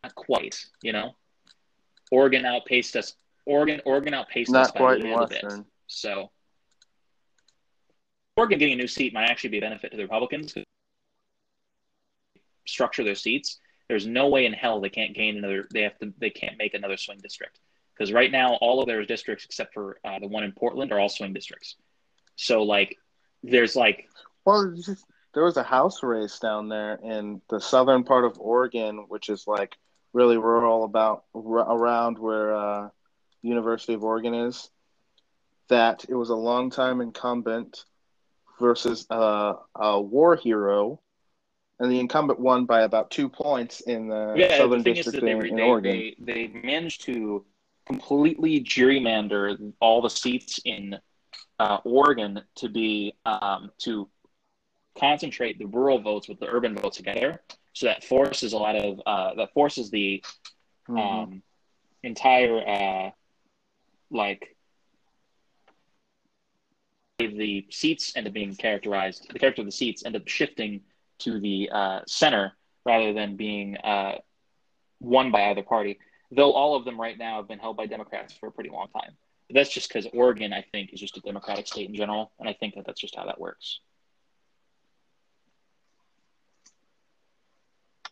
not 0.03 0.15
quite, 0.15 0.65
you 0.81 0.93
know. 0.93 1.15
Oregon 2.11 2.45
outpaced 2.45 2.95
us. 2.95 3.15
Oregon 3.45 3.81
Oregon 3.85 4.13
outpaced 4.13 4.51
Not 4.51 4.67
us 4.67 4.71
by 4.71 4.79
quite 4.79 5.01
a 5.01 5.03
little 5.03 5.27
bit. 5.27 5.45
So 5.87 6.31
Oregon 8.35 8.59
getting 8.59 8.75
a 8.75 8.77
new 8.77 8.87
seat 8.87 9.13
might 9.13 9.29
actually 9.29 9.49
be 9.49 9.57
a 9.57 9.61
benefit 9.61 9.91
to 9.91 9.97
the 9.97 10.03
Republicans. 10.03 10.53
Structure 12.65 13.03
their 13.03 13.15
seats. 13.15 13.59
There's 13.89 14.05
no 14.05 14.27
way 14.27 14.45
in 14.45 14.53
hell 14.53 14.81
they 14.81 14.89
can't 14.89 15.15
gain 15.15 15.37
another. 15.37 15.67
They 15.73 15.81
have 15.81 15.97
to. 15.99 16.13
They 16.17 16.29
can't 16.29 16.57
make 16.57 16.73
another 16.73 16.97
swing 16.97 17.19
district 17.21 17.59
because 17.93 18.11
right 18.11 18.31
now 18.31 18.55
all 18.55 18.79
of 18.79 18.87
their 18.87 19.03
districts 19.05 19.45
except 19.45 19.73
for 19.73 19.99
uh, 20.05 20.19
the 20.19 20.27
one 20.27 20.43
in 20.43 20.51
Portland 20.51 20.91
are 20.91 20.99
all 20.99 21.09
swing 21.09 21.33
districts. 21.33 21.75
So 22.37 22.63
like, 22.63 22.97
there's 23.43 23.75
like 23.75 24.07
Well, 24.45 24.73
just, 24.75 25.05
there 25.33 25.43
was 25.43 25.57
a 25.57 25.63
house 25.63 26.01
race 26.03 26.39
down 26.39 26.69
there 26.69 26.95
in 27.03 27.41
the 27.49 27.59
southern 27.59 28.03
part 28.03 28.23
of 28.25 28.39
Oregon, 28.39 29.05
which 29.09 29.29
is 29.29 29.45
like 29.45 29.77
really 30.13 30.37
rural 30.37 30.83
about 30.85 31.25
r- 31.35 31.41
around 31.43 32.17
where 32.17 32.55
uh, 32.55 32.89
University 33.41 33.93
of 33.93 34.03
Oregon 34.03 34.33
is. 34.33 34.69
That 35.69 36.05
it 36.07 36.15
was 36.15 36.29
a 36.29 36.35
longtime 36.35 37.01
incumbent 37.01 37.83
versus 38.59 39.05
uh, 39.09 39.53
a 39.75 40.01
war 40.01 40.37
hero, 40.37 41.01
and 41.79 41.91
the 41.91 41.99
incumbent 41.99 42.39
won 42.39 42.65
by 42.65 42.81
about 42.83 43.11
two 43.11 43.27
points 43.27 43.81
in 43.81 44.07
the 44.07 44.33
yeah. 44.37 44.57
southern 44.57 44.79
The 44.79 44.83
thing 44.85 44.95
is 44.95 45.05
district 45.05 45.25
that 45.25 45.25
they, 45.25 45.47
in, 45.49 45.59
in 45.59 45.59
Oregon. 45.59 45.91
they 45.91 46.15
they 46.19 46.47
managed 46.47 47.01
to 47.01 47.43
completely 47.85 48.61
gerrymander 48.61 49.73
all 49.81 50.01
the 50.01 50.09
seats 50.09 50.59
in 50.63 50.97
uh, 51.59 51.79
Oregon 51.83 52.41
to 52.55 52.69
be 52.69 53.13
um, 53.25 53.71
to 53.79 54.09
concentrate 54.97 55.59
the 55.59 55.65
rural 55.65 55.99
votes 55.99 56.27
with 56.27 56.39
the 56.39 56.47
urban 56.47 56.75
votes 56.75 56.97
together. 56.97 57.41
So 57.73 57.85
that 57.85 58.03
forces 58.03 58.53
a 58.53 58.57
lot 58.57 58.75
of 58.75 59.01
uh, 59.05 59.35
that 59.35 59.53
forces 59.53 59.89
the 59.91 60.23
Mhm. 60.89 60.99
um, 60.99 61.43
entire 62.03 62.65
uh, 62.65 63.11
like 64.09 64.55
the 67.19 67.65
seats 67.71 68.15
end 68.15 68.27
up 68.27 68.33
being 68.33 68.55
characterized. 68.55 69.27
The 69.31 69.39
character 69.39 69.61
of 69.61 69.65
the 69.65 69.71
seats 69.71 70.05
end 70.05 70.15
up 70.15 70.27
shifting 70.27 70.81
to 71.19 71.39
the 71.39 71.69
uh, 71.71 72.01
center 72.07 72.55
rather 72.85 73.11
than 73.11 73.35
being 73.35 73.75
uh, 73.77 74.19
won 74.99 75.31
by 75.31 75.49
either 75.49 75.63
party. 75.63 75.99
Though 76.31 76.53
all 76.53 76.75
of 76.75 76.85
them 76.85 76.99
right 76.99 77.17
now 77.17 77.37
have 77.37 77.47
been 77.47 77.59
held 77.59 77.75
by 77.75 77.87
Democrats 77.87 78.33
for 78.33 78.47
a 78.47 78.51
pretty 78.51 78.69
long 78.69 78.87
time. 78.89 79.17
But 79.47 79.55
that's 79.55 79.69
just 79.73 79.87
because 79.89 80.07
Oregon, 80.13 80.53
I 80.53 80.61
think, 80.71 80.93
is 80.93 80.99
just 80.99 81.17
a 81.17 81.21
Democratic 81.21 81.67
state 81.67 81.89
in 81.89 81.95
general, 81.95 82.31
and 82.39 82.47
I 82.49 82.53
think 82.53 82.75
that 82.75 82.85
that's 82.85 83.01
just 83.01 83.15
how 83.15 83.25
that 83.25 83.39
works. 83.39 83.79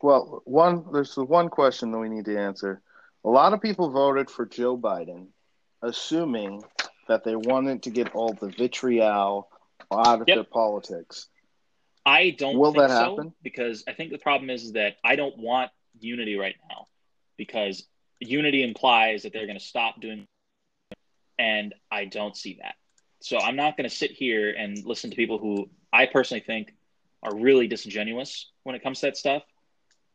Well, 0.01 0.41
one 0.45 0.85
there's 0.91 1.15
the 1.15 1.23
one 1.25 1.49
question 1.49 1.91
that 1.91 1.99
we 1.99 2.09
need 2.09 2.25
to 2.25 2.37
answer. 2.37 2.81
A 3.23 3.29
lot 3.29 3.53
of 3.53 3.61
people 3.61 3.89
voted 3.91 4.29
for 4.29 4.45
Joe 4.45 4.77
Biden, 4.77 5.27
assuming 5.81 6.63
that 7.07 7.23
they 7.23 7.35
wanted 7.35 7.83
to 7.83 7.89
get 7.91 8.13
all 8.15 8.33
the 8.33 8.49
vitriol 8.49 9.49
out 9.91 10.21
of 10.21 10.27
Yep. 10.27 10.35
their 10.35 10.43
politics. 10.43 11.29
I 12.05 12.31
don't 12.31 12.55
Will 12.57 12.71
think 12.71 12.75
that 12.75 12.89
so 12.89 13.15
happen? 13.17 13.33
because 13.43 13.83
I 13.87 13.93
think 13.93 14.11
the 14.11 14.17
problem 14.17 14.49
is 14.49 14.73
that 14.73 14.97
I 15.03 15.15
don't 15.15 15.37
want 15.37 15.71
unity 15.99 16.35
right 16.35 16.55
now 16.69 16.87
because 17.37 17.87
unity 18.19 18.63
implies 18.63 19.23
that 19.23 19.33
they're 19.33 19.47
going 19.47 19.59
to 19.59 19.63
stop 19.63 19.99
doing, 20.01 20.27
and 21.37 21.73
I 21.91 22.05
don't 22.05 22.35
see 22.35 22.59
that. 22.61 22.75
So 23.21 23.39
I'm 23.39 23.55
not 23.55 23.77
going 23.77 23.89
to 23.89 23.95
sit 23.95 24.11
here 24.11 24.51
and 24.51 24.83
listen 24.85 25.09
to 25.09 25.15
people 25.15 25.39
who 25.39 25.69
I 25.91 26.05
personally 26.05 26.43
think 26.45 26.73
are 27.23 27.35
really 27.35 27.67
disingenuous 27.67 28.51
when 28.63 28.75
it 28.75 28.83
comes 28.83 28.99
to 28.99 29.07
that 29.07 29.17
stuff. 29.17 29.43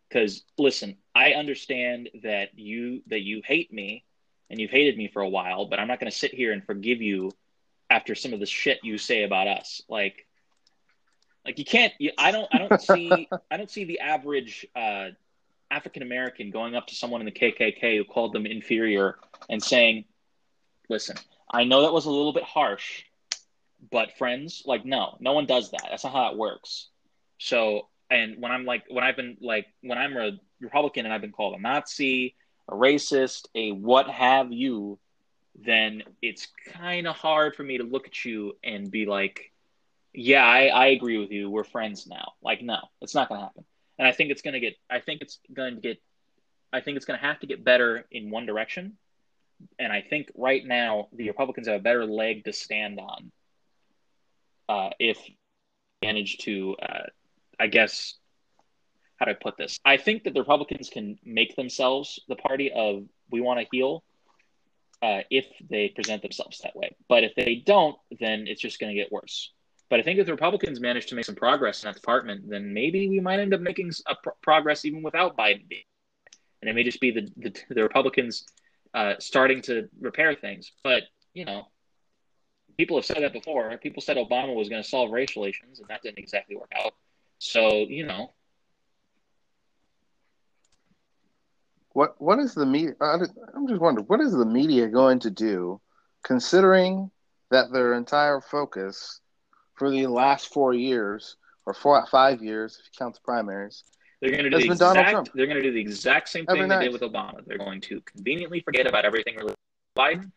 Because 0.08 0.44
listen, 0.58 0.96
I 1.14 1.32
understand 1.32 2.10
that 2.22 2.58
you 2.58 3.02
that 3.08 3.20
you 3.20 3.42
hate 3.44 3.72
me 3.72 4.04
and 4.48 4.60
you've 4.60 4.70
hated 4.70 4.96
me 4.96 5.08
for 5.08 5.22
a 5.22 5.28
while, 5.28 5.66
but 5.66 5.78
I'm 5.78 5.88
not 5.88 6.00
going 6.00 6.10
to 6.10 6.16
sit 6.16 6.34
here 6.34 6.52
and 6.52 6.64
forgive 6.64 7.00
you 7.00 7.30
after 7.88 8.14
some 8.14 8.32
of 8.32 8.40
the 8.40 8.46
shit 8.46 8.80
you 8.82 8.98
say 8.98 9.22
about 9.22 9.48
us. 9.48 9.82
Like, 9.88 10.26
like 11.44 11.58
you 11.58 11.64
can't. 11.64 11.92
You, 11.98 12.12
I 12.18 12.30
don't. 12.32 12.48
I 12.52 12.58
don't 12.58 12.80
see. 12.82 13.28
I 13.50 13.56
don't 13.56 13.70
see 13.70 13.84
the 13.84 14.00
average 14.00 14.66
uh, 14.74 15.08
African 15.70 16.02
American 16.02 16.50
going 16.50 16.74
up 16.74 16.88
to 16.88 16.94
someone 16.94 17.20
in 17.20 17.24
the 17.26 17.32
KKK 17.32 17.96
who 17.96 18.04
called 18.04 18.32
them 18.32 18.46
inferior 18.46 19.18
and 19.48 19.62
saying, 19.62 20.04
"Listen, 20.90 21.16
I 21.50 21.64
know 21.64 21.82
that 21.82 21.92
was 21.94 22.04
a 22.04 22.10
little 22.10 22.34
bit 22.34 22.42
harsh, 22.42 23.04
but 23.90 24.18
friends, 24.18 24.62
like, 24.66 24.84
no, 24.84 25.16
no 25.20 25.32
one 25.32 25.46
does 25.46 25.70
that. 25.70 25.86
That's 25.88 26.04
not 26.04 26.12
how 26.12 26.32
it 26.32 26.36
works." 26.36 26.88
So, 27.38 27.88
and 28.10 28.36
when 28.42 28.52
I'm 28.52 28.66
like, 28.66 28.84
when 28.90 29.04
I've 29.04 29.16
been 29.16 29.38
like, 29.40 29.66
when 29.80 29.96
I'm 29.96 30.16
a 30.16 30.32
Republican 30.60 31.06
and 31.06 31.14
I've 31.14 31.22
been 31.22 31.32
called 31.32 31.54
a 31.58 31.60
Nazi, 31.62 32.34
a 32.68 32.74
racist, 32.74 33.46
a 33.54 33.72
what 33.72 34.10
have 34.10 34.52
you, 34.52 34.98
then 35.54 36.02
it's 36.20 36.48
kind 36.72 37.06
of 37.06 37.16
hard 37.16 37.54
for 37.54 37.62
me 37.62 37.78
to 37.78 37.84
look 37.84 38.06
at 38.06 38.24
you 38.24 38.56
and 38.62 38.90
be 38.90 39.06
like, 39.06 39.52
yeah, 40.12 40.44
I, 40.44 40.66
I 40.66 40.86
agree 40.86 41.18
with 41.18 41.30
you. 41.30 41.50
We're 41.50 41.64
friends 41.64 42.06
now. 42.06 42.32
Like, 42.42 42.62
no, 42.62 42.78
it's 43.00 43.14
not 43.14 43.28
going 43.28 43.40
to 43.40 43.44
happen. 43.46 43.64
And 43.98 44.08
I 44.08 44.12
think 44.12 44.30
it's 44.30 44.42
going 44.42 44.54
to 44.54 44.60
get, 44.60 44.76
I 44.88 45.00
think 45.00 45.22
it's 45.22 45.38
going 45.52 45.76
to 45.76 45.80
get, 45.80 46.00
I 46.72 46.80
think 46.80 46.96
it's 46.96 47.06
going 47.06 47.18
to 47.18 47.24
have 47.24 47.40
to 47.40 47.46
get 47.46 47.64
better 47.64 48.06
in 48.10 48.30
one 48.30 48.46
direction. 48.46 48.96
And 49.78 49.92
I 49.92 50.02
think 50.02 50.30
right 50.36 50.64
now 50.64 51.08
the 51.12 51.28
Republicans 51.28 51.68
have 51.68 51.80
a 51.80 51.82
better 51.82 52.06
leg 52.06 52.44
to 52.44 52.52
stand 52.52 53.00
on 53.00 53.32
uh, 54.68 54.90
if 54.98 55.18
manage 56.02 56.38
to, 56.38 56.76
uh, 56.82 57.06
I 57.58 57.66
guess, 57.66 58.14
how 59.16 59.26
do 59.26 59.32
I 59.32 59.34
put 59.34 59.56
this? 59.58 59.78
I 59.84 59.98
think 59.98 60.24
that 60.24 60.34
the 60.34 60.40
Republicans 60.40 60.88
can 60.88 61.18
make 61.24 61.56
themselves 61.56 62.20
the 62.28 62.36
party 62.36 62.72
of 62.72 63.04
we 63.30 63.40
want 63.40 63.60
to 63.60 63.66
heal 63.70 64.02
uh, 65.02 65.20
if 65.30 65.46
they 65.68 65.88
present 65.88 66.22
themselves 66.22 66.58
that 66.60 66.74
way. 66.74 66.96
But 67.08 67.24
if 67.24 67.34
they 67.34 67.56
don't, 67.56 67.96
then 68.18 68.46
it's 68.46 68.60
just 68.60 68.78
going 68.78 68.94
to 68.94 69.00
get 69.00 69.12
worse. 69.12 69.52
But 69.90 70.00
I 70.00 70.02
think 70.02 70.18
if 70.18 70.26
the 70.26 70.32
Republicans 70.32 70.80
manage 70.80 71.06
to 71.06 71.16
make 71.16 71.24
some 71.24 71.34
progress 71.34 71.82
in 71.82 71.88
that 71.88 71.96
department, 71.96 72.48
then 72.48 72.72
maybe 72.72 73.08
we 73.08 73.20
might 73.20 73.40
end 73.40 73.52
up 73.52 73.60
making 73.60 73.90
a 74.06 74.14
pro- 74.22 74.34
progress 74.40 74.84
even 74.84 75.02
without 75.02 75.36
Biden 75.36 75.68
being. 75.68 75.82
And 76.62 76.70
it 76.70 76.74
may 76.74 76.84
just 76.84 77.00
be 77.00 77.10
the 77.10 77.28
the, 77.36 77.74
the 77.74 77.82
Republicans 77.82 78.44
uh, 78.94 79.14
starting 79.18 79.62
to 79.62 79.88
repair 80.00 80.34
things. 80.34 80.72
But 80.82 81.04
you 81.34 81.44
know, 81.44 81.64
people 82.76 82.96
have 82.96 83.04
said 83.04 83.22
that 83.22 83.32
before. 83.32 83.76
People 83.78 84.02
said 84.02 84.16
Obama 84.16 84.54
was 84.54 84.68
going 84.68 84.82
to 84.82 84.88
solve 84.88 85.10
race 85.10 85.36
relations, 85.36 85.80
and 85.80 85.88
that 85.88 86.02
didn't 86.02 86.18
exactly 86.18 86.56
work 86.56 86.72
out. 86.76 86.92
So 87.38 87.86
you 87.88 88.06
know, 88.06 88.32
What 91.92 92.20
what 92.20 92.38
is 92.38 92.54
the 92.54 92.66
media? 92.66 92.94
I'm 93.00 93.20
just 93.20 93.80
wondering 93.80 94.06
what 94.06 94.20
is 94.20 94.32
the 94.32 94.46
media 94.46 94.88
going 94.88 95.18
to 95.20 95.30
do, 95.30 95.80
considering 96.22 97.10
that 97.50 97.72
their 97.72 97.94
entire 97.94 98.40
focus 98.40 99.20
for 99.74 99.90
the 99.90 100.06
last 100.06 100.52
four 100.52 100.72
years 100.72 101.36
or 101.66 101.74
four 101.74 102.04
five 102.06 102.42
years, 102.42 102.78
if 102.78 102.86
you 102.86 102.90
count 102.96 103.14
the 103.14 103.20
primaries, 103.22 103.82
They're 104.20 104.30
going 104.30 104.44
to 104.44 104.50
do 104.50 104.56
That's 104.56 104.64
the 104.64 104.68
been 104.70 104.78
Donald 104.78 104.96
exact. 104.98 105.10
Trump. 105.12 105.30
They're 105.34 105.46
going 105.46 105.56
to 105.56 105.62
do 105.62 105.72
the 105.72 105.80
exact 105.80 106.28
same 106.28 106.44
Every 106.48 106.60
thing 106.60 106.68
they 106.68 106.74
night. 106.76 106.82
did 106.84 106.92
with 106.92 107.02
Obama. 107.02 107.44
They're 107.46 107.58
going 107.58 107.80
to 107.82 108.00
conveniently 108.02 108.60
forget 108.60 108.86
about 108.86 109.04
everything 109.04 109.36
related 109.36 109.56
to 109.96 110.00
Biden, 110.00 110.22
and 110.22 110.32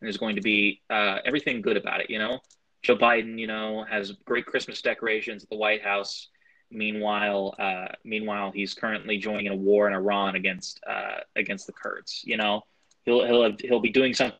there's 0.00 0.16
going 0.16 0.36
to 0.36 0.42
be 0.42 0.80
uh, 0.88 1.18
everything 1.24 1.60
good 1.60 1.76
about 1.76 2.00
it. 2.00 2.08
You 2.08 2.18
know, 2.18 2.40
Joe 2.82 2.96
Biden, 2.96 3.38
you 3.38 3.46
know, 3.46 3.84
has 3.90 4.12
great 4.24 4.46
Christmas 4.46 4.80
decorations 4.80 5.42
at 5.42 5.50
the 5.50 5.56
White 5.56 5.82
House. 5.82 6.28
Meanwhile, 6.70 7.54
uh, 7.58 7.88
meanwhile, 8.04 8.50
he's 8.52 8.74
currently 8.74 9.18
joining 9.18 9.46
in 9.46 9.52
a 9.52 9.56
war 9.56 9.86
in 9.86 9.92
Iran 9.94 10.34
against 10.34 10.80
uh, 10.86 11.18
against 11.36 11.66
the 11.66 11.72
Kurds. 11.72 12.22
You 12.24 12.38
know, 12.38 12.62
he'll 13.04 13.24
he'll 13.24 13.42
have, 13.44 13.60
he'll 13.60 13.80
be 13.80 13.90
doing 13.90 14.14
something 14.14 14.36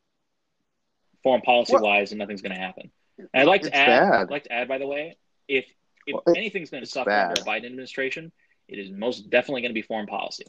foreign 1.23 1.41
policy 1.41 1.75
wise, 1.77 2.11
and 2.11 2.19
nothing's 2.19 2.41
going 2.41 2.55
to 2.55 2.59
happen. 2.59 2.89
And 3.17 3.29
I'd 3.33 3.47
like 3.47 3.61
to 3.61 3.75
add, 3.75 4.09
bad. 4.11 4.21
I'd 4.21 4.29
like 4.29 4.43
to 4.43 4.51
add, 4.51 4.67
by 4.67 4.77
the 4.77 4.87
way, 4.87 5.17
if 5.47 5.65
if 6.05 6.15
Well, 6.25 6.35
anything's 6.35 6.69
going 6.69 6.83
to 6.83 6.89
suffer 6.89 7.09
bad. 7.09 7.29
under 7.29 7.41
a 7.41 7.45
Biden 7.45 7.65
administration, 7.67 8.31
it 8.67 8.79
is 8.79 8.91
most 8.91 9.29
definitely 9.29 9.61
going 9.61 9.71
to 9.71 9.75
be 9.75 9.81
foreign 9.81 10.07
policy. 10.07 10.45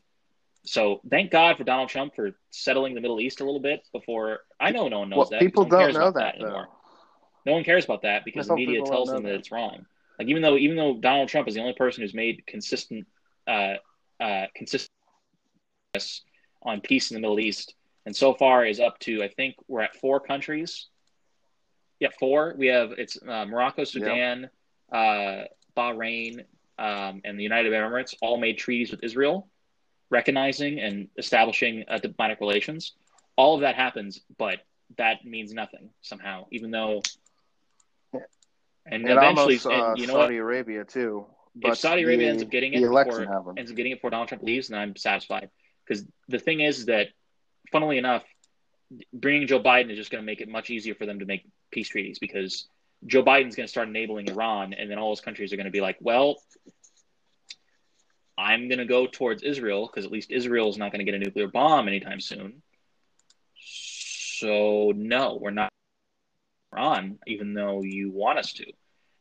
So 0.65 1.01
thank 1.09 1.31
God 1.31 1.57
for 1.57 1.65
Donald 1.65 1.89
Trump 1.89 2.15
for 2.15 2.33
settling 2.51 2.95
the 2.95 3.01
Middle 3.01 3.21
East 3.21 3.41
a 3.41 3.45
little 3.45 3.61
bit 3.61 3.87
before. 3.93 4.41
I 4.61 4.71
know 4.71 4.89
no 4.89 5.01
one 5.01 5.09
knows 5.09 5.17
well, 5.17 5.29
that. 5.31 5.41
people 5.41 5.65
no 5.65 5.79
don't 5.79 5.95
know 5.95 6.01
about 6.09 6.15
that 6.15 6.35
anymore. 6.35 6.69
No 7.47 7.53
one 7.53 7.65
cares 7.65 7.85
about 7.85 8.03
that 8.03 8.25
because 8.25 8.49
the 8.49 8.55
media 8.55 8.83
tells 8.83 9.09
them 9.09 9.23
that 9.23 9.31
that. 9.31 9.39
it's 9.39 9.51
wrong. 9.51 9.87
Like 10.19 10.29
even 10.29 10.43
though 10.43 10.57
even 10.57 10.77
though 10.77 10.99
Donald 11.01 11.29
Trump 11.29 11.49
is 11.49 11.55
the 11.55 11.61
only 11.61 11.75
person 11.75 12.03
who's 12.03 12.15
made 12.15 12.45
consistent 12.47 13.07
uh, 13.47 13.75
uh, 14.21 14.47
consistent 14.55 14.91
on 16.63 16.81
peace 16.81 17.11
in 17.11 17.15
the 17.15 17.21
Middle 17.21 17.41
East, 17.41 17.75
and 18.05 18.15
so 18.15 18.35
far 18.35 18.67
is 18.67 18.81
up 18.81 18.99
to 19.01 19.23
I 19.23 19.29
think 19.29 19.55
we're 19.69 19.83
at 19.83 19.97
four 19.97 20.21
countries. 20.21 20.89
Yeah, 22.01 22.09
four. 22.19 22.55
We 22.59 22.67
have 22.67 22.93
it's 22.93 23.17
uh, 23.23 23.47
Morocco, 23.47 23.85
Sudan, 23.85 24.51
uh, 24.93 25.45
Bahrain, 25.77 26.45
um, 26.79 27.21
and 27.25 27.39
the 27.39 27.43
United 27.43 27.73
Arab 27.73 27.93
Emirates 27.93 28.15
all 28.21 28.39
made 28.39 28.59
treaties 28.59 28.91
with 28.91 29.03
Israel, 29.03 29.49
recognizing 30.11 30.79
and 30.81 31.09
establishing 31.19 31.85
uh, 31.89 31.99
diplomatic 31.99 32.41
relations. 32.41 32.93
All 33.37 33.55
of 33.55 33.61
that 33.63 33.75
happens, 33.75 34.21
but 34.37 34.59
that 34.97 35.25
means 35.25 35.53
nothing 35.53 35.91
somehow, 36.03 36.47
even 36.51 36.71
though 36.71 37.03
and, 38.91 39.05
and 39.05 39.19
eventually, 39.19 39.59
almost 39.59 39.67
uh, 39.67 39.71
and 39.91 39.99
you 39.99 40.07
know 40.07 40.15
Saudi 40.15 40.35
what? 40.35 40.45
Arabia 40.45 40.85
too. 40.85 41.27
If 41.61 41.79
Saudi 41.79 42.03
Arabia 42.03 42.27
the- 42.27 42.31
ends 42.31 42.43
up 42.43 42.51
getting 42.51 42.75
it 42.75 42.81
before 42.81 43.55
ends 43.57 43.71
up 43.71 43.77
getting 43.77 43.93
it 43.93 43.97
before 43.97 44.11
Donald 44.11 44.29
Trump 44.29 44.43
leaves, 44.43 44.69
then 44.69 44.79
I'm 44.79 44.97
satisfied. 44.97 45.51
Because 45.87 46.05
the 46.29 46.39
thing 46.39 46.61
is 46.61 46.87
that, 46.87 47.09
funnily 47.73 47.99
enough, 47.99 48.23
bringing 49.13 49.47
Joe 49.47 49.61
Biden 49.61 49.91
is 49.91 49.97
just 49.97 50.11
going 50.11 50.23
to 50.23 50.27
make 50.27 50.41
it 50.41 50.49
much 50.49 50.71
easier 50.71 50.95
for 50.95 51.07
them 51.07 51.19
to 51.19 51.27
make 51.27 51.47
peace 51.71 51.89
treaties 51.89 52.19
because 52.19 52.69
Joe 53.07 53.23
Biden's 53.23 53.57
going 53.57 53.67
to 53.67 53.71
start 53.71 53.89
enabling 53.89 54.29
Iran, 54.29 54.73
and 54.73 54.91
then 54.91 54.99
all 54.99 55.11
those 55.11 55.21
countries 55.21 55.53
are 55.53 55.57
going 55.57 55.67
to 55.67 55.73
be 55.73 55.81
like, 55.81 55.97
well, 56.01 56.37
I'm 58.37 58.69
going 58.69 58.79
to 58.79 58.85
go 58.85 59.07
towards 59.07 59.43
Israel 59.43 59.87
because 59.87 60.05
at 60.05 60.13
least 60.13 60.31
Israel 60.31 60.69
is 60.69 60.79
not 60.79 60.93
going 60.93 61.05
to 61.05 61.11
get 61.11 61.15
a 61.15 61.19
nuclear 61.19 61.49
bomb 61.49 61.89
anytime 61.89 62.21
soon. 62.21 62.63
So 63.61 64.93
no, 64.95 65.39
we're 65.41 65.51
not 65.51 65.71
Iran, 66.73 67.19
even 67.27 67.55
though 67.55 67.83
you 67.83 68.11
want 68.11 68.39
us 68.39 68.53
to. 68.55 68.65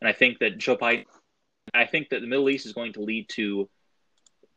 And 0.01 0.07
I 0.07 0.13
think 0.13 0.39
that 0.39 0.57
Joe 0.59 0.77
Biden, 0.77 1.05
I 1.73 1.85
think 1.85 2.09
that 2.09 2.21
the 2.21 2.27
Middle 2.27 2.49
East 2.49 2.67
is 2.67 2.73
going 2.73 2.93
to 2.93 3.01
lead 3.01 3.29
to 3.29 3.67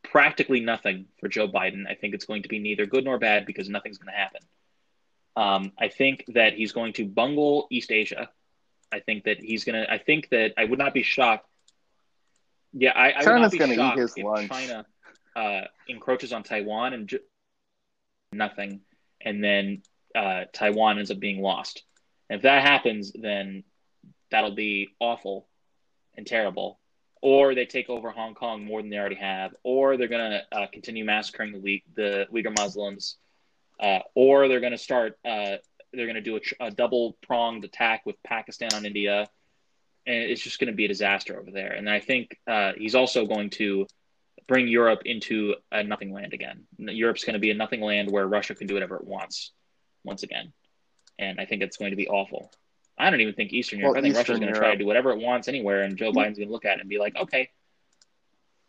practically 0.03 0.61
nothing 0.61 1.07
for 1.19 1.29
Joe 1.29 1.49
Biden. 1.49 1.89
I 1.89 1.95
think 1.95 2.15
it's 2.15 2.27
going 2.27 2.43
to 2.43 2.49
be 2.49 2.59
neither 2.59 2.85
good 2.85 3.05
nor 3.05 3.19
bad 3.19 3.47
because 3.47 3.69
nothing's 3.69 3.99
going 3.99 4.13
to 4.13 4.19
happen. 4.19 4.43
Um, 5.37 5.73
I 5.79 5.89
think 5.89 6.25
that 6.35 6.55
he's 6.55 6.73
going 6.73 6.93
to 6.95 7.07
bungle 7.07 7.67
East 7.71 7.91
Asia. 7.91 8.29
I 8.93 9.01
think 9.01 9.25
that 9.25 9.39
he's 9.39 9.65
going 9.65 9.83
to. 9.83 9.91
I 9.91 9.99
think 9.99 10.29
that 10.31 10.55
I 10.57 10.65
would 10.65 10.79
not 10.79 10.95
be 10.95 11.03
shocked. 11.03 11.47
Yeah, 12.73 12.93
I, 12.95 13.11
I 13.11 13.19
would 13.19 13.25
China's 13.25 13.53
be 13.53 13.59
gonna 13.59 13.93
eat 13.93 13.99
his 13.99 14.15
if 14.17 14.25
lunch. 14.25 14.51
China 14.51 14.87
uh, 15.35 15.63
encroaches 15.89 16.33
on 16.33 16.43
Taiwan 16.43 16.93
and 16.93 17.09
ju- 17.09 17.21
nothing, 18.33 18.81
and 19.21 19.43
then 19.43 19.83
uh, 20.15 20.45
Taiwan 20.53 20.99
ends 20.99 21.11
up 21.11 21.19
being 21.19 21.41
lost. 21.41 21.83
And 22.29 22.37
if 22.39 22.43
that 22.43 22.63
happens, 22.63 23.13
then 23.13 23.65
that'll 24.31 24.55
be 24.55 24.91
awful 25.01 25.49
and 26.17 26.27
terrible. 26.27 26.79
Or 27.23 27.55
they 27.55 27.67
take 27.67 27.91
over 27.91 28.11
Hong 28.11 28.35
Kong 28.35 28.65
more 28.65 28.81
than 28.81 28.91
they 28.91 28.97
already 28.99 29.17
have, 29.17 29.55
or 29.63 29.97
they're 29.97 30.09
going 30.09 30.31
to 30.31 30.59
uh, 30.59 30.67
continue 30.73 31.05
massacring 31.05 31.53
the, 31.53 31.59
Uyghur- 31.59 31.83
the 31.95 32.27
Uyghur 32.33 32.57
Muslims, 32.57 33.17
uh, 33.79 33.99
or 34.15 34.49
they're 34.49 34.61
going 34.61 34.73
to 34.73 34.79
start, 34.79 35.19
uh, 35.25 35.57
they're 35.93 36.07
going 36.07 36.15
to 36.17 36.21
do 36.21 36.37
a, 36.37 36.67
a 36.67 36.71
double 36.71 37.17
pronged 37.23 37.65
attack 37.65 38.03
with 38.05 38.17
Pakistan 38.23 38.73
on 38.75 38.87
India. 38.87 39.29
And 40.07 40.17
it's 40.17 40.41
just 40.41 40.59
going 40.59 40.71
to 40.71 40.77
be 40.77 40.87
a 40.87 40.89
disaster 40.89 41.39
over 41.39 41.51
there. 41.51 41.73
And 41.73 41.89
I 41.89 42.01
think 42.01 42.39
uh, 42.47 42.73
he's 42.77 42.95
also 42.95 43.27
going 43.27 43.51
to 43.51 43.87
bring 44.49 44.67
Europe 44.67 45.03
into 45.05 45.55
a 45.71 45.85
nothing 45.85 46.13
land 46.13 46.33
again. 46.33 46.65
Europe's 46.79 47.25
going 47.25 47.35
to 47.35 47.41
be 47.41 47.51
a 47.51 47.55
nothing 47.55 47.81
land 47.81 48.11
where 48.11 48.27
Russia 48.27 48.55
can 48.55 48.67
do 48.67 48.75
whatever 48.75 48.97
it 48.97 49.05
wants 49.05 49.53
once 50.03 50.23
again. 50.23 50.53
And 51.19 51.39
I 51.41 51.45
think 51.45 51.63
it's 51.63 51.77
going 51.77 51.91
to 51.91 51.97
be 51.97 52.09
awful. 52.09 52.51
I 52.99 53.11
don't 53.11 53.21
even 53.21 53.35
think 53.35 53.53
Eastern 53.53 53.79
Europe. 53.79 53.95
Well, 53.95 54.01
I 54.01 54.03
think 54.03 54.17
Russia's 54.17 54.41
going 54.41 54.53
to 54.53 54.59
try 54.59 54.73
to 54.73 54.77
do 54.77 54.87
whatever 54.87 55.11
it 55.13 55.19
wants 55.19 55.49
anywhere, 55.49 55.83
and 55.83 55.97
Joe 55.97 56.13
Biden's 56.13 56.39
going 56.39 56.49
to 56.49 56.53
look 56.53 56.65
at 56.65 56.79
it 56.79 56.81
and 56.81 56.89
be 56.89 56.99
like, 56.99 57.17
okay. 57.17 57.51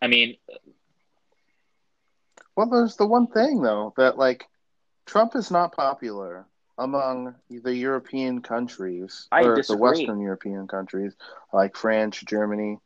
I 0.01 0.07
mean, 0.07 0.37
Well, 2.55 2.69
there's 2.69 2.95
the 2.95 3.07
one 3.07 3.27
thing 3.27 3.61
though 3.61 3.93
that 3.97 4.17
like 4.17 4.45
Trump 5.05 5.35
is 5.35 5.51
not 5.51 5.75
popular 5.75 6.45
among 6.77 7.35
the 7.49 7.75
European 7.75 8.41
countries 8.41 9.27
I 9.31 9.43
or 9.43 9.55
disagree. 9.55 9.75
the 9.77 9.81
Western 9.81 10.19
European 10.21 10.67
countries 10.67 11.13
like 11.53 11.75
France, 11.75 12.19
Germany, 12.19 12.79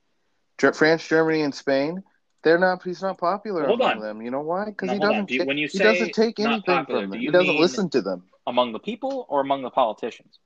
Ger- 0.58 0.74
France, 0.74 1.08
Germany, 1.08 1.42
and 1.42 1.54
Spain. 1.54 2.04
They're 2.44 2.60
not. 2.60 2.84
He's 2.84 3.02
not 3.02 3.18
popular 3.18 3.66
Hold 3.66 3.82
among 3.82 3.98
on. 3.98 4.02
them. 4.02 4.22
You 4.22 4.30
know 4.32 4.42
why? 4.42 4.66
Because 4.66 4.92
he 4.92 5.00
doesn't. 5.00 5.28
Do 5.28 5.36
you- 5.36 5.46
when 5.46 5.58
you 5.58 5.68
he 5.68 5.80
doesn't 5.80 6.14
take 6.14 6.40
anything 6.40 6.62
popular, 6.62 7.02
from 7.02 7.10
them. 7.12 7.20
He 7.20 7.32
doesn't 7.32 7.60
listen 7.60 7.90
to 7.92 8.02
them. 8.02 8.24
among 8.48 8.72
the 8.74 8.80
people 8.80 9.26
or 9.30 9.42
among 9.42 9.64
the 9.64 9.72
politicians? 9.72 10.38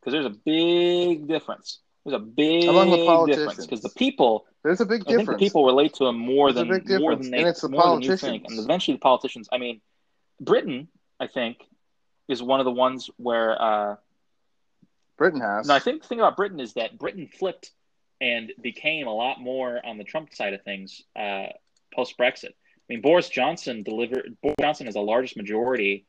Because 0.00 0.12
there's 0.12 0.26
a 0.26 0.30
big 0.44 1.26
difference. 1.26 1.80
There's 2.04 2.14
a 2.14 2.24
big 2.24 2.68
Among 2.68 2.90
the 2.90 3.04
politicians. 3.04 3.66
because 3.66 3.82
the 3.82 3.88
people 3.90 4.46
There's 4.62 4.80
a 4.80 4.86
big 4.86 5.02
I 5.08 5.10
difference. 5.10 5.40
the 5.40 5.44
people 5.46 5.66
relate 5.66 5.94
to 5.94 6.06
him 6.06 6.16
more 6.16 6.52
There's 6.52 6.68
than 6.68 7.00
more 7.00 7.16
than 7.16 7.30
they 7.32 7.38
and 7.38 7.48
it's 7.48 7.60
the 7.62 7.68
more 7.68 7.82
than 7.90 8.02
you 8.02 8.16
think. 8.16 8.44
politicians. 8.44 8.58
And 8.58 8.64
eventually, 8.64 8.96
the 8.96 9.00
politicians. 9.00 9.48
I 9.52 9.58
mean, 9.58 9.80
Britain, 10.40 10.88
I 11.18 11.26
think, 11.26 11.58
is 12.28 12.42
one 12.42 12.60
of 12.60 12.64
the 12.64 12.72
ones 12.72 13.10
where. 13.16 13.60
Uh, 13.60 13.96
Britain 15.16 15.40
has. 15.40 15.66
no, 15.66 15.74
I 15.74 15.80
think 15.80 16.02
the 16.02 16.08
thing 16.08 16.20
about 16.20 16.36
Britain 16.36 16.60
is 16.60 16.74
that 16.74 16.96
Britain 16.98 17.26
flipped 17.26 17.72
and 18.20 18.52
became 18.60 19.06
a 19.06 19.14
lot 19.14 19.40
more 19.40 19.84
on 19.84 19.98
the 19.98 20.04
Trump 20.04 20.34
side 20.34 20.54
of 20.54 20.62
things 20.62 21.02
uh, 21.16 21.46
post 21.94 22.16
Brexit. 22.18 22.50
I 22.50 22.94
mean, 22.94 23.00
Boris 23.00 23.28
Johnson 23.28 23.82
delivered. 23.82 24.36
Boris 24.42 24.56
Johnson 24.60 24.86
has 24.86 24.94
the 24.94 25.00
largest 25.00 25.36
majority, 25.36 26.06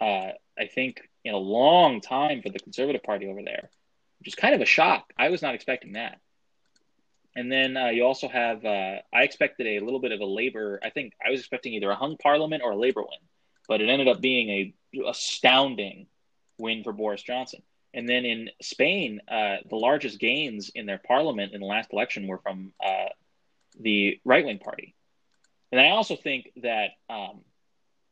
uh, 0.00 0.32
I 0.58 0.66
think, 0.72 1.00
in 1.24 1.34
a 1.34 1.38
long 1.38 2.00
time 2.00 2.42
for 2.42 2.50
the 2.50 2.58
Conservative 2.58 3.02
Party 3.02 3.26
over 3.28 3.42
there, 3.42 3.70
which 4.18 4.28
is 4.28 4.34
kind 4.34 4.54
of 4.54 4.60
a 4.60 4.66
shock. 4.66 5.12
I 5.18 5.30
was 5.30 5.42
not 5.42 5.54
expecting 5.54 5.92
that. 5.92 6.20
And 7.34 7.50
then 7.50 7.76
uh, 7.76 7.88
you 7.88 8.04
also 8.04 8.28
have. 8.28 8.64
Uh, 8.64 8.96
I 9.12 9.22
expected 9.22 9.66
a 9.66 9.80
little 9.80 10.00
bit 10.00 10.12
of 10.12 10.20
a 10.20 10.26
labor. 10.26 10.80
I 10.82 10.90
think 10.90 11.14
I 11.24 11.30
was 11.30 11.40
expecting 11.40 11.72
either 11.74 11.90
a 11.90 11.96
hung 11.96 12.16
parliament 12.18 12.62
or 12.64 12.72
a 12.72 12.76
labor 12.76 13.00
win, 13.00 13.20
but 13.68 13.80
it 13.80 13.88
ended 13.88 14.08
up 14.08 14.20
being 14.20 14.50
a 14.50 14.74
astounding 15.06 16.06
win 16.58 16.84
for 16.84 16.92
Boris 16.92 17.22
Johnson. 17.22 17.62
And 17.94 18.08
then 18.08 18.24
in 18.24 18.50
Spain, 18.60 19.20
uh, 19.28 19.56
the 19.68 19.76
largest 19.76 20.18
gains 20.18 20.70
in 20.74 20.86
their 20.86 20.98
parliament 20.98 21.52
in 21.52 21.60
the 21.60 21.66
last 21.66 21.92
election 21.92 22.26
were 22.26 22.38
from 22.38 22.72
uh, 22.84 23.08
the 23.78 24.20
right 24.24 24.44
wing 24.44 24.58
party. 24.58 24.94
And 25.70 25.80
I 25.80 25.90
also 25.90 26.16
think 26.16 26.50
that, 26.62 26.90
um, 27.10 27.40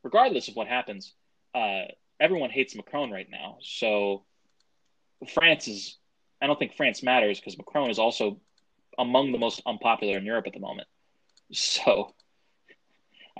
regardless 0.02 0.48
of 0.48 0.56
what 0.56 0.66
happens, 0.66 1.14
uh, 1.54 1.84
everyone 2.18 2.50
hates 2.50 2.74
Macron 2.74 3.10
right 3.10 3.28
now. 3.30 3.58
So 3.62 4.24
France 5.34 5.68
is, 5.68 5.96
I 6.42 6.46
don't 6.46 6.58
think 6.58 6.74
France 6.74 7.02
matters 7.02 7.38
because 7.38 7.56
Macron 7.56 7.90
is 7.90 7.98
also 7.98 8.40
among 8.98 9.32
the 9.32 9.38
most 9.38 9.62
unpopular 9.66 10.18
in 10.18 10.24
Europe 10.24 10.46
at 10.46 10.52
the 10.52 10.60
moment. 10.60 10.88
So 11.52 12.14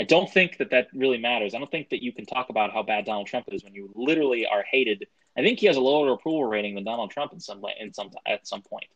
I 0.01 0.05
don't 0.05 0.33
think 0.33 0.57
that 0.57 0.71
that 0.71 0.89
really 0.95 1.19
matters. 1.19 1.55
I 1.55 1.59
don't 1.59 1.71
think 1.71 1.91
that 1.91 2.03
you 2.03 2.11
can 2.11 2.25
talk 2.25 2.49
about 2.49 2.73
how 2.73 2.83
bad 2.83 3.05
Donald 3.05 3.27
Trump 3.27 3.47
is 3.53 3.63
when 3.63 3.75
you 3.75 3.91
literally 3.95 4.47
are 4.47 4.63
hated. 4.63 5.07
I 5.37 5.43
think 5.43 5.59
he 5.59 5.67
has 5.67 5.77
a 5.77 5.81
lower 5.81 6.11
approval 6.11 6.47
rating 6.47 6.75
than 6.75 6.85
Donald 6.85 7.11
Trump 7.11 7.35
in 7.35 7.41
some 7.41 7.61
way, 7.61 7.75
in 7.79 7.93
some 7.93 8.11
at 8.27 8.49
some 8.49 8.63
point. 8.63 8.87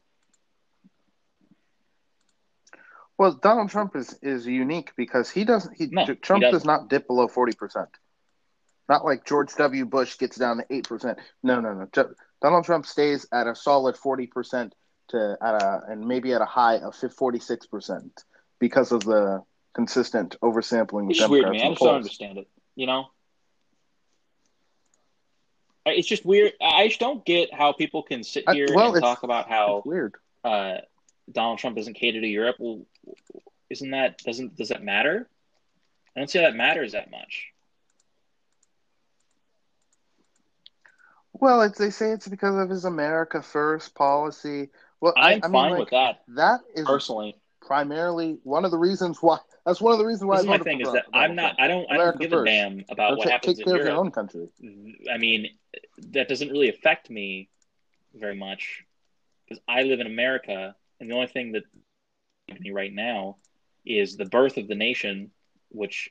Well, 3.19 3.33
Donald 3.35 3.69
Trump 3.69 3.95
is 3.97 4.19
is 4.23 4.47
unique 4.47 4.93
because 4.97 5.29
he 5.29 5.45
doesn't. 5.45 5.77
He 5.77 5.89
No, 5.91 6.07
he 6.07 6.15
Trump 6.15 6.41
doesn't. 6.41 6.55
does 6.55 6.65
not 6.65 6.89
dip 6.89 7.07
below 7.07 7.29
forty 7.29 7.53
percent. 7.55 7.91
Not 8.89 9.05
like 9.05 9.27
George 9.27 9.55
W. 9.57 9.85
Bush 9.85 10.17
gets 10.17 10.37
down 10.37 10.57
to 10.57 10.65
eight 10.71 10.89
percent. 10.89 11.19
No, 11.43 11.61
no, 11.61 11.75
no. 11.75 11.87
Donald 12.41 12.65
Trump 12.65 12.87
stays 12.87 13.27
at 13.31 13.47
a 13.47 13.55
solid 13.55 13.99
forty 13.99 14.27
percent 14.27 14.75
to 15.11 15.37
at 15.43 15.55
a 15.63 15.83
and 15.89 16.09
maybe 16.09 16.33
at 16.33 16.41
a 16.41 16.47
high 16.47 16.79
of 16.79 16.95
forty 17.13 17.41
six 17.41 17.67
percent 17.67 18.25
because 18.59 18.91
of 18.91 19.05
the 19.05 19.43
consistent 19.75 20.37
oversampling 20.41 21.07
with 21.07 21.19
It's 21.19 21.29
weird 21.29 21.51
me. 21.51 21.63
I 21.63 21.69
just 21.69 21.83
don't 21.83 21.97
understand 21.97 22.39
it. 22.39 22.49
You 22.77 22.87
know, 22.87 23.09
it's 25.87 26.09
just 26.09 26.25
weird. 26.25 26.53
I 26.61 26.89
just 26.89 27.01
don't 27.01 27.25
get 27.25 27.53
how 27.53 27.73
people 27.73 28.03
can 28.03 28.25
sit 28.25 28.45
I- 28.47 28.55
here 28.55 28.69
well, 28.75 28.95
and 28.95 29.03
talk 29.03 29.23
about 29.23 29.49
how 29.49 29.83
weird. 29.85 30.15
uh, 30.43 30.79
Donald 31.31 31.59
Trump 31.59 31.77
doesn't 31.77 31.95
cater 31.95 32.21
to 32.21 32.27
Europe. 32.27 32.57
Well, 32.59 32.87
isn't 33.71 33.91
that 33.91 34.19
doesn't 34.19 34.57
does 34.57 34.69
that 34.69 34.83
matter? 34.83 35.29
I 36.17 36.21
don't 36.21 36.31
see 36.31 36.39
how 36.39 36.45
that 36.45 36.57
matters 36.57 36.93
that 36.93 37.11
much. 37.11 37.49
Well, 41.33 41.63
it's, 41.63 41.79
they 41.79 41.91
say 41.91 42.11
it's 42.11 42.29
because 42.29 42.57
of 42.57 42.71
his 42.71 42.85
America 42.85 43.43
First 43.43 43.95
policy. 43.97 44.71
Well, 45.01 45.15
I, 45.17 45.35
I'm 45.35 45.41
I 45.43 45.47
mean, 45.49 45.53
fine 45.53 45.71
like, 45.73 45.81
with 45.81 45.91
that 45.91 46.23
That 46.29 46.61
is 46.75 46.87
personally. 46.87 47.37
Primarily 47.67 48.39
one 48.43 48.65
of 48.65 48.71
the 48.71 48.79
reasons 48.79 49.19
why. 49.21 49.39
That's 49.67 49.81
one 49.81 49.93
of 49.93 49.99
the 49.99 50.05
reasons 50.05 50.27
why. 50.27 50.37
This 50.37 50.47
I 50.47 50.49
my 50.49 50.59
thing 50.59 50.81
is 50.81 50.93
that 50.93 51.07
I'm 51.13 51.35
not 51.35 51.57
I 51.59 51.69
don't. 51.69 51.91
I 51.91 51.97
don't 51.97 52.19
give 52.19 52.31
first. 52.31 52.49
a 52.49 52.53
damn 52.53 52.85
about 52.89 53.13
Now 53.13 53.17
what 53.17 53.29
happens 53.29 53.59
take 53.59 53.67
in 53.67 53.73
care 53.73 53.81
of 53.81 53.87
your 53.87 53.97
own 53.97 54.11
country. 54.11 54.49
I 55.13 55.19
mean, 55.19 55.49
that 56.13 56.29
doesn't 56.29 56.51
really 56.51 56.69
affect 56.69 57.11
me 57.11 57.49
very 58.15 58.37
much 58.37 58.85
because 59.45 59.63
I 59.69 59.83
live 59.83 60.01
in 60.01 60.07
America, 60.07 60.75
and 61.01 61.11
the 61.11 61.15
only 61.15 61.27
thing 61.27 61.53
that 61.53 61.65
me 62.61 62.71
right 62.71 62.93
now 62.93 63.37
is 63.85 64.17
the 64.17 64.25
birth 64.25 64.57
of 64.57 64.69
the 64.69 64.75
nation, 64.75 65.31
which, 65.71 66.11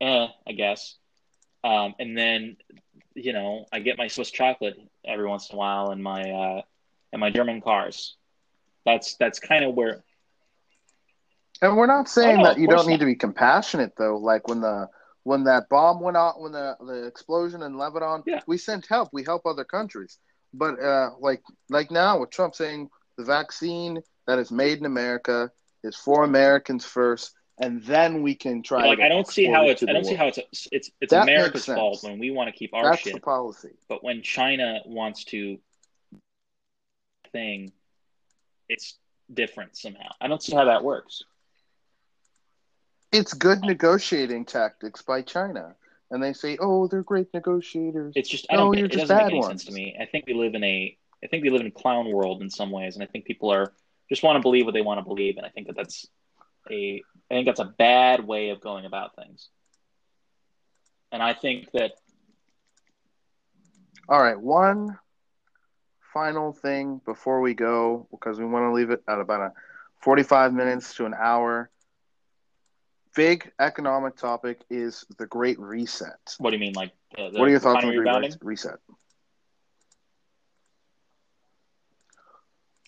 eh, 0.00 0.26
I 0.46 0.52
guess. 0.52 0.96
Um, 1.64 1.94
and 1.98 2.16
then, 2.16 2.56
you 3.14 3.32
know, 3.32 3.66
I 3.72 3.80
get 3.80 3.98
my 3.98 4.08
Swiss 4.08 4.30
chocolate 4.30 4.76
every 5.04 5.26
once 5.26 5.50
in 5.50 5.56
a 5.56 5.58
while, 5.58 5.90
and 5.90 6.02
my 6.02 6.22
uh, 6.22 6.62
and 7.12 7.20
my 7.20 7.30
German 7.30 7.60
cars. 7.60 8.16
That's 8.84 9.16
that's 9.16 9.38
kind 9.38 9.64
of 9.64 9.74
where. 9.74 10.02
And 11.62 11.76
we're 11.76 11.86
not 11.86 12.08
saying 12.08 12.38
Oh, 12.40 12.42
no, 12.42 12.48
that 12.48 12.58
you 12.58 12.66
don't 12.66 12.86
need 12.86 12.94
not. 12.94 13.00
to 13.00 13.06
be 13.06 13.14
compassionate, 13.14 13.92
though. 13.96 14.16
Like 14.18 14.48
when 14.48 14.60
the 14.60 14.88
when 15.22 15.44
that 15.44 15.68
bomb 15.68 16.00
went 16.00 16.16
out, 16.16 16.40
when 16.40 16.52
the 16.52 16.76
the 16.80 17.06
explosion 17.06 17.62
in 17.62 17.78
Lebanon, 17.78 18.24
Yeah. 18.26 18.40
we 18.48 18.58
sent 18.58 18.86
help. 18.86 19.10
We 19.12 19.22
help 19.22 19.46
other 19.46 19.64
countries. 19.64 20.18
But 20.52 20.80
uh, 20.82 21.10
like 21.20 21.42
like 21.70 21.90
now 21.90 22.18
with 22.20 22.30
Trump 22.30 22.54
saying 22.56 22.90
the 23.16 23.24
vaccine 23.24 24.02
that 24.26 24.38
is 24.38 24.50
made 24.50 24.78
in 24.78 24.84
America 24.84 25.50
is 25.84 25.96
for 25.96 26.24
Americans 26.24 26.84
first, 26.84 27.32
and 27.58 27.80
then 27.84 28.22
we 28.22 28.34
can 28.34 28.62
try. 28.62 28.86
Like 28.86 28.98
to 28.98 29.04
I 29.04 29.08
don't 29.08 29.28
see 29.28 29.44
how 29.46 29.68
it's 29.68 29.82
I 29.84 29.92
don't 29.92 30.04
see 30.04 30.14
how 30.16 30.26
it's 30.26 30.40
it's 30.72 30.90
it's 31.00 31.10
That 31.12 31.22
America's 31.22 31.66
fault 31.66 32.02
when 32.02 32.18
we 32.18 32.32
want 32.32 32.48
to 32.48 32.52
keep 32.52 32.74
our 32.74 32.90
That's 32.90 33.02
shit. 33.02 33.14
the 33.14 33.20
policy. 33.20 33.70
But 33.88 34.02
when 34.02 34.22
China 34.22 34.80
wants 34.84 35.24
to 35.26 35.58
thing, 37.30 37.72
it's 38.68 38.98
different 39.32 39.76
somehow. 39.76 40.10
I 40.20 40.26
don't 40.28 40.42
see 40.42 40.54
how 40.54 40.64
that 40.66 40.82
works. 40.84 41.22
It's 43.12 43.34
good 43.34 43.60
negotiating 43.60 44.46
tactics 44.46 45.02
by 45.02 45.22
China. 45.22 45.74
And 46.10 46.22
they 46.22 46.32
say, 46.32 46.58
"Oh, 46.60 46.88
they're 46.88 47.02
great 47.02 47.32
negotiators." 47.32 48.12
It's 48.16 48.28
just 48.28 48.46
I 48.50 48.56
don't. 48.56 48.76
you're 48.76 48.86
It 48.86 48.92
just 48.92 49.08
doesn't 49.08 49.16
make 49.16 49.26
any 49.26 49.38
ones. 49.38 49.48
sense 49.48 49.64
to 49.66 49.72
me. 49.72 49.96
I 50.00 50.06
think 50.06 50.26
we 50.26 50.34
live 50.34 50.54
in 50.54 50.64
a. 50.64 50.96
I 51.24 51.26
think 51.28 51.42
we 51.42 51.50
live 51.50 51.60
in 51.60 51.68
a 51.68 51.70
clown 51.70 52.10
world 52.10 52.42
in 52.42 52.50
some 52.50 52.70
ways, 52.70 52.96
and 52.96 53.02
I 53.02 53.06
think 53.06 53.24
people 53.24 53.50
are 53.52 53.72
just 54.08 54.22
want 54.22 54.36
to 54.36 54.42
believe 54.42 54.66
what 54.66 54.74
they 54.74 54.82
want 54.82 54.98
to 54.98 55.04
believe, 55.04 55.36
and 55.36 55.46
I 55.46 55.48
think 55.48 55.68
that 55.68 55.76
that's 55.76 56.06
a. 56.70 57.02
I 57.30 57.34
think 57.34 57.46
that's 57.46 57.60
a 57.60 57.72
bad 57.78 58.26
way 58.26 58.50
of 58.50 58.60
going 58.60 58.84
about 58.84 59.16
things. 59.16 59.48
And 61.12 61.22
I 61.22 61.34
think 61.34 61.70
that 61.72 61.92
All 64.08 64.20
right, 64.20 64.38
one 64.38 64.98
final 66.12 66.52
thing 66.52 67.00
before 67.04 67.40
we 67.40 67.54
go, 67.54 68.06
because 68.10 68.38
we 68.38 68.44
want 68.44 68.64
to 68.64 68.72
leave 68.72 68.90
it 68.90 69.02
at 69.08 69.20
about 69.20 69.40
a 69.40 69.52
45 70.02 70.52
minutes 70.52 70.94
to 70.96 71.06
an 71.06 71.14
hour. 71.14 71.70
Big 73.14 73.52
economic 73.60 74.16
topic 74.16 74.62
is 74.70 75.04
the 75.18 75.26
Great 75.26 75.58
Reset. 75.58 76.36
what 76.38 76.50
do 76.50 76.56
you 76.56 76.60
mean, 76.60 76.72
like 76.74 76.92
what 77.16 77.40
are 77.40 77.50
your 77.50 77.60
thoughts 77.60 77.84
on 77.84 77.94
the 77.94 78.02
Great? 78.02 78.36
Reset? 78.42 78.78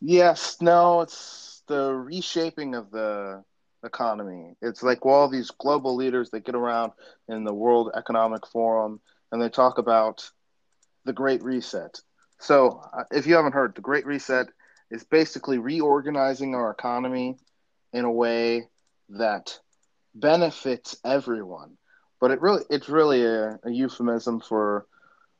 Yes, 0.00 0.58
no, 0.60 1.02
it's 1.02 1.62
the 1.66 1.92
reshaping 1.94 2.74
of 2.74 2.90
the 2.90 3.42
economy. 3.84 4.54
It's 4.60 4.82
like 4.82 5.04
all 5.04 5.28
these 5.28 5.50
global 5.50 5.94
leaders 5.94 6.30
that 6.30 6.44
get 6.44 6.54
around 6.54 6.92
in 7.28 7.44
the 7.44 7.54
World 7.54 7.90
Economic 7.94 8.46
Forum 8.46 9.00
and 9.32 9.42
they 9.42 9.48
talk 9.48 9.78
about 9.78 10.30
the 11.04 11.12
Great 11.12 11.42
Reset. 11.42 12.00
So, 12.38 12.82
uh, 12.92 13.04
if 13.10 13.26
you 13.26 13.34
haven't 13.34 13.52
heard, 13.52 13.74
the 13.74 13.80
Great 13.80 14.06
Reset 14.06 14.46
is 14.90 15.04
basically 15.04 15.58
reorganizing 15.58 16.54
our 16.54 16.70
economy 16.70 17.36
in 17.92 18.04
a 18.04 18.12
way 18.12 18.68
that 19.10 19.58
benefits 20.14 20.96
everyone. 21.04 21.76
But 22.20 22.30
it 22.30 22.40
really, 22.40 22.64
it's 22.70 22.88
really 22.88 23.24
a, 23.24 23.58
a 23.64 23.70
euphemism 23.70 24.40
for 24.40 24.86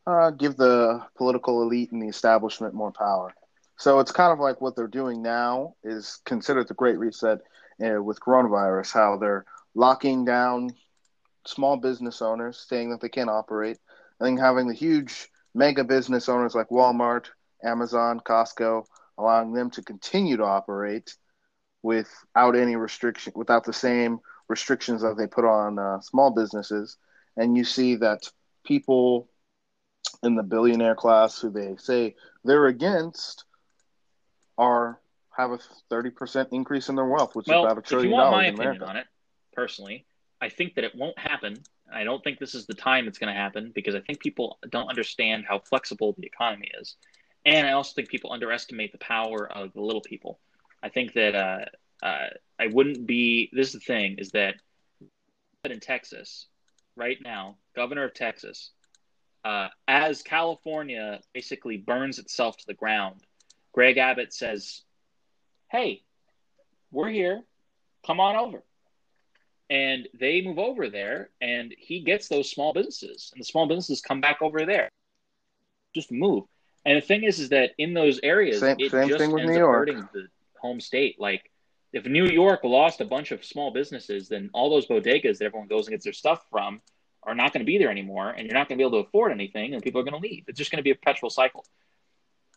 uh, 0.06 0.30
give 0.30 0.56
the 0.56 1.02
political 1.16 1.62
elite 1.62 1.92
and 1.92 2.02
the 2.02 2.08
establishment 2.08 2.74
more 2.74 2.92
power. 2.92 3.34
So 3.76 4.00
it's 4.00 4.12
kind 4.12 4.32
of 4.32 4.38
like 4.38 4.60
what 4.60 4.76
they're 4.76 4.86
doing 4.86 5.22
now 5.22 5.74
is 5.82 6.20
considered 6.24 6.68
the 6.68 6.74
Great 6.74 6.98
Reset 6.98 7.40
uh, 7.84 8.02
with 8.02 8.20
coronavirus, 8.20 8.92
how 8.92 9.16
they're 9.16 9.44
locking 9.74 10.24
down 10.24 10.70
small 11.46 11.76
business 11.76 12.22
owners, 12.22 12.64
saying 12.68 12.90
that 12.90 13.00
they 13.00 13.08
can't 13.08 13.30
operate, 13.30 13.78
and 14.20 14.26
then 14.26 14.36
having 14.36 14.68
the 14.68 14.74
huge 14.74 15.28
mega 15.54 15.84
business 15.84 16.28
owners 16.28 16.54
like 16.54 16.68
Walmart, 16.68 17.26
Amazon, 17.64 18.20
Costco, 18.20 18.84
allowing 19.18 19.52
them 19.52 19.70
to 19.70 19.82
continue 19.82 20.36
to 20.36 20.44
operate 20.44 21.16
without 21.82 22.56
any 22.56 22.76
restriction, 22.76 23.32
without 23.36 23.64
the 23.64 23.72
same 23.72 24.20
restrictions 24.48 25.02
that 25.02 25.16
they 25.16 25.26
put 25.26 25.44
on 25.44 25.78
uh, 25.78 26.00
small 26.00 26.30
businesses. 26.30 26.96
And 27.36 27.56
you 27.56 27.64
see 27.64 27.96
that 27.96 28.28
people 28.64 29.28
in 30.22 30.36
the 30.36 30.42
billionaire 30.42 30.94
class 30.94 31.40
who 31.40 31.50
they 31.50 31.76
say 31.78 32.14
they're 32.44 32.66
against 32.66 33.44
are 34.56 35.00
have 35.36 35.50
a 35.50 35.58
30% 35.90 36.48
increase 36.52 36.88
in 36.88 36.94
their 36.94 37.06
wealth, 37.06 37.34
which 37.34 37.46
Well, 37.48 37.60
is 37.60 37.72
about 37.72 37.78
a 37.78 37.82
trillion 37.82 38.10
dollars. 38.12 38.52
if 38.52 38.56
you 38.56 38.58
want 38.58 38.58
my 38.58 38.64
opinion 38.64 38.82
on 38.88 38.96
it, 38.96 39.06
personally, 39.52 40.06
I 40.40 40.48
think 40.48 40.74
that 40.76 40.84
it 40.84 40.94
won't 40.94 41.18
happen. 41.18 41.56
I 41.92 42.04
don't 42.04 42.22
think 42.22 42.38
this 42.38 42.54
is 42.54 42.66
the 42.66 42.74
time 42.74 43.08
it's 43.08 43.18
going 43.18 43.32
to 43.32 43.38
happen 43.38 43.72
because 43.74 43.94
I 43.94 44.00
think 44.00 44.20
people 44.20 44.58
don't 44.70 44.88
understand 44.88 45.44
how 45.48 45.58
flexible 45.58 46.14
the 46.16 46.24
economy 46.26 46.70
is, 46.80 46.96
and 47.44 47.66
I 47.66 47.72
also 47.72 47.92
think 47.94 48.08
people 48.08 48.32
underestimate 48.32 48.92
the 48.92 48.98
power 48.98 49.50
of 49.50 49.72
the 49.72 49.80
little 49.80 50.00
people. 50.00 50.38
I 50.82 50.88
think 50.88 51.14
that 51.14 51.34
uh, 51.34 51.64
uh, 52.04 52.28
I 52.58 52.66
wouldn't 52.68 53.06
be. 53.06 53.50
This 53.52 53.68
is 53.68 53.72
the 53.74 53.80
thing: 53.80 54.16
is 54.18 54.30
that 54.32 54.54
in 55.64 55.80
Texas 55.80 56.46
right 56.96 57.18
now, 57.24 57.56
governor 57.74 58.04
of 58.04 58.14
Texas, 58.14 58.70
uh, 59.44 59.68
as 59.88 60.22
California 60.22 61.20
basically 61.32 61.78
burns 61.78 62.18
itself 62.18 62.56
to 62.58 62.66
the 62.66 62.74
ground, 62.74 63.22
Greg 63.72 63.96
Abbott 63.96 64.32
says, 64.32 64.82
"Hey, 65.70 66.02
we're 66.92 67.08
here. 67.08 67.42
Come 68.06 68.20
on 68.20 68.36
over." 68.36 68.62
And 69.70 70.06
they 70.20 70.42
move 70.42 70.58
over 70.58 70.90
there, 70.90 71.30
and 71.40 71.74
he 71.78 72.00
gets 72.00 72.28
those 72.28 72.50
small 72.50 72.74
businesses, 72.74 73.30
and 73.32 73.40
the 73.40 73.46
small 73.46 73.66
businesses 73.66 74.02
come 74.02 74.20
back 74.20 74.42
over 74.42 74.66
there. 74.66 74.90
Just 75.94 76.12
move. 76.12 76.44
And 76.84 76.98
the 76.98 77.00
thing 77.00 77.24
is, 77.24 77.40
is 77.40 77.48
that 77.48 77.70
in 77.78 77.94
those 77.94 78.20
areas, 78.22 78.60
Same- 78.60 78.76
it 78.78 78.90
same 78.90 79.08
just 79.08 79.18
thing 79.18 79.32
with 79.32 79.40
ends 79.40 79.52
New 79.52 79.56
up 79.56 79.60
York. 79.60 79.88
hurting 79.88 80.08
the 80.12 80.28
home 80.60 80.80
state. 80.80 81.18
Like, 81.18 81.50
if 81.94 82.06
New 82.06 82.26
York 82.26 82.64
lost 82.64 83.00
a 83.00 83.04
bunch 83.04 83.30
of 83.30 83.44
small 83.44 83.72
businesses, 83.72 84.28
then 84.28 84.50
all 84.52 84.68
those 84.68 84.86
bodegas 84.86 85.38
that 85.38 85.44
everyone 85.44 85.68
goes 85.68 85.86
and 85.86 85.92
gets 85.92 86.02
their 86.02 86.12
stuff 86.12 86.44
from 86.50 86.80
are 87.22 87.36
not 87.36 87.52
going 87.52 87.60
to 87.60 87.64
be 87.64 87.78
there 87.78 87.90
anymore, 87.90 88.30
and 88.30 88.46
you're 88.46 88.58
not 88.58 88.68
going 88.68 88.76
to 88.76 88.82
be 88.82 88.86
able 88.86 89.00
to 89.00 89.08
afford 89.08 89.30
anything, 89.30 89.72
and 89.72 89.82
people 89.82 90.00
are 90.00 90.04
going 90.04 90.20
to 90.20 90.28
leave. 90.28 90.44
It's 90.48 90.58
just 90.58 90.72
going 90.72 90.78
to 90.78 90.82
be 90.82 90.90
a 90.90 90.96
perpetual 90.96 91.30
cycle. 91.30 91.64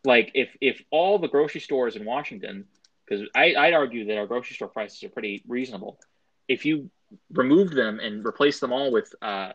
Like, 0.04 0.32
if 0.34 0.50
if 0.60 0.82
all 0.90 1.20
the 1.20 1.28
grocery 1.28 1.62
stores 1.62 1.96
in 1.96 2.04
Washington, 2.04 2.66
because 3.06 3.28
I'd 3.36 3.74
argue 3.74 4.06
that 4.06 4.18
our 4.18 4.26
grocery 4.26 4.56
store 4.56 4.70
prices 4.70 5.04
are 5.04 5.10
pretty 5.10 5.44
reasonable, 5.48 6.00
if 6.48 6.66
you 6.66 6.90
removed 7.32 7.76
them 7.76 8.00
and 8.00 8.26
replaced 8.26 8.60
them 8.60 8.74
all 8.74 8.92
with 8.92 9.14
uh, 9.22 9.54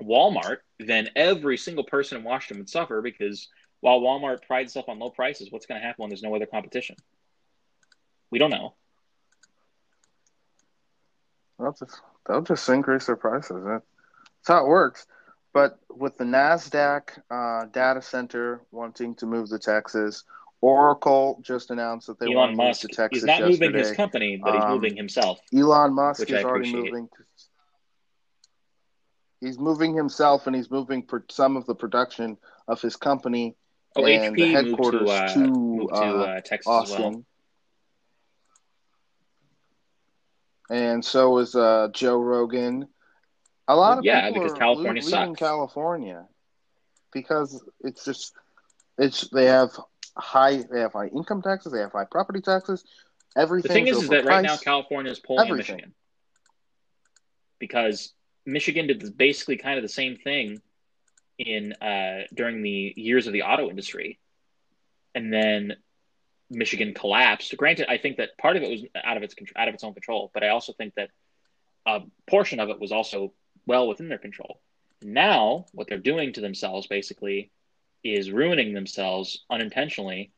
Walmart, 0.00 0.58
then 0.78 1.10
every 1.14 1.58
single 1.58 1.84
person 1.84 2.16
in 2.16 2.24
Washington 2.24 2.58
would 2.58 2.70
suffer 2.70 3.02
because 3.02 3.48
while 3.80 4.00
Walmart 4.00 4.46
prides 4.46 4.70
itself 4.70 4.88
on 4.88 4.98
low 4.98 5.10
prices, 5.10 5.52
what's 5.52 5.66
going 5.66 5.80
to 5.80 5.86
happen 5.86 6.02
when 6.02 6.08
there's 6.08 6.22
no 6.22 6.34
other 6.34 6.46
competition? 6.46 6.96
We 8.30 8.38
don't 8.38 8.50
know. 8.50 8.74
They'll 11.58 11.72
just, 11.72 12.00
they'll 12.26 12.42
just 12.42 12.68
increase 12.68 13.06
their 13.06 13.16
prices. 13.16 13.62
That's 13.64 13.84
how 14.46 14.64
it 14.64 14.68
works. 14.68 15.06
But 15.52 15.78
with 15.90 16.16
the 16.16 16.24
NASDAQ 16.24 17.02
uh, 17.30 17.66
data 17.66 18.00
center 18.00 18.62
wanting 18.70 19.14
to 19.16 19.26
move 19.26 19.48
to 19.50 19.58
Texas, 19.58 20.24
Oracle 20.60 21.40
just 21.42 21.70
announced 21.70 22.06
that 22.06 22.18
they 22.20 22.28
want 22.28 22.36
Elon 22.36 22.48
to 22.50 22.56
move 22.56 22.66
Musk 22.68 22.80
to 22.82 22.88
Texas 22.88 23.18
is 23.22 23.24
not 23.26 23.40
yesterday. 23.40 23.66
moving 23.66 23.78
his 23.78 23.92
company, 23.92 24.36
but 24.42 24.54
he's 24.54 24.62
Um, 24.62 24.70
moving 24.72 24.96
himself. 24.96 25.40
Elon 25.54 25.94
Musk 25.94 26.30
is 26.30 26.44
already 26.44 26.72
moving. 26.72 27.08
To, 27.08 27.24
he's 29.40 29.58
moving 29.58 29.94
himself, 29.94 30.46
and 30.46 30.54
he's 30.54 30.70
moving 30.70 31.02
per, 31.02 31.24
some 31.30 31.56
of 31.56 31.66
the 31.66 31.74
production 31.74 32.38
of 32.68 32.80
his 32.80 32.96
company 32.96 33.56
Oh, 33.96 34.04
and 34.06 34.36
the 34.36 34.42
HP 34.42 34.52
moved 34.52 34.54
headquarters 34.68 35.08
to, 35.08 35.12
uh, 35.12 35.34
to, 35.34 35.38
moved 35.40 35.94
to 35.94 36.00
uh, 36.00 36.04
uh, 36.04 36.40
Texas 36.42 36.66
Austin. 36.68 36.94
as 36.96 37.00
well. 37.00 37.24
And 40.70 41.04
so 41.04 41.38
is 41.38 41.54
uh, 41.54 41.88
Joe 41.92 42.18
Rogan. 42.18 42.88
A 43.68 43.76
lot 43.76 43.98
of 43.98 44.04
yeah, 44.04 44.28
people 44.28 44.42
because 44.42 44.52
are 44.52 44.58
California 44.58 45.02
le- 45.02 45.06
leaving 45.06 45.30
sucks. 45.30 45.40
California 45.40 46.26
because 47.12 47.62
it's 47.80 48.04
just 48.04 48.32
it's 48.98 49.28
they 49.28 49.46
have 49.46 49.70
high 50.16 50.62
they 50.72 50.80
have 50.80 50.92
high 50.92 51.06
income 51.08 51.42
taxes, 51.42 51.72
they 51.72 51.80
have 51.80 51.92
high 51.92 52.06
property 52.10 52.40
taxes. 52.40 52.84
Everything. 53.36 53.68
The 53.68 53.74
thing 53.74 53.86
is, 53.88 54.02
is 54.02 54.08
that 54.10 54.24
right 54.24 54.42
now. 54.42 54.56
California 54.56 55.12
is 55.12 55.20
pulling 55.20 55.48
Everything. 55.48 55.76
Michigan 55.76 55.94
because 57.58 58.12
Michigan 58.46 58.86
did 58.88 59.16
basically 59.16 59.56
kind 59.56 59.76
of 59.78 59.82
the 59.82 59.88
same 59.88 60.16
thing 60.16 60.60
in 61.38 61.72
uh, 61.74 62.24
during 62.34 62.62
the 62.62 62.92
years 62.96 63.26
of 63.26 63.32
the 63.32 63.42
auto 63.42 63.68
industry, 63.70 64.18
and 65.14 65.32
then 65.32 65.74
Michigan 66.50 66.92
collapsed. 66.92 67.56
Granted, 67.56 67.86
I 67.88 67.96
think 67.96 68.16
that 68.16 68.36
part 68.36 68.56
of 68.56 68.62
it 68.62 68.70
was 68.70 68.82
out 69.04 69.16
of 69.16 69.22
its 69.22 69.34
out 69.56 69.68
of 69.68 69.74
its 69.74 69.84
own 69.84 69.94
control, 69.94 70.30
but 70.34 70.42
I 70.42 70.48
also 70.48 70.72
think 70.72 70.94
that 70.96 71.10
a 71.86 72.00
portion 72.28 72.60
of 72.60 72.68
it 72.68 72.80
was 72.80 72.92
also 72.92 73.32
well 73.66 73.88
within 73.88 74.08
their 74.08 74.18
control. 74.18 74.60
Now, 75.02 75.66
what 75.72 75.88
they're 75.88 75.98
doing 75.98 76.32
to 76.34 76.40
themselves 76.40 76.86
basically 76.88 77.50
is 78.02 78.30
ruining 78.30 78.74
themselves 78.74 79.44
unintentionally 79.48 80.32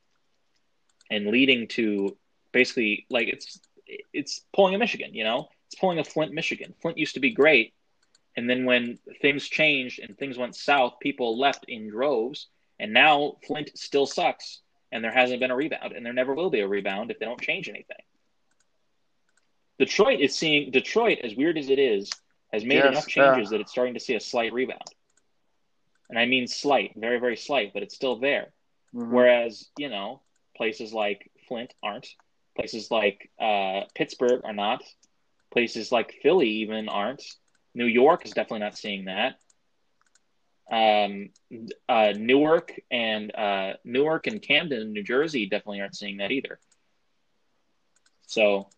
and 1.10 1.28
leading 1.28 1.68
to 1.68 2.16
basically 2.52 3.06
like 3.08 3.28
it's 3.28 3.60
it's 4.12 4.42
pulling 4.52 4.74
a 4.74 4.78
Michigan, 4.78 5.14
you 5.14 5.24
know? 5.24 5.48
It's 5.66 5.80
pulling 5.80 5.98
a 5.98 6.04
Flint, 6.04 6.32
Michigan. 6.32 6.74
Flint 6.80 6.98
used 6.98 7.14
to 7.14 7.20
be 7.20 7.32
great, 7.32 7.72
and 8.36 8.48
then 8.48 8.66
when 8.66 8.98
things 9.22 9.48
changed 9.48 10.00
and 10.00 10.16
things 10.16 10.36
went 10.36 10.56
south, 10.56 10.94
people 11.00 11.38
left 11.38 11.64
in 11.68 11.88
droves, 11.88 12.48
and 12.78 12.92
now 12.92 13.36
Flint 13.46 13.70
still 13.74 14.06
sucks 14.06 14.60
and 14.92 15.04
there 15.04 15.12
hasn't 15.12 15.40
been 15.40 15.50
a 15.50 15.56
rebound 15.56 15.92
and 15.92 16.06
there 16.06 16.12
never 16.12 16.34
will 16.34 16.50
be 16.50 16.60
a 16.60 16.68
rebound 16.68 17.10
if 17.10 17.18
they 17.18 17.26
don't 17.26 17.40
change 17.40 17.68
anything. 17.68 17.96
Detroit 19.78 20.20
is 20.20 20.36
seeing 20.36 20.70
Detroit 20.70 21.18
as 21.24 21.34
weird 21.36 21.58
as 21.58 21.70
it 21.70 21.78
is 21.78 22.10
has 22.52 22.64
made 22.64 22.84
Yes, 22.84 22.86
enough 22.86 23.08
changes 23.08 23.48
uh, 23.48 23.50
that 23.50 23.60
it's 23.60 23.72
starting 23.72 23.94
to 23.94 24.00
see 24.00 24.14
a 24.14 24.20
slight 24.20 24.52
rebound. 24.52 24.82
And 26.10 26.18
I 26.18 26.26
mean 26.26 26.46
slight, 26.46 26.92
very 26.96 27.18
very 27.18 27.36
slight, 27.36 27.72
but 27.74 27.82
it's 27.82 27.94
still 27.94 28.16
there. 28.16 28.52
Mhm. 28.94 29.10
Whereas, 29.10 29.68
you 29.78 29.88
know, 29.88 30.22
places 30.56 30.92
like 30.92 31.30
Flint 31.48 31.74
aren't. 31.82 32.08
Places 32.56 32.90
like 32.90 33.30
uh, 33.40 33.82
Pittsburgh 33.94 34.42
are 34.44 34.52
not. 34.52 34.82
Places 35.52 35.90
like 35.92 36.14
Philly 36.22 36.48
even 36.62 36.88
aren't. 36.88 37.24
New 37.74 37.86
York 37.86 38.24
is 38.26 38.32
definitely 38.32 38.60
not 38.60 38.76
seeing 38.76 39.06
that. 39.06 39.36
Um, 40.70 41.30
uh, 41.88 42.12
Newark 42.16 42.72
and 42.90 43.34
uh, 43.34 43.74
Newark 43.84 44.26
and 44.26 44.40
Camden, 44.40 44.92
New 44.92 45.02
Jersey, 45.02 45.48
definitely 45.48 45.80
aren't 45.80 45.96
seeing 45.96 46.18
that 46.18 46.30
either. 46.30 46.58
So, 48.26 48.68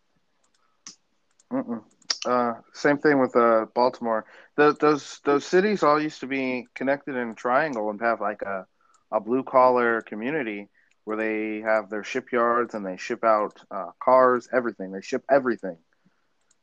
uh, 2.24 2.54
same 2.72 2.98
thing 2.98 3.20
with 3.20 3.36
uh, 3.36 3.66
Baltimore. 3.74 4.24
The, 4.56 4.76
those 4.80 5.20
those 5.24 5.44
cities 5.44 5.82
all 5.82 6.00
used 6.00 6.20
to 6.20 6.26
be 6.26 6.66
connected 6.74 7.16
in 7.16 7.30
a 7.30 7.34
triangle 7.34 7.90
and 7.90 8.00
have 8.00 8.20
like 8.20 8.42
a 8.42 8.66
a 9.12 9.20
blue 9.20 9.44
collar 9.44 10.00
community 10.02 10.68
where 11.04 11.16
they 11.16 11.60
have 11.60 11.90
their 11.90 12.02
shipyards 12.02 12.74
and 12.74 12.84
they 12.84 12.96
ship 12.96 13.22
out 13.22 13.60
uh, 13.70 13.90
cars, 14.02 14.48
everything. 14.52 14.90
They 14.90 15.02
ship 15.02 15.22
everything, 15.30 15.76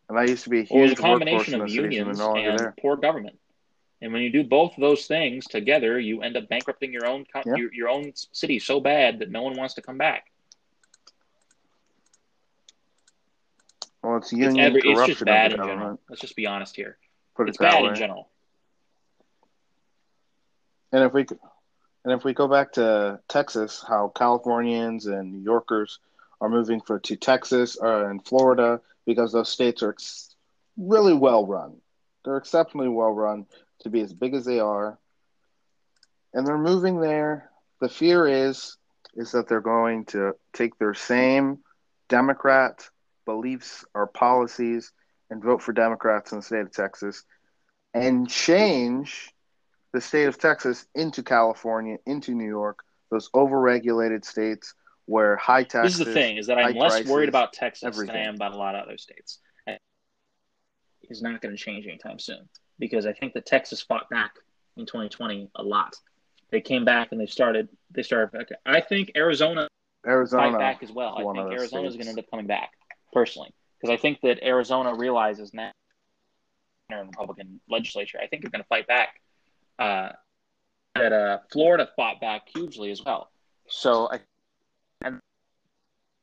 and 0.09 0.17
that 0.17 0.27
used 0.27 0.43
to 0.43 0.49
be 0.49 0.61
a 0.61 0.63
huge 0.63 0.99
well, 0.99 1.15
a 1.15 1.19
combination 1.19 1.61
of 1.61 1.69
unions 1.69 2.19
and, 2.19 2.37
and 2.37 2.77
poor 2.81 2.97
government. 2.97 3.37
And 4.01 4.11
when 4.11 4.23
you 4.23 4.31
do 4.31 4.43
both 4.43 4.73
of 4.73 4.81
those 4.81 5.05
things 5.05 5.45
together, 5.45 5.99
you 5.99 6.21
end 6.21 6.35
up 6.35 6.49
bankrupting 6.49 6.91
your 6.91 7.05
own 7.05 7.25
yeah. 7.45 7.55
your, 7.55 7.73
your 7.73 7.89
own 7.89 8.13
city 8.31 8.57
so 8.57 8.79
bad 8.79 9.19
that 9.19 9.29
no 9.29 9.43
one 9.43 9.55
wants 9.55 9.75
to 9.75 9.81
come 9.81 9.97
back. 9.97 10.25
Well, 14.01 14.17
it's 14.17 14.31
union 14.31 14.57
it's, 14.57 14.85
every, 14.85 14.91
it's 14.91 15.05
just 15.05 15.25
bad 15.25 15.51
in 15.51 15.57
government. 15.57 15.79
general. 15.79 15.99
Let's 16.09 16.21
just 16.21 16.35
be 16.35 16.47
honest 16.47 16.75
here. 16.75 16.97
Put 17.35 17.49
it's 17.49 17.59
it 17.59 17.61
bad 17.61 17.83
way. 17.83 17.89
in 17.89 17.95
general. 17.95 18.29
And 20.91 21.03
if 21.03 21.13
we 21.13 21.25
and 22.03 22.13
if 22.13 22.23
we 22.23 22.33
go 22.33 22.47
back 22.47 22.73
to 22.73 23.19
Texas, 23.27 23.83
how 23.87 24.11
Californians 24.15 25.05
and 25.05 25.31
New 25.31 25.43
Yorkers 25.43 25.99
are 26.41 26.49
moving 26.49 26.81
for 26.81 26.99
to 26.99 27.15
Texas 27.15 27.77
uh, 27.79 27.85
or 27.85 28.11
in 28.11 28.19
Florida 28.19 28.81
because 29.05 29.31
those 29.31 29.49
states 29.49 29.83
are 29.83 29.91
ex- 29.91 30.35
really 30.75 31.13
well 31.13 31.45
run. 31.45 31.75
They're 32.25 32.37
exceptionally 32.37 32.89
well 32.89 33.11
run 33.11 33.45
to 33.81 33.89
be 33.89 34.01
as 34.01 34.13
big 34.13 34.33
as 34.33 34.45
they 34.45 34.59
are, 34.59 34.97
and 36.33 36.45
they're 36.45 36.57
moving 36.57 36.99
there. 36.99 37.49
The 37.79 37.89
fear 37.89 38.27
is 38.27 38.77
is 39.15 39.33
that 39.33 39.47
they're 39.47 39.59
going 39.59 40.05
to 40.05 40.33
take 40.53 40.77
their 40.77 40.93
same 40.93 41.59
Democrat 42.07 42.89
beliefs 43.25 43.83
or 43.93 44.07
policies 44.07 44.93
and 45.29 45.43
vote 45.43 45.61
for 45.61 45.73
Democrats 45.73 46.31
in 46.31 46.39
the 46.39 46.43
state 46.43 46.61
of 46.61 46.71
Texas 46.71 47.25
and 47.93 48.29
change 48.29 49.33
the 49.93 49.99
state 49.99 50.25
of 50.25 50.37
Texas 50.37 50.85
into 50.95 51.23
California, 51.23 51.97
into 52.05 52.33
New 52.33 52.47
York, 52.47 52.83
those 53.09 53.29
overregulated 53.31 54.23
states 54.23 54.73
where 55.05 55.35
high 55.35 55.63
taxes. 55.63 55.97
This 55.97 56.07
is 56.07 56.13
the 56.13 56.19
thing: 56.19 56.37
is 56.37 56.47
that 56.47 56.57
I'm 56.57 56.75
less 56.75 56.93
prices, 56.93 57.11
worried 57.11 57.29
about 57.29 57.51
Texas 57.51 57.87
everything. 57.87 58.13
than 58.13 58.23
I 58.23 58.27
am 58.27 58.35
about 58.35 58.53
a 58.53 58.57
lot 58.57 58.75
of 58.75 58.83
other 58.83 58.97
states. 58.97 59.39
Is 61.09 61.21
not 61.21 61.41
going 61.41 61.53
to 61.53 61.61
change 61.61 61.85
anytime 61.87 62.19
soon 62.19 62.47
because 62.81 63.05
I 63.05 63.13
think 63.13 63.33
that 63.33 63.45
Texas 63.45 63.81
fought 63.81 64.09
back 64.09 64.31
in 64.75 64.85
2020 64.85 65.49
a 65.55 65.63
lot. 65.63 65.95
They 66.49 66.59
came 66.59 66.83
back 66.83 67.13
and 67.13 67.21
they 67.21 67.27
started. 67.27 67.69
They 67.91 68.03
started. 68.03 68.45
I 68.65 68.81
think 68.81 69.11
Arizona, 69.15 69.69
Arizona 70.05 70.51
fight 70.51 70.59
back 70.59 70.83
as 70.83 70.91
well. 70.91 71.15
I 71.17 71.21
think 71.33 71.53
Arizona 71.53 71.87
is 71.87 71.93
going 71.93 72.05
to 72.05 72.09
end 72.09 72.19
up 72.19 72.29
coming 72.29 72.47
back 72.47 72.71
personally 73.13 73.53
because 73.79 73.93
I 73.93 74.01
think 74.01 74.19
that 74.21 74.43
Arizona 74.43 74.93
realizes 74.93 75.53
now 75.53 75.71
in 76.89 77.07
Republican 77.07 77.61
legislature. 77.69 78.19
I 78.21 78.27
think 78.27 78.41
they're 78.41 78.51
going 78.51 78.63
to 78.63 78.67
fight 78.67 78.87
back. 78.87 79.21
Uh, 79.79 80.09
that 80.95 81.13
uh, 81.13 81.37
Florida 81.53 81.87
fought 81.95 82.19
back 82.19 82.49
hugely 82.53 82.91
as 82.91 83.01
well. 83.05 83.31
So 83.69 84.09
I 84.11 84.19
and 85.05 85.19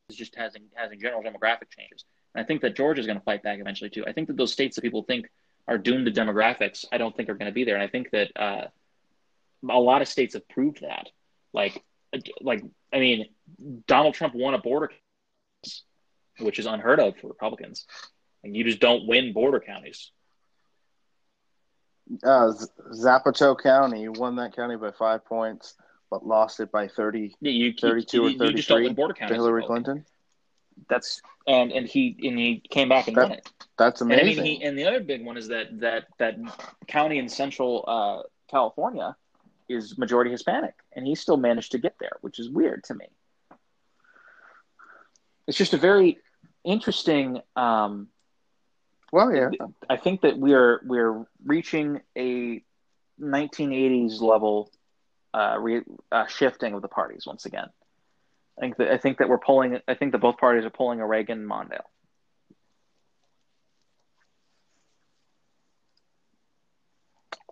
it's 0.09 0.17
just 0.17 0.35
having 0.35 0.63
having 0.75 0.99
general 0.99 1.23
demographic 1.23 1.69
changes. 1.75 2.05
And 2.35 2.43
I 2.43 2.45
think 2.45 2.61
that 2.61 2.75
Georgia 2.75 2.99
is 2.99 3.07
going 3.07 3.17
to 3.17 3.23
fight 3.23 3.41
back 3.41 3.59
eventually 3.59 3.89
too. 3.89 4.03
I 4.05 4.13
think 4.13 4.27
that 4.27 4.37
those 4.37 4.53
states 4.53 4.75
that 4.75 4.83
people 4.83 5.01
think 5.01 5.25
are 5.69 5.77
doomed 5.77 6.07
to 6.07 6.11
demographics, 6.11 6.83
I 6.91 6.97
don't 6.97 7.15
think 7.15 7.29
are 7.29 7.35
going 7.35 7.45
to 7.45 7.53
be 7.53 7.63
there. 7.63 7.75
And 7.75 7.83
I 7.83 7.87
think 7.87 8.09
that 8.11 8.31
uh, 8.35 8.67
a 9.69 9.79
lot 9.79 10.01
of 10.01 10.07
states 10.07 10.33
have 10.33 10.47
proved 10.49 10.81
that. 10.81 11.07
Like, 11.53 11.83
like 12.41 12.63
I 12.91 12.99
mean, 12.99 13.27
Donald 13.85 14.15
Trump 14.15 14.33
won 14.33 14.55
a 14.55 14.57
border, 14.57 14.91
which 16.39 16.57
is 16.57 16.65
unheard 16.65 16.99
of 16.99 17.17
for 17.17 17.27
Republicans. 17.27 17.85
And 18.43 18.55
you 18.55 18.63
just 18.63 18.79
don't 18.79 19.07
win 19.07 19.31
border 19.31 19.59
counties. 19.59 20.11
Uh, 22.23 22.51
Zapata 22.91 23.55
County, 23.61 24.07
won 24.07 24.37
that 24.37 24.55
county 24.55 24.75
by 24.75 24.89
five 24.91 25.23
points, 25.25 25.75
but 26.09 26.25
lost 26.25 26.59
it 26.59 26.71
by 26.71 26.87
30, 26.87 27.35
yeah, 27.41 27.51
you, 27.51 27.73
32 27.79 28.17
you, 28.17 28.23
or 28.23 28.31
33 28.31 28.47
you 28.47 28.55
just 28.55 28.69
don't 28.69 28.83
win 28.83 28.95
border 28.95 29.13
counties 29.13 29.35
to 29.37 29.43
Hillary 29.43 29.63
Clinton. 29.63 30.03
That's 30.87 31.21
and 31.47 31.71
and 31.71 31.87
he 31.87 32.15
and 32.23 32.37
he 32.37 32.61
came 32.69 32.89
back 32.89 33.07
and 33.07 33.17
that, 33.17 33.23
won 33.23 33.31
it. 33.33 33.49
That's 33.77 34.01
amazing. 34.01 34.29
And, 34.29 34.39
I 34.39 34.43
mean, 34.43 34.59
he, 34.59 34.65
and 34.65 34.77
the 34.77 34.85
other 34.85 34.99
big 34.99 35.25
one 35.25 35.37
is 35.37 35.47
that 35.49 35.79
that 35.79 36.05
that 36.17 36.37
county 36.87 37.17
in 37.17 37.27
Central 37.29 37.83
uh, 37.87 38.27
California 38.49 39.15
is 39.67 39.97
majority 39.97 40.31
Hispanic, 40.31 40.73
and 40.93 41.05
he 41.05 41.15
still 41.15 41.37
managed 41.37 41.71
to 41.73 41.77
get 41.77 41.95
there, 41.99 42.17
which 42.21 42.39
is 42.39 42.49
weird 42.49 42.83
to 42.85 42.95
me. 42.95 43.05
It's 45.47 45.57
just 45.57 45.73
a 45.73 45.77
very 45.77 46.17
interesting. 46.63 47.41
Um, 47.55 48.07
well, 49.11 49.33
yeah, 49.33 49.49
I 49.89 49.97
think 49.97 50.21
that 50.21 50.37
we're 50.37 50.81
we're 50.85 51.25
reaching 51.43 52.01
a 52.15 52.63
1980s 53.19 54.21
level 54.21 54.71
uh, 55.33 55.57
re, 55.59 55.81
uh, 56.11 56.27
shifting 56.27 56.73
of 56.73 56.81
the 56.81 56.87
parties 56.87 57.25
once 57.25 57.45
again. 57.45 57.69
I 58.59 58.61
think 58.61 58.77
that 58.77 58.91
I 58.91 58.97
think 58.97 59.19
that 59.19 59.29
we're 59.29 59.37
pulling. 59.37 59.79
I 59.87 59.93
think 59.93 60.11
that 60.11 60.17
both 60.19 60.37
parties 60.37 60.65
are 60.65 60.69
pulling 60.69 60.99
a 60.99 61.07
Reagan 61.07 61.47
Mondale. 61.47 61.85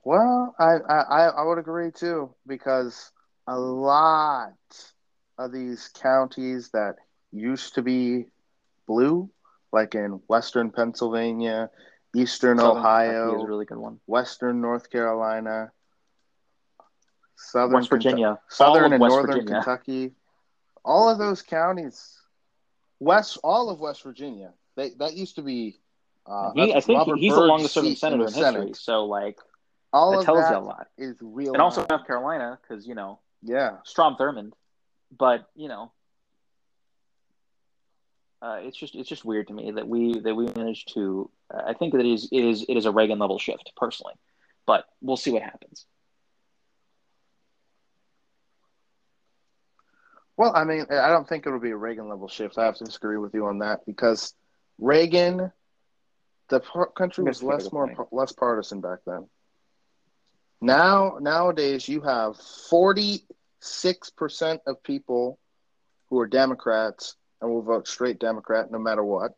Well, 0.03 0.53
I, 0.59 0.75
I 0.89 1.27
I 1.27 1.43
would 1.43 1.57
agree 1.57 1.91
too 1.91 2.33
because 2.45 3.11
a 3.47 3.57
lot 3.57 4.53
of 5.37 5.51
these 5.53 5.89
counties 6.01 6.69
that 6.71 6.95
used 7.31 7.75
to 7.75 7.81
be 7.81 8.25
blue, 8.85 9.29
like 9.71 9.95
in 9.95 10.21
Western 10.27 10.71
Pennsylvania, 10.71 11.69
Eastern 12.13 12.57
Southern 12.57 12.77
Ohio, 12.79 13.37
is 13.37 13.43
a 13.43 13.47
really 13.47 13.65
good 13.65 13.77
one. 13.77 13.99
Western 14.07 14.59
North 14.59 14.89
Carolina, 14.89 15.71
Southern 17.37 17.75
West 17.75 17.89
Virginia, 17.89 18.27
Kentucky, 18.27 18.43
Southern 18.49 18.93
and 18.93 19.01
West 19.01 19.11
Northern 19.13 19.31
Virginia. 19.31 19.53
Kentucky 19.55 20.11
all 20.87 21.09
of 21.09 21.17
those 21.17 21.41
counties, 21.41 22.17
west, 22.99 23.37
all 23.43 23.69
of 23.69 23.79
West 23.79 24.01
Virginia, 24.03 24.53
they, 24.75 24.91
that 24.97 25.15
used 25.15 25.35
to 25.35 25.41
be. 25.41 25.77
Uh, 26.25 26.51
he, 26.55 26.73
I 26.73 26.79
think 26.79 27.03
he's 27.17 27.33
Byrd's 27.33 27.35
the 27.35 27.41
longest 27.41 27.73
serving 27.73 27.95
senator 27.95 28.23
in, 28.23 28.29
in 28.29 28.33
history. 28.33 28.53
Senate. 28.61 28.75
So 28.77 29.05
like, 29.05 29.37
all 29.93 30.17
that 30.17 30.25
tells 30.25 30.49
you 30.49 30.57
a 30.57 30.59
lot. 30.59 30.87
Is 30.97 31.15
real, 31.21 31.53
and 31.53 31.61
also 31.61 31.85
North 31.87 32.07
Carolina 32.07 32.57
because 32.61 32.87
you 32.87 32.95
know, 32.95 33.19
yeah, 33.43 33.77
Strom 33.83 34.15
Thurmond, 34.15 34.53
but 35.15 35.47
you 35.55 35.67
know. 35.67 35.91
Uh, 38.39 38.59
it's 38.61 38.77
just 38.77 38.93
it's 38.93 39.09
just 39.09 39.25
weird 39.25 39.47
to 39.47 39.53
me 39.53 39.71
that 39.71 39.87
we 39.87 40.19
that 40.19 40.35
we 40.35 40.45
managed 40.55 40.93
to. 40.93 41.27
Uh, 41.51 41.63
I 41.67 41.73
think 41.73 41.93
that 41.93 42.01
it 42.01 42.05
is 42.05 42.29
it 42.31 42.43
is 42.43 42.65
it 42.69 42.77
is 42.77 42.85
a 42.85 42.91
Reagan 42.91 43.17
level 43.17 43.39
shift 43.39 43.71
personally, 43.75 44.13
but 44.67 44.85
we'll 45.01 45.17
see 45.17 45.31
what 45.31 45.41
happens. 45.41 45.87
Well, 50.37 50.53
I 50.55 50.63
mean, 50.65 50.85
I 50.91 51.09
don't 51.09 51.27
think 51.27 51.47
it'll 51.47 51.59
be 51.59 51.71
a 51.71 51.77
Reagan 51.77 52.07
level 52.09 52.27
shift. 52.27 52.57
I 52.59 52.65
have 52.65 52.77
to 52.77 52.85
disagree 52.85 53.17
with 53.17 53.33
you 53.33 53.47
on 53.47 53.59
that 53.59 53.85
because 53.85 54.35
Reagan, 54.77 55.51
the 56.49 56.61
country 56.95 57.23
was 57.23 57.41
less 57.41 57.71
more 57.71 58.07
less 58.11 58.31
partisan 58.31 58.79
back 58.79 58.99
then. 59.05 59.27
Now 60.61 61.17
nowadays 61.19 61.89
you 61.89 62.01
have 62.01 62.37
forty 62.69 63.25
six 63.59 64.11
percent 64.11 64.61
of 64.67 64.83
people 64.83 65.39
who 66.09 66.19
are 66.19 66.27
Democrats 66.27 67.15
and 67.41 67.49
will 67.51 67.63
vote 67.63 67.87
straight 67.87 68.19
Democrat 68.19 68.71
no 68.71 68.77
matter 68.79 69.03
what, 69.03 69.31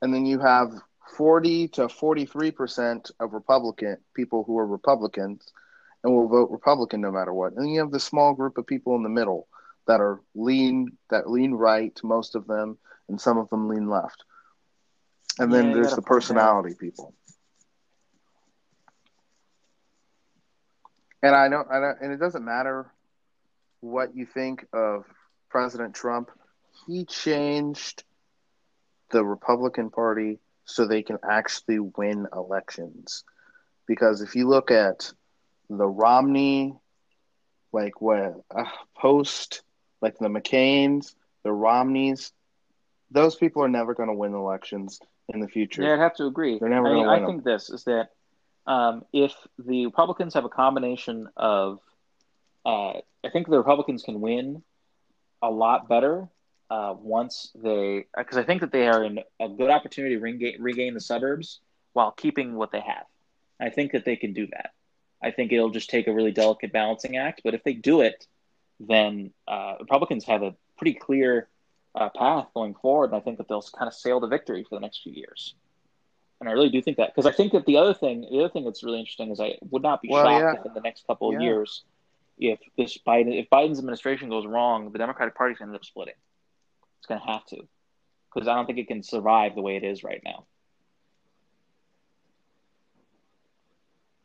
and 0.00 0.14
then 0.14 0.24
you 0.24 0.38
have 0.38 0.72
forty 1.16 1.68
to 1.68 1.88
forty 1.88 2.26
three 2.26 2.52
percent 2.52 3.10
of 3.18 3.32
Republican 3.34 3.98
people 4.14 4.44
who 4.44 4.56
are 4.58 4.66
Republicans 4.66 5.52
and 6.02 6.12
will 6.12 6.28
vote 6.28 6.50
Republican 6.50 7.00
no 7.00 7.10
matter 7.10 7.32
what. 7.32 7.54
And 7.54 7.72
you 7.72 7.80
have 7.80 7.90
the 7.90 8.00
small 8.00 8.34
group 8.34 8.58
of 8.58 8.66
people 8.66 8.96
in 8.96 9.02
the 9.02 9.08
middle 9.08 9.46
that 9.86 10.00
are 10.00 10.20
lean 10.34 10.96
that 11.10 11.30
lean 11.30 11.52
right, 11.52 11.98
most 12.02 12.34
of 12.34 12.46
them, 12.46 12.78
and 13.08 13.20
some 13.20 13.38
of 13.38 13.48
them 13.50 13.68
lean 13.68 13.88
left. 13.88 14.24
And 15.38 15.52
then 15.52 15.68
yeah, 15.68 15.74
there's 15.74 15.94
the 15.94 16.02
personality 16.02 16.74
people. 16.78 17.14
And 21.22 21.34
I 21.34 21.48
know, 21.48 21.64
I 21.70 21.78
know, 21.78 21.94
and 22.00 22.12
it 22.12 22.18
doesn't 22.18 22.44
matter 22.44 22.90
what 23.80 24.16
you 24.16 24.26
think 24.26 24.66
of 24.72 25.04
President 25.50 25.94
Trump. 25.94 26.30
He 26.86 27.04
changed 27.04 28.02
the 29.10 29.24
Republican 29.24 29.90
Party 29.90 30.40
so 30.64 30.86
they 30.86 31.02
can 31.02 31.18
actually 31.28 31.78
win 31.78 32.26
elections. 32.32 33.24
Because 33.86 34.20
if 34.20 34.34
you 34.34 34.48
look 34.48 34.70
at 34.70 35.12
the 35.78 35.86
Romney, 35.86 36.74
like 37.72 38.00
what 38.00 38.42
uh, 38.54 38.64
post, 38.96 39.62
like 40.00 40.18
the 40.18 40.28
McCain's, 40.28 41.14
the 41.42 41.52
Romneys, 41.52 42.32
those 43.10 43.36
people 43.36 43.62
are 43.62 43.68
never 43.68 43.94
going 43.94 44.08
to 44.08 44.14
win 44.14 44.34
elections 44.34 45.00
in 45.28 45.40
the 45.40 45.48
future. 45.48 45.82
Yeah, 45.82 45.94
I'd 45.94 46.00
have 46.00 46.16
to 46.16 46.26
agree. 46.26 46.58
They're 46.58 46.68
never 46.68 46.88
I, 46.88 46.94
mean, 46.94 47.08
I 47.08 47.26
think 47.26 47.44
this 47.44 47.70
is 47.70 47.84
that 47.84 48.10
um, 48.66 49.04
if 49.12 49.34
the 49.58 49.86
Republicans 49.86 50.34
have 50.34 50.44
a 50.44 50.48
combination 50.48 51.28
of, 51.36 51.80
uh, 52.64 52.98
I 53.24 53.30
think 53.32 53.48
the 53.48 53.56
Republicans 53.56 54.02
can 54.02 54.20
win 54.20 54.62
a 55.42 55.50
lot 55.50 55.88
better 55.88 56.28
uh, 56.70 56.94
once 56.98 57.50
they, 57.54 58.06
because 58.16 58.38
I 58.38 58.44
think 58.44 58.60
that 58.60 58.72
they 58.72 58.88
are 58.88 59.04
in 59.04 59.20
a 59.40 59.48
good 59.48 59.70
opportunity 59.70 60.14
to 60.14 60.20
regain, 60.20 60.56
regain 60.60 60.94
the 60.94 61.00
suburbs 61.00 61.60
while 61.92 62.12
keeping 62.12 62.54
what 62.54 62.72
they 62.72 62.80
have. 62.80 63.04
I 63.60 63.70
think 63.70 63.92
that 63.92 64.04
they 64.04 64.16
can 64.16 64.32
do 64.32 64.46
that. 64.48 64.70
I 65.22 65.30
think 65.30 65.52
it'll 65.52 65.70
just 65.70 65.90
take 65.90 66.08
a 66.08 66.12
really 66.12 66.32
delicate 66.32 66.72
balancing 66.72 67.16
act, 67.16 67.42
but 67.44 67.54
if 67.54 67.62
they 67.64 67.74
do 67.74 68.00
it, 68.00 68.26
then 68.80 69.32
uh, 69.46 69.74
Republicans 69.80 70.24
have 70.24 70.42
a 70.42 70.54
pretty 70.76 70.94
clear 70.94 71.48
uh, 71.94 72.08
path 72.08 72.48
going 72.54 72.74
forward, 72.74 73.06
and 73.06 73.16
I 73.16 73.20
think 73.20 73.38
that 73.38 73.48
they'll 73.48 73.62
kind 73.62 73.88
of 73.88 73.94
sail 73.94 74.20
to 74.20 74.26
victory 74.26 74.64
for 74.68 74.74
the 74.76 74.80
next 74.80 75.02
few 75.02 75.12
years. 75.12 75.54
And 76.40 76.48
I 76.48 76.52
really 76.52 76.70
do 76.70 76.82
think 76.82 76.96
that 76.96 77.14
because 77.14 77.26
I 77.26 77.34
think 77.34 77.52
that 77.52 77.66
the 77.66 77.76
other 77.76 77.94
thing, 77.94 78.22
the 78.22 78.40
other 78.40 78.48
thing 78.48 78.64
that's 78.64 78.82
really 78.82 78.98
interesting 78.98 79.30
is 79.30 79.38
I 79.38 79.58
would 79.70 79.82
not 79.82 80.02
be 80.02 80.08
well, 80.10 80.24
shocked 80.24 80.54
yeah. 80.56 80.60
if 80.60 80.66
in 80.66 80.74
the 80.74 80.80
next 80.80 81.06
couple 81.06 81.28
of 81.28 81.34
yeah. 81.34 81.46
years, 81.46 81.84
if 82.36 82.58
this 82.76 82.98
Biden, 83.06 83.38
if 83.38 83.48
Biden's 83.48 83.78
administration 83.78 84.28
goes 84.28 84.44
wrong, 84.44 84.90
the 84.90 84.98
Democratic 84.98 85.36
Party's 85.36 85.58
going 85.58 85.68
to 85.68 85.74
end 85.74 85.76
up 85.76 85.84
splitting. 85.84 86.14
It's 86.98 87.06
going 87.06 87.20
to 87.20 87.26
have 87.26 87.46
to, 87.46 87.58
because 88.34 88.48
I 88.48 88.54
don't 88.54 88.66
think 88.66 88.78
it 88.78 88.88
can 88.88 89.04
survive 89.04 89.54
the 89.54 89.62
way 89.62 89.76
it 89.76 89.84
is 89.84 90.02
right 90.02 90.20
now. 90.24 90.46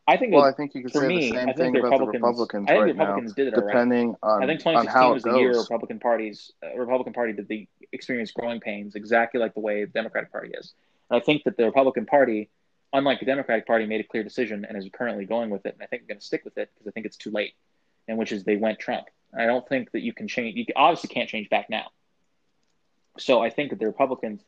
I 0.07 0.15
think. 0.15 0.33
Well, 0.33 0.43
I 0.43 0.53
think 0.53 0.73
you 0.73 0.83
could 0.83 0.93
say 0.93 1.07
me, 1.07 1.31
the 1.31 1.37
same 1.37 1.53
thing 1.53 1.73
the 1.73 1.79
about 1.79 1.99
the 1.99 2.05
Republicans 2.05 2.65
I 2.69 2.73
think 2.73 2.81
right 2.81 2.93
the 2.93 2.99
Republicans 2.99 3.37
now, 3.37 3.43
did 3.43 3.53
it 3.53 3.55
depending 3.55 4.15
on. 4.23 4.41
I 4.41 4.47
think 4.47 4.59
2016 4.59 5.13
was 5.13 5.23
the 5.23 5.37
year 5.37 5.57
Republican 5.57 5.99
parties, 5.99 6.53
uh, 6.63 6.77
Republican 6.77 7.13
Party 7.13 7.33
did 7.33 7.47
the 7.49 7.67
experience 7.91 8.31
growing 8.31 8.61
pains 8.61 8.95
exactly 8.95 9.39
like 9.39 9.53
the 9.53 9.59
way 9.59 9.83
the 9.83 9.91
Democratic 9.91 10.31
Party 10.31 10.51
is. 10.53 10.73
And 11.09 11.21
I 11.21 11.23
think 11.23 11.43
that 11.43 11.57
the 11.57 11.65
Republican 11.65 12.05
Party, 12.05 12.49
unlike 12.93 13.19
the 13.19 13.25
Democratic 13.25 13.67
Party, 13.67 13.85
made 13.85 13.99
a 13.99 14.05
clear 14.05 14.23
decision 14.23 14.65
and 14.65 14.77
is 14.77 14.87
currently 14.93 15.25
going 15.25 15.49
with 15.49 15.65
it. 15.65 15.73
And 15.73 15.83
I 15.83 15.87
think 15.87 16.03
they're 16.03 16.15
going 16.15 16.19
to 16.19 16.25
stick 16.25 16.45
with 16.45 16.57
it 16.57 16.71
because 16.73 16.87
I 16.87 16.91
think 16.91 17.05
it's 17.05 17.17
too 17.17 17.31
late. 17.31 17.53
And 18.07 18.17
which 18.17 18.31
is 18.31 18.45
they 18.45 18.55
went 18.55 18.79
Trump. 18.79 19.07
And 19.33 19.41
I 19.41 19.45
don't 19.45 19.67
think 19.67 19.91
that 19.91 20.01
you 20.01 20.13
can 20.13 20.29
change. 20.29 20.55
You 20.55 20.65
obviously 20.77 21.13
can't 21.13 21.27
change 21.27 21.49
back 21.49 21.69
now. 21.69 21.87
So 23.19 23.41
I 23.41 23.49
think 23.49 23.71
that 23.71 23.79
the 23.79 23.87
Republicans 23.87 24.41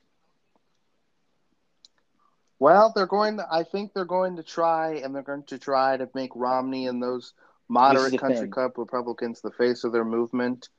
well, 2.60 2.92
they're 2.94 3.08
going 3.08 3.38
to. 3.38 3.48
I 3.50 3.64
think 3.64 3.94
they're 3.94 4.06
going 4.06 4.36
to 4.38 4.44
try, 4.44 4.96
and 4.96 5.16
they're 5.16 5.22
going 5.24 5.44
to 5.44 5.58
try 5.58 5.98
to 5.98 6.10
make 6.14 6.32
Romney 6.36 6.88
and 6.88 7.02
those 7.02 7.34
moderate 7.70 8.20
country 8.20 8.42
thing. 8.42 8.52
club 8.52 8.78
Republicans 8.78 9.42
the 9.42 9.52
face 9.52 9.84
of 9.84 9.92
their 9.92 10.06
movement. 10.06 10.70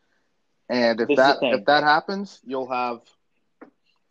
And 0.68 1.00
if 1.00 1.08
this 1.08 1.16
that 1.16 1.38
if 1.42 1.64
that 1.66 1.82
happens, 1.82 2.40
you'll 2.44 2.70
have 2.70 3.00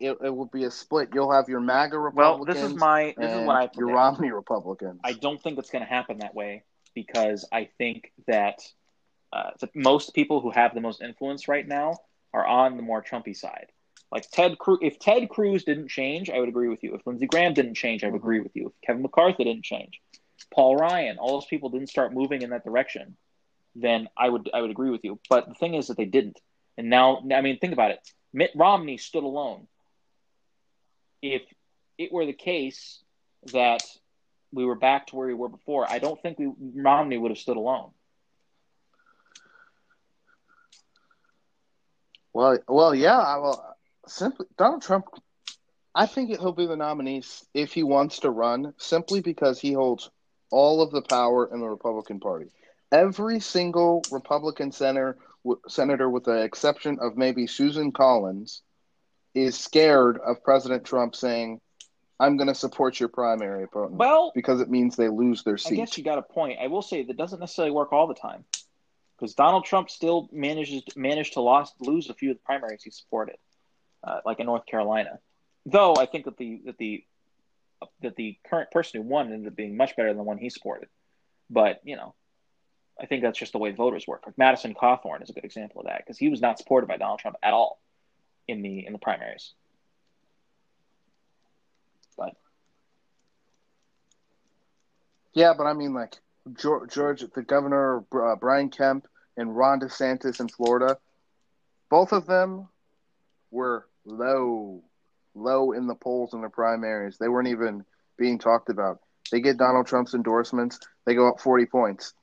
it, 0.00 0.16
it 0.24 0.30
will 0.30 0.46
be 0.46 0.64
a 0.64 0.70
split. 0.70 1.10
You'll 1.14 1.32
have 1.32 1.48
your 1.48 1.60
MAGA 1.60 1.98
Republicans. 1.98 2.56
Well, 2.56 2.62
this 2.62 2.72
is 2.72 2.76
my 2.76 3.14
this 3.16 3.30
is 3.30 3.46
what 3.46 3.56
I 3.56 3.68
your 3.76 3.88
Romney 3.88 4.30
Republicans. 4.32 5.00
I 5.04 5.12
don't 5.12 5.40
think 5.40 5.58
it's 5.58 5.70
going 5.70 5.84
to 5.84 5.88
happen 5.88 6.18
that 6.18 6.34
way 6.34 6.64
because 6.94 7.46
I 7.52 7.68
think 7.78 8.12
that 8.26 8.58
uh, 9.32 9.50
most 9.74 10.14
people 10.14 10.40
who 10.40 10.50
have 10.50 10.74
the 10.74 10.80
most 10.80 11.02
influence 11.02 11.48
right 11.48 11.66
now 11.66 11.98
are 12.32 12.46
on 12.46 12.76
the 12.76 12.82
more 12.82 13.02
Trumpy 13.02 13.36
side. 13.36 13.66
Like 14.12 14.28
Ted 14.30 14.58
Cruz, 14.58 14.78
if 14.82 14.98
Ted 14.98 15.28
Cruz 15.28 15.64
didn't 15.64 15.88
change, 15.88 16.30
I 16.30 16.38
would 16.38 16.48
agree 16.48 16.68
with 16.68 16.82
you. 16.82 16.94
If 16.94 17.06
Lindsey 17.06 17.26
Graham 17.26 17.54
didn't 17.54 17.74
change, 17.74 18.02
I 18.02 18.08
would 18.08 18.16
agree 18.16 18.40
with 18.40 18.56
you. 18.56 18.66
If 18.66 18.72
Kevin 18.84 19.02
McCarthy 19.02 19.44
didn't 19.44 19.64
change, 19.64 20.00
Paul 20.52 20.76
Ryan, 20.76 21.18
all 21.18 21.34
those 21.34 21.46
people 21.46 21.68
didn't 21.68 21.88
start 21.88 22.12
moving 22.12 22.42
in 22.42 22.50
that 22.50 22.64
direction, 22.64 23.16
then 23.76 24.08
I 24.16 24.28
would 24.28 24.50
I 24.52 24.60
would 24.62 24.70
agree 24.70 24.90
with 24.90 25.04
you. 25.04 25.20
But 25.28 25.48
the 25.48 25.54
thing 25.54 25.74
is 25.74 25.88
that 25.88 25.96
they 25.96 26.06
didn't, 26.06 26.40
and 26.76 26.90
now 26.90 27.22
I 27.32 27.40
mean 27.40 27.58
think 27.58 27.72
about 27.72 27.92
it. 27.92 28.00
Mitt 28.32 28.50
Romney 28.56 28.96
stood 28.96 29.22
alone. 29.22 29.68
If 31.22 31.42
it 31.98 32.12
were 32.12 32.26
the 32.26 32.32
case 32.32 33.02
that 33.52 33.82
we 34.52 34.64
were 34.64 34.74
back 34.74 35.08
to 35.08 35.16
where 35.16 35.28
we 35.28 35.34
were 35.34 35.48
before, 35.48 35.88
I 35.88 36.00
don't 36.00 36.20
think 36.20 36.38
we, 36.38 36.50
Romney 36.74 37.16
would 37.16 37.30
have 37.30 37.38
stood 37.38 37.56
alone. 37.56 37.90
Well, 42.32 42.58
well, 42.68 42.94
yeah. 42.94 43.18
I 43.18 43.36
will 43.36 43.64
simply 44.10 44.46
Donald 44.56 44.82
Trump. 44.82 45.06
I 45.94 46.06
think 46.06 46.30
he'll 46.30 46.52
be 46.52 46.66
the 46.66 46.76
nominee 46.76 47.22
if 47.52 47.72
he 47.72 47.82
wants 47.82 48.20
to 48.20 48.30
run, 48.30 48.74
simply 48.78 49.20
because 49.20 49.60
he 49.60 49.72
holds 49.72 50.10
all 50.50 50.82
of 50.82 50.90
the 50.90 51.02
power 51.02 51.52
in 51.52 51.60
the 51.60 51.68
Republican 51.68 52.20
Party. 52.20 52.46
Every 52.92 53.40
single 53.40 54.02
Republican 54.10 54.72
senator, 54.72 55.16
senator, 55.68 56.08
with 56.08 56.24
the 56.24 56.42
exception 56.42 56.98
of 57.00 57.16
maybe 57.16 57.46
Susan 57.46 57.92
Collins, 57.92 58.62
is 59.34 59.56
scared 59.58 60.18
of 60.18 60.42
President 60.42 60.84
Trump 60.84 61.14
saying, 61.14 61.60
"I'm 62.18 62.36
going 62.36 62.48
to 62.48 62.54
support 62.54 62.98
your 62.98 63.08
primary 63.08 63.64
opponent." 63.64 63.92
Well, 63.92 64.32
because 64.34 64.60
it 64.60 64.70
means 64.70 64.96
they 64.96 65.08
lose 65.08 65.44
their 65.44 65.56
seat. 65.58 65.74
I 65.74 65.76
guess 65.76 65.96
you 65.96 66.04
got 66.04 66.18
a 66.18 66.22
point. 66.22 66.58
I 66.60 66.66
will 66.66 66.82
say 66.82 67.02
that 67.04 67.16
doesn't 67.16 67.40
necessarily 67.40 67.72
work 67.72 67.92
all 67.92 68.06
the 68.08 68.14
time, 68.14 68.44
because 69.16 69.34
Donald 69.34 69.64
Trump 69.64 69.88
still 69.88 70.28
manages 70.32 70.82
managed 70.96 71.34
to 71.34 71.40
lost, 71.40 71.74
lose 71.80 72.10
a 72.10 72.14
few 72.14 72.30
of 72.30 72.36
the 72.36 72.42
primaries 72.42 72.82
he 72.82 72.90
supported 72.90 73.36
uh, 74.02 74.20
like 74.24 74.40
in 74.40 74.46
North 74.46 74.66
Carolina. 74.66 75.18
Though 75.66 75.94
I 75.96 76.06
think 76.06 76.24
that 76.24 76.36
the 76.36 76.62
that 76.66 76.78
the 76.78 77.04
that 78.02 78.16
the 78.16 78.36
current 78.48 78.70
person 78.70 79.02
who 79.02 79.08
won 79.08 79.32
ended 79.32 79.48
up 79.48 79.56
being 79.56 79.76
much 79.76 79.96
better 79.96 80.08
than 80.08 80.18
the 80.18 80.22
one 80.22 80.38
he 80.38 80.50
supported. 80.50 80.88
But 81.48 81.80
you 81.84 81.96
know, 81.96 82.14
I 83.00 83.06
think 83.06 83.22
that's 83.22 83.38
just 83.38 83.52
the 83.52 83.58
way 83.58 83.72
voters 83.72 84.06
work. 84.06 84.22
Like 84.26 84.38
Madison 84.38 84.74
Cawthorn 84.74 85.22
is 85.22 85.30
a 85.30 85.32
good 85.32 85.44
example 85.44 85.80
of 85.80 85.86
that 85.86 85.98
because 85.98 86.18
he 86.18 86.28
was 86.28 86.40
not 86.40 86.58
supported 86.58 86.86
by 86.86 86.96
Donald 86.96 87.20
Trump 87.20 87.36
at 87.42 87.52
all 87.52 87.80
in 88.46 88.62
the 88.62 88.86
in 88.86 88.92
the 88.92 88.98
primaries. 88.98 89.52
But 92.16 92.34
yeah, 95.32 95.54
but 95.56 95.64
I 95.64 95.72
mean, 95.72 95.94
like 95.94 96.16
George, 96.54 96.92
George 96.92 97.24
the 97.34 97.42
governor, 97.42 98.04
uh, 98.12 98.36
Brian 98.36 98.70
Kemp, 98.70 99.06
and 99.36 99.56
Ron 99.56 99.80
DeSantis 99.80 100.40
in 100.40 100.48
Florida, 100.48 100.98
both 101.88 102.12
of 102.12 102.26
them 102.26 102.68
were 103.50 103.86
low, 104.10 104.82
low 105.34 105.72
in 105.72 105.86
the 105.86 105.94
polls 105.94 106.34
in 106.34 106.42
the 106.42 106.48
primaries. 106.48 107.16
They 107.18 107.28
weren't 107.28 107.48
even 107.48 107.84
being 108.18 108.38
talked 108.38 108.68
about. 108.68 109.00
They 109.30 109.40
get 109.40 109.56
Donald 109.56 109.86
Trump's 109.86 110.14
endorsements, 110.14 110.80
they 111.06 111.14
go 111.14 111.28
up 111.28 111.40
forty 111.40 111.66
points, 111.66 112.14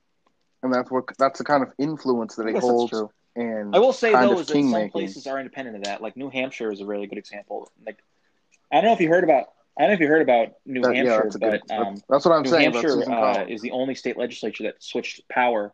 and 0.61 0.73
that's 0.73 0.91
what 0.91 1.05
that's 1.17 1.39
the 1.39 1.45
kind 1.45 1.63
of 1.63 1.71
influence 1.77 2.35
that 2.35 2.47
he 2.47 2.53
holds. 2.53 2.93
And 3.35 3.75
I 3.75 3.79
will 3.79 3.93
say 3.93 4.11
though 4.11 4.39
is 4.39 4.47
that 4.47 4.53
some 4.53 4.89
places 4.89 5.27
are 5.27 5.37
independent 5.37 5.77
of 5.77 5.83
that. 5.83 6.01
Like 6.01 6.17
New 6.17 6.29
Hampshire 6.29 6.71
is 6.71 6.81
a 6.81 6.85
really 6.85 7.07
good 7.07 7.19
example. 7.19 7.71
Like 7.85 8.03
I 8.71 8.77
don't 8.77 8.85
know 8.85 8.93
if 8.93 8.99
you 8.99 9.09
heard 9.09 9.23
about. 9.23 9.47
I 9.77 9.83
don't 9.83 9.91
know 9.91 9.93
if 9.93 9.99
you 9.99 10.07
heard 10.07 10.23
about 10.23 10.53
New 10.65 10.81
that, 10.81 10.95
Hampshire, 10.95 11.29
yeah, 11.39 11.49
but 11.51 11.67
good, 11.67 11.71
um, 11.71 12.01
that's 12.09 12.25
what 12.25 12.33
I'm 12.33 12.41
New 12.41 12.49
saying. 12.49 12.73
Hampshire 12.73 13.11
uh, 13.11 13.45
is 13.47 13.61
the 13.61 13.71
only 13.71 13.93
state 13.93 14.17
legislature 14.17 14.63
that 14.63 14.81
switched 14.81 15.29
power 15.29 15.71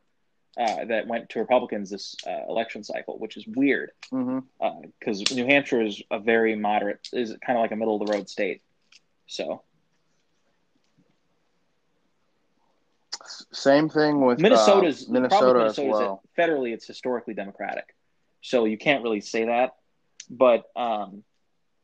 uh, 0.57 0.85
that 0.85 1.07
went 1.07 1.29
to 1.29 1.39
Republicans 1.39 1.89
this 1.89 2.15
uh, 2.27 2.41
election 2.47 2.83
cycle, 2.83 3.17
which 3.17 3.37
is 3.37 3.47
weird 3.47 3.91
because 4.09 4.13
mm-hmm. 4.13 4.63
uh, 4.63 5.35
New 5.35 5.45
Hampshire 5.45 5.81
is 5.81 6.01
a 6.11 6.19
very 6.19 6.55
moderate, 6.55 7.09
is 7.11 7.35
kind 7.45 7.57
of 7.57 7.63
like 7.63 7.71
a 7.71 7.75
middle 7.75 7.99
of 7.99 8.07
the 8.07 8.13
road 8.13 8.29
state. 8.29 8.61
So, 9.25 9.63
same 13.51 13.89
thing 13.89 14.21
with 14.21 14.39
Minnesota's 14.39 15.07
uh, 15.09 15.11
Minnesota 15.11 15.59
Minnesota's 15.59 15.79
as 15.79 15.85
well. 15.85 16.21
Federally, 16.37 16.73
it's 16.73 16.85
historically 16.85 17.33
Democratic, 17.33 17.95
so 18.41 18.65
you 18.65 18.77
can't 18.77 19.01
really 19.03 19.21
say 19.21 19.45
that. 19.45 19.75
But 20.29 20.65
um, 20.75 21.23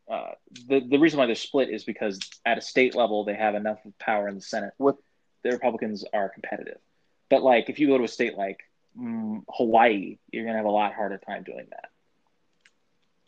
uh, 0.07 0.31
the 0.67 0.81
the 0.81 0.99
reason 0.99 1.17
why 1.17 1.25
they're 1.25 1.35
split 1.35 1.69
is 1.69 1.83
because 1.83 2.19
at 2.45 2.57
a 2.59 2.61
state 2.61 2.93
level 2.93 3.23
they 3.23 3.35
have 3.35 3.55
enough 3.55 3.79
power 3.99 4.27
in 4.27 4.35
the 4.35 4.41
Senate. 4.41 4.73
With 4.77 4.95
the 5.43 5.51
Republicans 5.51 6.05
are 6.13 6.29
competitive. 6.29 6.77
But 7.29 7.43
like, 7.43 7.69
if 7.69 7.79
you 7.79 7.87
go 7.87 7.97
to 7.97 8.03
a 8.03 8.07
state 8.07 8.37
like 8.37 8.59
mm, 8.99 9.43
Hawaii, 9.49 10.17
you're 10.31 10.45
gonna 10.45 10.57
have 10.57 10.65
a 10.65 10.71
lot 10.71 10.93
harder 10.93 11.17
time 11.17 11.43
doing 11.43 11.67
that. 11.69 11.89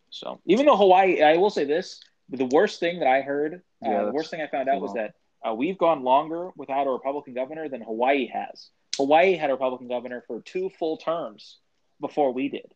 So 0.09 0.39
even 0.45 0.65
though 0.65 0.77
Hawaii, 0.77 1.21
I 1.21 1.37
will 1.37 1.49
say 1.49 1.65
this: 1.65 2.01
the 2.29 2.45
worst 2.45 2.79
thing 2.79 2.99
that 2.99 3.07
I 3.07 3.21
heard, 3.21 3.61
uh, 3.85 3.89
yeah, 3.89 4.01
uh, 4.01 4.05
the 4.05 4.11
worst 4.11 4.31
thing 4.31 4.41
I 4.41 4.47
found 4.47 4.69
out 4.69 4.81
was 4.81 4.93
that 4.93 5.15
uh, 5.47 5.53
we've 5.53 5.77
gone 5.77 6.03
longer 6.03 6.49
without 6.55 6.87
a 6.87 6.91
Republican 6.91 7.33
governor 7.33 7.69
than 7.69 7.81
Hawaii 7.81 8.27
has. 8.27 8.69
Hawaii 8.97 9.35
had 9.35 9.49
a 9.49 9.53
Republican 9.53 9.87
governor 9.87 10.23
for 10.27 10.41
two 10.41 10.69
full 10.69 10.97
terms 10.97 11.57
before 11.99 12.33
we 12.33 12.49
did. 12.49 12.73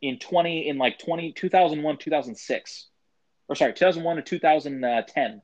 In 0.00 0.18
20 0.18 0.68
in 0.68 0.78
like 0.78 0.98
20 0.98 1.32
2001 1.32 1.96
2006 1.98 2.88
or 3.48 3.54
sorry 3.54 3.72
2001 3.72 4.16
to 4.16 4.22
2010 4.22 5.42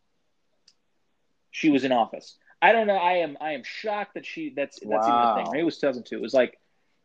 she 1.52 1.70
was 1.70 1.84
in 1.84 1.92
office 1.92 2.36
I 2.61 2.72
don't 2.72 2.86
know. 2.86 2.96
I 2.96 3.18
am 3.18 3.36
I 3.40 3.52
am 3.52 3.62
shocked 3.64 4.14
that 4.14 4.26
she 4.26 4.52
that's 4.54 4.80
that's 4.80 5.06
wow. 5.06 5.30
even 5.30 5.30
a 5.30 5.44
thing. 5.44 5.52
Maybe 5.52 5.62
it 5.62 5.64
was 5.64 5.78
2002. 5.78 6.16
It 6.16 6.20
was 6.20 6.34
like 6.34 6.59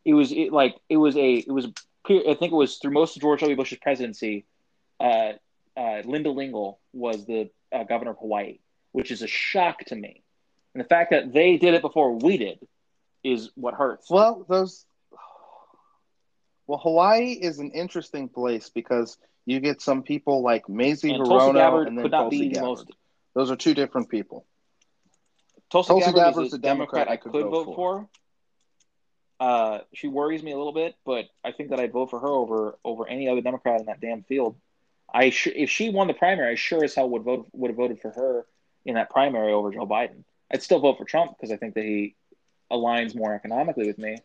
it 0.06 0.14
was 0.14 0.32
it, 0.32 0.52
like 0.52 0.76
it 0.90 0.98
was 0.98 1.16
a 1.16 1.34
it 1.36 1.52
was 1.52 1.68
I 2.10 2.36
think 2.38 2.52
it 2.52 2.56
was 2.56 2.78
through 2.78 2.92
most 2.92 3.16
of 3.16 3.22
George 3.22 3.42
W. 3.42 3.56
Bush's 3.56 3.78
presidency. 3.80 4.46
Uh, 5.00 5.34
uh, 5.76 6.02
Linda 6.06 6.30
Lingle 6.30 6.80
was 6.92 7.26
the 7.26 7.50
uh, 7.72 7.84
governor 7.84 8.12
of 8.12 8.18
Hawaii, 8.20 8.60
which 8.92 9.12
is 9.12 9.22
a 9.22 9.28
shock 9.28 9.80
to 9.86 9.96
me. 9.96 10.24
And 10.74 10.84
the 10.84 10.88
fact 10.88 11.12
that 11.12 11.34
they 11.34 11.58
did 11.58 11.74
it 11.74 11.82
before 11.82 12.14
we 12.14 12.38
did 12.38 12.60
is 13.24 13.52
what 13.56 13.74
hurts. 13.74 14.10
Well, 14.10 14.46
those 14.50 14.86
well, 16.68 16.80
Hawaii 16.80 17.32
is 17.34 17.60
an 17.60 17.72
interesting 17.72 18.30
place 18.30 18.70
because 18.70 19.18
you 19.46 19.60
get 19.60 19.82
some 19.82 20.04
people 20.04 20.42
like 20.42 20.70
Mazie 20.70 21.12
Hirono 21.12 21.86
and 21.88 21.98
then 21.98 22.10
Tulsi 22.10 22.50
Gabbard. 22.50 22.64
Most... 22.64 22.92
Those 23.34 23.52
are 23.52 23.56
two 23.56 23.74
different 23.74 24.10
people. 24.10 24.46
Tulsi, 25.74 25.88
Tulsi 25.88 26.06
Gabbard, 26.06 26.24
Gabbard 26.24 26.46
is 26.46 26.54
a 26.54 26.58
Democrat, 26.60 27.08
Democrat 27.08 27.10
I 27.10 27.18
could, 27.18 27.32
could 27.32 27.46
vote, 27.46 27.66
vote, 27.66 27.76
for. 27.76 28.08
Uh, 29.40 29.80
she 29.92 30.08
worries 30.08 30.44
me 30.44 30.52
a 30.52 30.56
little 30.56 30.72
bit, 30.72 30.96
but 31.04 31.26
I 31.44 31.52
think 31.52 31.72
that 31.72 31.80
I'd 31.80 31.92
vote 31.92 32.12
for 32.12 32.20
her 32.20 32.28
over 32.28 32.78
over 32.86 33.08
any 33.08 33.28
other 33.28 33.42
Democrat 33.42 33.80
in 33.80 33.88
that 33.88 34.00
damn 34.00 34.22
field. 34.22 34.56
I 35.12 35.32
sh- 35.32 35.48
if 35.56 35.72
she 35.72 35.90
won 35.90 36.06
the 36.06 36.14
primary, 36.14 36.52
I 36.52 36.56
sure 36.56 36.84
as 36.84 36.94
hell 36.94 37.10
would 37.10 37.24
vote 37.24 37.48
would 37.54 37.70
have 37.72 37.76
voted 37.76 38.00
for 38.00 38.12
her 38.12 38.46
in 38.86 38.94
that 38.94 39.10
primary 39.10 39.52
over 39.52 39.72
Joe 39.72 39.88
Biden. 39.88 40.24
I'd 40.54 40.62
still 40.62 40.80
vote 40.80 41.00
for 41.00 41.06
Trump 41.06 41.36
because 41.36 41.52
I 41.52 41.58
think 41.58 41.74
that 41.74 41.84
he 41.84 42.14
aligns 42.72 43.16
more 43.16 43.34
economically 43.34 43.88
with 43.88 43.98
me. 43.98 44.20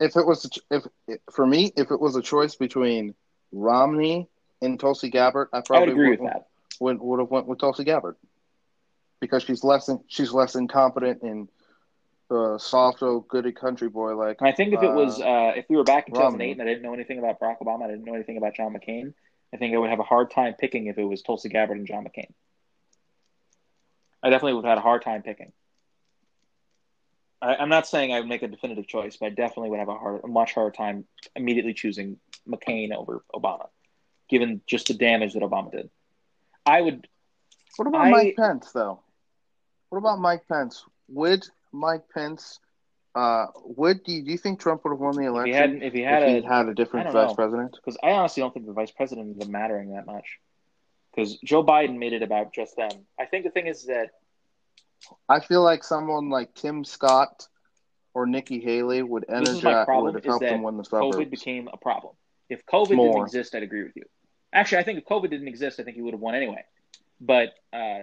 If 0.00 0.16
it 0.16 0.26
was 0.26 0.50
if 0.72 0.82
for 1.30 1.46
me, 1.46 1.72
if 1.76 1.92
it 1.92 2.00
was 2.00 2.16
a 2.16 2.22
choice 2.22 2.56
between 2.56 3.14
Romney 3.52 4.28
and 4.60 4.80
Tulsi 4.80 5.08
Gabbard, 5.08 5.50
I 5.52 5.60
probably 5.60 5.76
I 5.76 5.80
would 5.82 5.92
agree 5.92 6.10
would, 6.10 6.20
with 6.20 6.32
that. 6.32 6.48
Would, 6.80 7.00
would 7.00 7.20
have 7.20 7.30
went 7.30 7.46
with 7.46 7.60
Tulsi 7.60 7.84
Gabbard 7.84 8.16
because 9.24 9.42
she's 9.42 9.64
less 9.64 9.88
in, 9.88 10.00
she's 10.06 10.32
less 10.32 10.54
incompetent 10.54 11.22
and 11.22 11.48
uh, 12.30 12.58
soft, 12.58 13.02
oh, 13.02 13.20
goody 13.20 13.52
country 13.52 13.88
boy 13.88 14.14
like. 14.14 14.42
I 14.42 14.52
think 14.52 14.74
if 14.74 14.82
it 14.82 14.92
was 14.92 15.18
uh, 15.20 15.24
uh, 15.24 15.52
if 15.56 15.64
we 15.70 15.76
were 15.76 15.84
back 15.84 16.08
in 16.08 16.14
2008 16.14 16.44
Romney. 16.44 16.52
and 16.52 16.62
I 16.62 16.64
didn't 16.66 16.82
know 16.82 16.92
anything 16.92 17.18
about 17.18 17.40
Barack 17.40 17.58
Obama, 17.62 17.84
I 17.84 17.88
didn't 17.88 18.04
know 18.04 18.14
anything 18.14 18.36
about 18.36 18.54
John 18.54 18.74
McCain. 18.74 19.14
I 19.52 19.56
think 19.56 19.74
I 19.74 19.78
would 19.78 19.88
have 19.88 20.00
a 20.00 20.04
hard 20.04 20.30
time 20.30 20.54
picking 20.58 20.88
if 20.88 20.98
it 20.98 21.04
was 21.04 21.22
Tulsi 21.22 21.48
Gabbard 21.48 21.78
and 21.78 21.86
John 21.86 22.04
McCain. 22.04 22.30
I 24.22 24.30
definitely 24.30 24.54
would 24.54 24.64
have 24.64 24.72
had 24.72 24.78
a 24.78 24.82
hard 24.82 25.02
time 25.02 25.22
picking. 25.22 25.52
I, 27.40 27.56
I'm 27.56 27.68
not 27.68 27.86
saying 27.86 28.12
I 28.12 28.20
would 28.20 28.28
make 28.28 28.42
a 28.42 28.48
definitive 28.48 28.86
choice, 28.86 29.16
but 29.16 29.26
I 29.26 29.30
definitely 29.30 29.70
would 29.70 29.78
have 29.78 29.88
a 29.88 29.96
hard, 29.96 30.20
a 30.24 30.28
much 30.28 30.52
harder 30.52 30.70
time 30.70 31.06
immediately 31.34 31.72
choosing 31.72 32.18
McCain 32.46 32.92
over 32.92 33.24
Obama, 33.34 33.68
given 34.28 34.60
just 34.66 34.88
the 34.88 34.94
damage 34.94 35.32
that 35.32 35.42
Obama 35.42 35.70
did. 35.70 35.88
I 36.66 36.82
would. 36.82 37.08
What 37.76 37.88
about 37.88 38.02
I- 38.02 38.10
Mike 38.10 38.36
Pence 38.36 38.72
though? 38.72 39.03
What 39.94 40.00
about 40.00 40.18
Mike 40.18 40.48
Pence? 40.48 40.84
Would 41.06 41.46
Mike 41.70 42.02
Pence? 42.12 42.58
Uh, 43.14 43.46
would 43.64 44.02
do 44.02 44.10
you, 44.10 44.24
do 44.24 44.32
you 44.32 44.38
think 44.38 44.58
Trump 44.58 44.82
would 44.82 44.90
have 44.90 44.98
won 44.98 45.14
the 45.14 45.22
If 45.22 45.28
election 45.28 45.52
he 45.52 45.56
had, 45.56 45.82
if 45.84 45.92
he 45.92 46.00
had 46.00 46.22
if 46.24 46.44
a, 46.44 46.48
had 46.48 46.66
a 46.68 46.74
different 46.74 47.12
vice 47.12 47.28
know. 47.28 47.34
president? 47.36 47.76
because 47.76 47.96
I 48.02 48.10
honestly 48.10 48.40
don't 48.40 48.52
think 48.52 48.66
the 48.66 48.72
vice 48.72 48.90
president 48.90 49.40
up 49.40 49.46
mattering 49.46 49.92
that 49.92 50.04
much. 50.04 50.40
Because 51.14 51.36
Joe 51.44 51.62
Biden 51.62 51.96
made 51.98 52.12
it 52.12 52.22
about 52.22 52.52
just 52.52 52.74
them. 52.74 52.90
I 53.20 53.26
think 53.26 53.44
the 53.44 53.50
thing 53.50 53.68
is 53.68 53.84
that 53.84 54.10
I 55.28 55.38
feel 55.38 55.62
like 55.62 55.84
someone 55.84 56.28
like 56.28 56.52
Tim 56.54 56.82
Scott 56.84 57.46
or 58.14 58.26
Nikki 58.26 58.58
Haley 58.58 59.00
would 59.00 59.22
is 59.22 59.48
energize 59.48 59.86
would 59.86 60.14
have 60.14 60.24
is 60.24 60.28
helped 60.28 60.44
them 60.44 60.64
win 60.64 60.76
the 60.76 60.84
suburbs. 60.84 61.18
COVID 61.18 61.30
became 61.30 61.68
a 61.72 61.76
problem. 61.76 62.14
If 62.48 62.66
COVID 62.66 62.96
didn't 62.96 63.22
exist, 63.22 63.54
I'd 63.54 63.62
agree 63.62 63.84
with 63.84 63.94
you. 63.94 64.06
Actually, 64.52 64.78
I 64.78 64.82
think 64.82 64.98
if 64.98 65.04
COVID 65.04 65.30
didn't 65.30 65.46
exist, 65.46 65.78
I 65.78 65.84
think 65.84 65.94
he 65.94 66.02
would 66.02 66.14
have 66.14 66.20
won 66.20 66.34
anyway. 66.34 66.64
But 67.20 67.54
uh, 67.72 68.00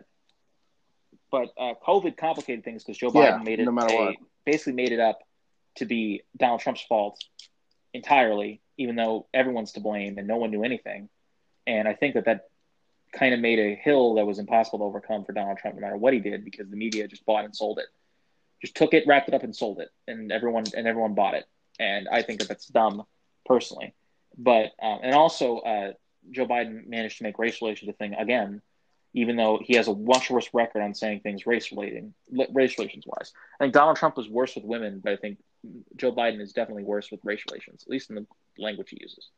but 1.32 1.50
uh, 1.58 1.74
COVID 1.88 2.18
complicated 2.18 2.64
things 2.64 2.84
because 2.84 2.98
Joe 2.98 3.12
Yeah, 3.14 3.38
Biden 3.38 3.46
made 3.46 3.60
it 3.60 3.66
no 3.66 3.72
matter 3.72 3.94
a- 3.94 4.06
what. 4.08 4.16
basically 4.46 4.74
made 4.74 4.92
it 4.92 5.00
up 5.00 5.20
to 5.78 5.86
be 5.86 6.22
Donald 6.38 6.60
Trump's 6.62 6.82
fault 6.82 7.24
entirely, 7.94 8.62
even 8.78 8.96
though 8.96 9.28
everyone's 9.34 9.74
to 9.74 9.80
blame 9.80 10.18
and 10.18 10.28
no 10.28 10.38
one 10.38 10.52
knew 10.52 10.64
anything. 10.64 11.10
And 11.68 11.88
I 11.88 11.94
think 11.94 12.16
that 12.16 12.26
that 12.26 12.50
kind 13.14 13.34
of 13.34 13.40
made 13.40 13.60
a 13.60 13.76
hill 13.76 14.16
that 14.16 14.26
was 14.26 14.40
impossible 14.40 14.80
to 14.80 14.86
overcome 14.86 15.26
for 15.26 15.34
Donald 15.34 15.58
Trump, 15.58 15.76
no 15.76 15.82
matter 15.82 15.98
what 15.98 16.14
he 16.14 16.20
did, 16.20 16.44
because 16.46 16.70
the 16.70 16.78
media 16.78 17.08
just 17.08 17.26
bought 17.26 17.46
and 17.46 17.56
sold 17.56 17.80
it, 17.80 17.86
just 18.62 18.76
took 18.76 18.94
it, 18.94 19.06
wrapped 19.08 19.28
it 19.28 19.34
up, 19.34 19.44
and 19.44 19.56
sold 19.56 19.80
it, 19.80 19.90
and 20.08 20.32
everyone 20.32 20.64
and 20.76 20.88
everyone 20.88 21.14
bought 21.14 21.34
it. 21.36 21.46
And 21.80 22.08
I 22.10 22.22
think 22.22 22.40
that 22.40 22.48
that's 22.48 22.68
dumb, 22.68 23.04
personally. 23.46 23.94
But 24.38 24.72
um, 24.82 25.00
and 25.04 25.14
also, 25.14 25.60
uh, 25.60 25.94
Joe 26.32 26.48
Biden 26.48 26.88
managed 26.88 27.18
to 27.18 27.24
make 27.24 27.38
race 27.40 27.62
relations 27.62 27.90
a 27.90 27.94
thing 27.94 28.14
again, 28.14 28.62
even 29.14 29.36
though 29.36 29.60
he 29.62 29.76
has 29.76 29.88
a 29.88 29.96
much 29.96 30.30
worse 30.30 30.50
record 30.54 30.82
on 30.82 30.94
saying 30.94 31.20
things 31.20 31.46
race 31.46 31.72
relating, 31.72 32.14
race 32.54 32.78
relations 32.78 33.06
wise. 33.06 33.34
I 33.60 33.64
think 33.64 33.74
Donald 33.74 33.98
Trump 33.98 34.18
was 34.18 34.30
worse 34.30 34.56
with 34.56 34.64
women, 34.64 35.02
but 35.04 35.14
I 35.14 35.18
think 35.18 35.38
Joe 35.96 36.14
Biden 36.14 36.40
is 36.40 36.54
definitely 36.54 36.84
worse 36.84 37.12
with 37.12 37.20
race 37.24 37.44
relations, 37.50 37.84
at 37.84 37.90
least 37.90 38.10
in 38.10 38.16
the 38.16 38.26
language 38.58 38.90
he 38.90 38.98
uses. 39.02 39.30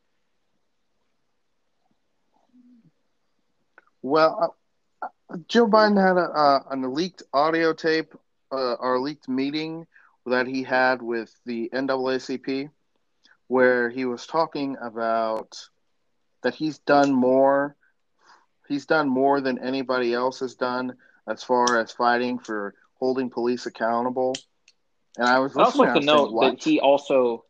Well, 4.02 4.56
uh, 5.02 5.36
Joe 5.48 5.66
Biden 5.66 6.00
had 6.00 6.16
a, 6.16 6.30
uh, 6.30 6.62
an 6.70 6.94
leaked 6.94 7.22
audio 7.32 7.72
tape 7.72 8.14
uh, 8.52 8.74
or 8.74 9.00
leaked 9.00 9.28
meeting 9.28 9.86
that 10.26 10.46
he 10.46 10.62
had 10.62 11.02
with 11.02 11.34
the 11.46 11.70
NAACP 11.72 12.70
where 13.48 13.90
he 13.90 14.04
was 14.04 14.26
talking 14.26 14.76
about 14.80 15.68
that 16.42 16.54
he's 16.54 16.78
done 16.80 17.12
more 17.12 17.76
he's 18.74 18.86
done 18.86 19.08
more 19.08 19.40
than 19.40 19.58
anybody 19.58 20.12
else 20.12 20.40
has 20.40 20.54
done 20.54 20.96
as 21.28 21.42
far 21.42 21.78
as 21.78 21.92
fighting 21.92 22.38
for 22.38 22.74
holding 22.94 23.30
police 23.30 23.66
accountable. 23.66 24.34
And 25.16 25.26
I 25.26 25.38
was 25.38 25.56
I 25.56 25.62
also 25.62 25.78
like 25.84 25.94
to 25.94 26.00
note 26.00 26.32
what? 26.32 26.50
that 26.50 26.62
he 26.64 26.80
also, 26.80 27.44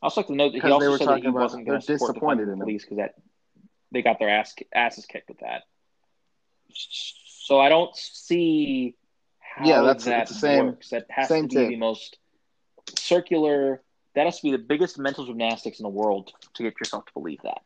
I 0.00 0.06
also 0.06 0.20
like 0.20 0.28
to 0.28 0.34
note 0.34 0.52
that 0.52 0.62
he 0.62 0.70
also 0.70 0.96
said 0.96 1.08
that 1.08 1.22
he 1.22 1.28
wasn't 1.28 1.66
going 1.66 1.80
to 1.80 1.84
support 1.84 2.12
disappointed 2.14 2.48
the 2.48 2.56
police 2.56 2.84
because 2.84 2.98
that 2.98 3.14
they 3.92 4.02
got 4.02 4.18
their 4.18 4.30
ass 4.30 4.54
asses 4.72 5.04
kicked 5.04 5.28
with 5.28 5.40
that. 5.40 5.62
So 6.72 7.58
I 7.60 7.68
don't 7.68 7.94
see 7.96 8.94
how 9.40 9.66
Yeah, 9.66 9.80
that's- 9.82 10.04
that 10.04 10.28
the 10.28 10.34
same- 10.34 10.66
works. 10.66 10.90
That 10.90 11.06
has 11.10 11.28
to 11.28 11.42
be 11.42 11.48
take. 11.48 11.68
the 11.68 11.76
most 11.76 12.18
circular. 12.96 13.82
That 14.14 14.26
has 14.26 14.36
to 14.38 14.42
be 14.44 14.52
the 14.52 14.58
biggest 14.58 14.98
mental 14.98 15.26
gymnastics 15.26 15.78
in 15.80 15.82
the 15.82 15.88
world 15.90 16.32
to 16.54 16.62
get 16.62 16.74
yourself 16.80 17.04
to 17.06 17.12
believe 17.12 17.40
that. 17.42 17.62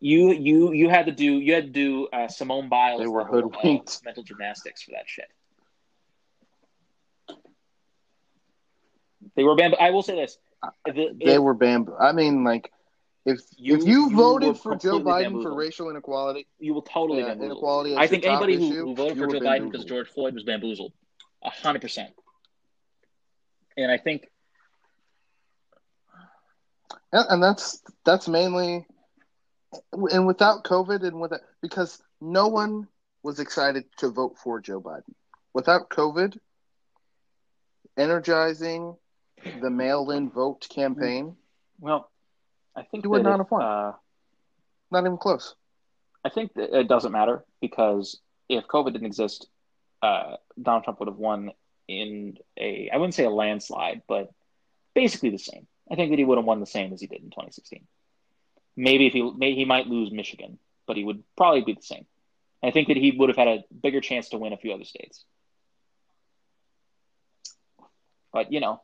You 0.00 0.32
you 0.32 0.72
you 0.72 0.88
had 0.88 1.06
to 1.06 1.12
do 1.12 1.24
you 1.38 1.54
had 1.54 1.64
to 1.64 1.70
do 1.70 2.08
uh, 2.12 2.28
Simone 2.28 2.68
Biles 2.68 3.00
They 3.00 3.06
were 3.06 3.20
of 3.20 3.28
uh, 3.28 3.30
hoodwinked. 3.32 4.00
mental 4.04 4.22
gymnastics 4.22 4.82
for 4.82 4.92
that 4.92 5.04
shit. 5.06 5.26
They 9.36 9.44
were 9.44 9.54
bamboo. 9.54 9.76
I 9.78 9.90
will 9.90 10.02
say 10.02 10.16
this: 10.16 10.38
uh, 10.62 10.70
The- 10.86 11.14
they 11.22 11.34
if- 11.34 11.40
were 11.42 11.54
bamboo. 11.54 11.94
I 11.98 12.12
mean, 12.12 12.44
like, 12.44 12.72
if 13.26 13.40
You- 13.56 13.76
if 13.76 13.84
you 13.84 14.08
you 14.10 14.16
voted 14.16 14.56
for 14.56 14.74
Joe 14.76 15.00
Biden 15.00 15.42
for 15.42 15.54
racial 15.54 15.90
inequality, 15.90 16.46
you 16.58 16.72
will 16.74 16.82
totally 16.82 17.22
uh, 17.22 17.26
yeah, 17.26 17.32
bamboozle. 17.34 17.46
inequality. 17.52 17.96
I 17.96 18.06
think 18.06 18.24
anybody 18.24 18.56
who, 18.56 18.70
issue, 18.70 18.84
who 18.86 18.94
voted 18.94 19.18
for 19.18 19.26
Joe 19.28 19.40
Biden 19.40 19.70
because. 19.70 19.84
George 19.84 20.08
Floyd 20.08 20.34
was 20.34 20.44
bamboozled, 20.44 20.92
a 21.42 21.50
hundred 21.50 21.82
percent. 21.82 22.10
And 23.76 23.90
I 23.90 23.98
think 23.98 24.26
And, 27.12 27.26
and 27.28 27.42
that's 27.42 27.82
that's 28.04 28.28
mainly, 28.28 28.86
and 29.92 30.26
without 30.26 30.64
COVID 30.64 31.02
and 31.06 31.20
with 31.20 31.32
because 31.62 32.02
no 32.20 32.48
one 32.48 32.88
was 33.22 33.38
excited 33.40 33.84
to 33.98 34.08
vote 34.10 34.36
for 34.42 34.60
Joe 34.60 34.80
Biden. 34.80 35.14
Without 35.52 35.90
COVID, 35.90 36.38
energizing 37.96 38.96
the 39.60 39.70
mail-in 39.70 40.30
vote 40.30 40.66
campaign, 40.68 41.36
well, 41.80 42.10
I 42.76 42.82
think 42.82 43.04
You 43.04 43.10
would 43.10 43.22
not 43.22 43.34
if, 43.34 43.38
have 43.38 43.50
won. 43.50 43.62
uh, 43.62 43.92
not 44.90 45.00
even 45.04 45.16
close. 45.18 45.54
I 46.24 46.28
think 46.28 46.54
that 46.54 46.78
it 46.78 46.88
doesn't 46.88 47.12
matter 47.12 47.44
because 47.60 48.18
if 48.48 48.66
COVID 48.66 48.92
didn't 48.92 49.06
exist, 49.06 49.48
uh, 50.02 50.36
Donald 50.60 50.84
Trump 50.84 51.00
would 51.00 51.08
have 51.08 51.16
won 51.18 51.52
in 51.88 52.36
a 52.58 52.90
I 52.92 52.96
wouldn't 52.96 53.14
say 53.14 53.24
a 53.24 53.30
landslide, 53.30 54.02
but 54.06 54.30
basically 54.94 55.30
the 55.30 55.38
same. 55.38 55.66
I 55.90 55.96
think 55.96 56.10
that 56.10 56.18
he 56.18 56.24
would 56.24 56.38
have 56.38 56.44
won 56.44 56.60
the 56.60 56.66
same 56.66 56.92
as 56.92 57.00
he 57.00 57.06
did 57.06 57.22
in 57.22 57.30
2016. 57.30 57.86
Maybe 58.76 59.06
if 59.06 59.12
he 59.12 59.22
maybe 59.22 59.56
he 59.56 59.64
might 59.64 59.86
lose 59.86 60.10
Michigan, 60.10 60.58
but 60.86 60.96
he 60.96 61.04
would 61.04 61.22
probably 61.36 61.62
be 61.62 61.74
the 61.74 61.82
same. 61.82 62.06
I 62.62 62.70
think 62.70 62.88
that 62.88 62.96
he 62.96 63.12
would 63.12 63.28
have 63.28 63.38
had 63.38 63.48
a 63.48 63.64
bigger 63.82 64.00
chance 64.00 64.30
to 64.30 64.38
win 64.38 64.52
a 64.52 64.56
few 64.56 64.72
other 64.72 64.84
states. 64.84 65.24
But 68.32 68.52
you 68.52 68.60
know, 68.60 68.80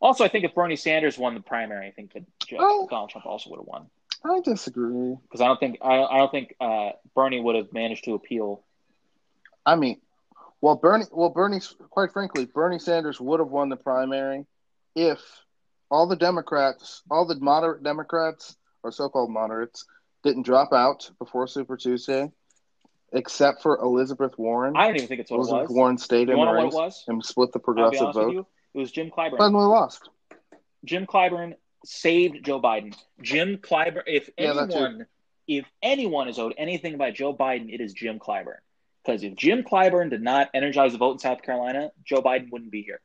also 0.00 0.24
I 0.24 0.28
think 0.28 0.44
if 0.44 0.54
Bernie 0.54 0.76
Sanders 0.76 1.16
won 1.16 1.34
the 1.34 1.40
primary, 1.40 1.86
I 1.86 1.90
think 1.90 2.12
that. 2.12 2.24
Donald 2.50 3.10
Trump 3.10 3.26
also 3.26 3.50
would 3.50 3.58
have 3.58 3.66
won 3.66 3.86
I 4.24 4.40
disagree. 4.40 5.16
because 5.22 5.40
I 5.40 5.46
don't 5.46 5.60
think 5.60 5.78
I, 5.82 6.02
I 6.02 6.18
don't 6.18 6.30
think 6.30 6.54
uh, 6.60 6.90
Bernie 7.14 7.40
would 7.40 7.56
have 7.56 7.72
managed 7.72 8.04
to 8.04 8.14
appeal. 8.14 8.62
I 9.66 9.76
mean, 9.76 10.00
well, 10.60 10.76
Bernie, 10.76 11.04
well, 11.10 11.28
Bernie, 11.28 11.60
quite 11.90 12.12
frankly, 12.12 12.46
Bernie 12.46 12.78
Sanders 12.78 13.20
would 13.20 13.40
have 13.40 13.50
won 13.50 13.68
the 13.68 13.76
primary 13.76 14.46
if 14.94 15.20
all 15.90 16.06
the 16.06 16.16
Democrats, 16.16 17.02
all 17.10 17.26
the 17.26 17.36
moderate 17.36 17.82
Democrats 17.82 18.56
or 18.82 18.90
so-called 18.92 19.30
moderates, 19.30 19.84
didn't 20.22 20.42
drop 20.42 20.72
out 20.72 21.10
before 21.18 21.46
Super 21.46 21.76
Tuesday, 21.76 22.30
except 23.12 23.62
for 23.62 23.78
Elizabeth 23.78 24.32
Warren. 24.38 24.74
I 24.76 24.86
don't 24.86 24.96
even 24.96 25.08
think 25.08 25.20
it's 25.20 25.30
what 25.30 25.38
Elizabeth 25.38 25.64
it 25.64 25.68
was. 25.68 25.76
Warren 25.76 25.98
stayed 25.98 26.28
you 26.28 26.34
in 26.34 26.40
the 26.40 26.46
want 26.46 26.48
to 26.48 26.52
know 26.58 26.64
race 26.64 26.72
what 26.74 26.82
it 26.82 26.86
was? 26.86 27.04
and 27.08 27.24
split 27.24 27.52
the 27.52 27.58
progressive 27.58 28.12
vote. 28.14 28.32
you. 28.32 28.46
It 28.74 28.78
was 28.78 28.90
Jim 28.90 29.10
Clyburn. 29.10 29.38
Suddenly 29.38 29.66
lost. 29.66 30.08
Jim 30.84 31.06
Clyburn 31.06 31.54
saved 31.84 32.44
Joe 32.44 32.60
Biden. 32.60 32.96
Jim 33.22 33.58
Clyburn. 33.58 34.02
If 34.06 34.30
Yeah, 34.36 34.50
anyone, 34.60 35.06
if 35.46 35.64
anyone 35.82 36.28
is 36.28 36.38
owed 36.38 36.54
anything 36.58 36.96
by 36.98 37.10
Joe 37.10 37.34
Biden, 37.34 37.72
it 37.72 37.80
is 37.80 37.92
Jim 37.92 38.18
Clyburn. 38.18 38.56
Because 39.04 39.22
if 39.22 39.36
Jim 39.36 39.62
Clyburn 39.62 40.10
did 40.10 40.22
not 40.22 40.48
energize 40.54 40.92
the 40.92 40.98
vote 40.98 41.12
in 41.12 41.18
South 41.18 41.42
Carolina, 41.42 41.92
Joe 42.04 42.22
Biden 42.22 42.50
wouldn't 42.50 42.70
be 42.72 42.82
here. 42.82 43.00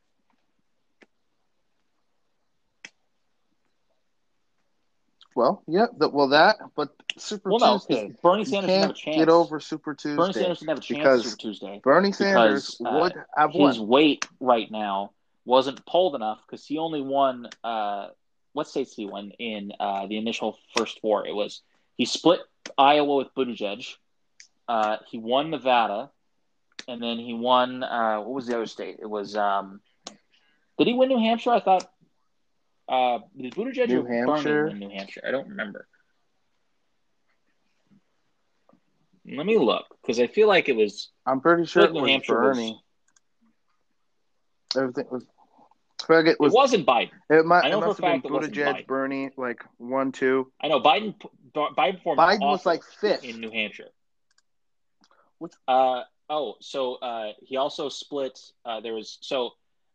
Well. 5.39 5.63
Yeah, 5.67 5.87
the, 5.97 6.09
well 6.09 6.27
that, 6.29 6.57
but 6.75 6.89
Super 7.17 7.49
Well, 7.49 7.59
no, 7.59 7.77
Tuesday. 7.79 8.07
because 8.07 8.21
Bernie 8.21 8.45
Sanders 8.45 8.67
didn't 8.69 8.81
have 8.81 8.89
a 8.91 8.93
can't 8.93 8.97
chance. 8.97 9.17
get 9.17 9.29
over 9.29 9.59
Super 9.59 9.93
Tuesday. 9.95 10.15
Bernie 10.17 10.33
Sanders 10.33 10.59
didn't 10.59 10.69
have 10.69 10.77
a 10.77 10.81
chance 10.81 10.99
because 10.99 11.23
Super 11.23 11.37
Tuesday. 11.37 11.81
Bernie 11.83 12.11
Sanders 12.11 12.75
because, 12.75 12.93
uh, 12.95 12.99
would 13.01 13.13
have 13.35 13.51
His 13.51 13.79
won. 13.79 13.87
weight 13.87 14.27
right 14.39 14.69
now 14.71 15.11
wasn't 15.45 15.83
polled 15.85 16.15
enough 16.15 16.39
because 16.45 16.65
he 16.65 16.77
only 16.77 17.01
won. 17.01 17.47
Uh, 17.63 18.09
what 18.53 18.67
states 18.67 18.95
did 18.95 19.03
he 19.03 19.05
won 19.07 19.31
in 19.39 19.71
uh, 19.79 20.05
the 20.07 20.17
initial 20.17 20.57
first 20.77 20.99
four? 21.01 21.25
It 21.25 21.33
was 21.33 21.61
he 21.95 22.05
split 22.05 22.41
Iowa 22.77 23.15
with 23.17 23.33
Buttigieg. 23.35 23.95
Uh, 24.67 24.97
he 25.09 25.17
won 25.17 25.49
Nevada, 25.49 26.11
and 26.87 27.01
then 27.01 27.17
he 27.17 27.33
won. 27.33 27.83
Uh, 27.83 28.17
what 28.19 28.33
was 28.35 28.47
the 28.47 28.55
other 28.55 28.65
state? 28.67 28.97
It 29.01 29.09
was. 29.09 29.35
Um, 29.35 29.81
did 30.77 30.87
he 30.87 30.93
win 30.93 31.09
New 31.09 31.19
Hampshire? 31.19 31.51
I 31.51 31.59
thought. 31.59 31.89
Uh, 32.89 33.19
did 33.39 33.53
Buttigieg 33.53 33.87
New 33.89 33.99
or 33.99 34.03
Bernie 34.03 34.17
Hampshire? 34.33 34.65
win 34.67 34.79
New 34.79 34.89
Hampshire? 34.89 35.21
I 35.27 35.31
don't 35.31 35.49
remember. 35.49 35.87
Let 39.31 39.45
me 39.45 39.57
look 39.59 39.85
because 40.01 40.19
I 40.19 40.27
feel 40.27 40.47
like 40.47 40.69
it 40.69 40.75
was. 40.75 41.09
I'm 41.25 41.39
pretty 41.39 41.65
sure 41.65 41.83
it 41.85 41.93
New 41.93 42.01
was 42.01 42.09
Hampshire 42.09 42.41
was- 42.41 42.57
Bernie. 42.57 42.81
Everything 44.75 45.05
was. 45.11 45.25
Feel 46.07 46.15
like 46.17 46.25
it 46.27 46.31
It 46.31 46.39
was. 46.39 46.53
wasn't 46.53 46.87
Biden. 46.87 47.11
It, 47.29 47.45
might, 47.45 47.65
I 47.65 47.69
know 47.69 47.83
it 47.83 47.87
must 47.87 47.99
a 47.99 48.05
have 48.05 48.11
fact 48.13 48.23
been 48.23 48.35
it 48.35 48.51
Buttigieg. 48.53 48.87
Bernie, 48.87 49.29
like 49.37 49.63
one, 49.77 50.11
two. 50.11 50.51
I 50.61 50.67
know 50.69 50.79
Biden. 50.79 51.13
Biden 51.53 51.97
performed. 51.97 52.19
Biden 52.19 52.39
was 52.39 52.65
like 52.65 52.83
fifth. 52.83 53.23
in 53.23 53.39
New 53.39 53.51
Hampshire. 53.51 53.89
Which- 55.37 55.53
Uh 55.67 56.03
oh, 56.29 56.55
so 56.61 56.95
uh, 56.95 57.33
he 57.41 57.57
also 57.57 57.89
split. 57.89 58.39
Uh, 58.65 58.79
there 58.79 58.93
was 58.93 59.17
so 59.21 59.51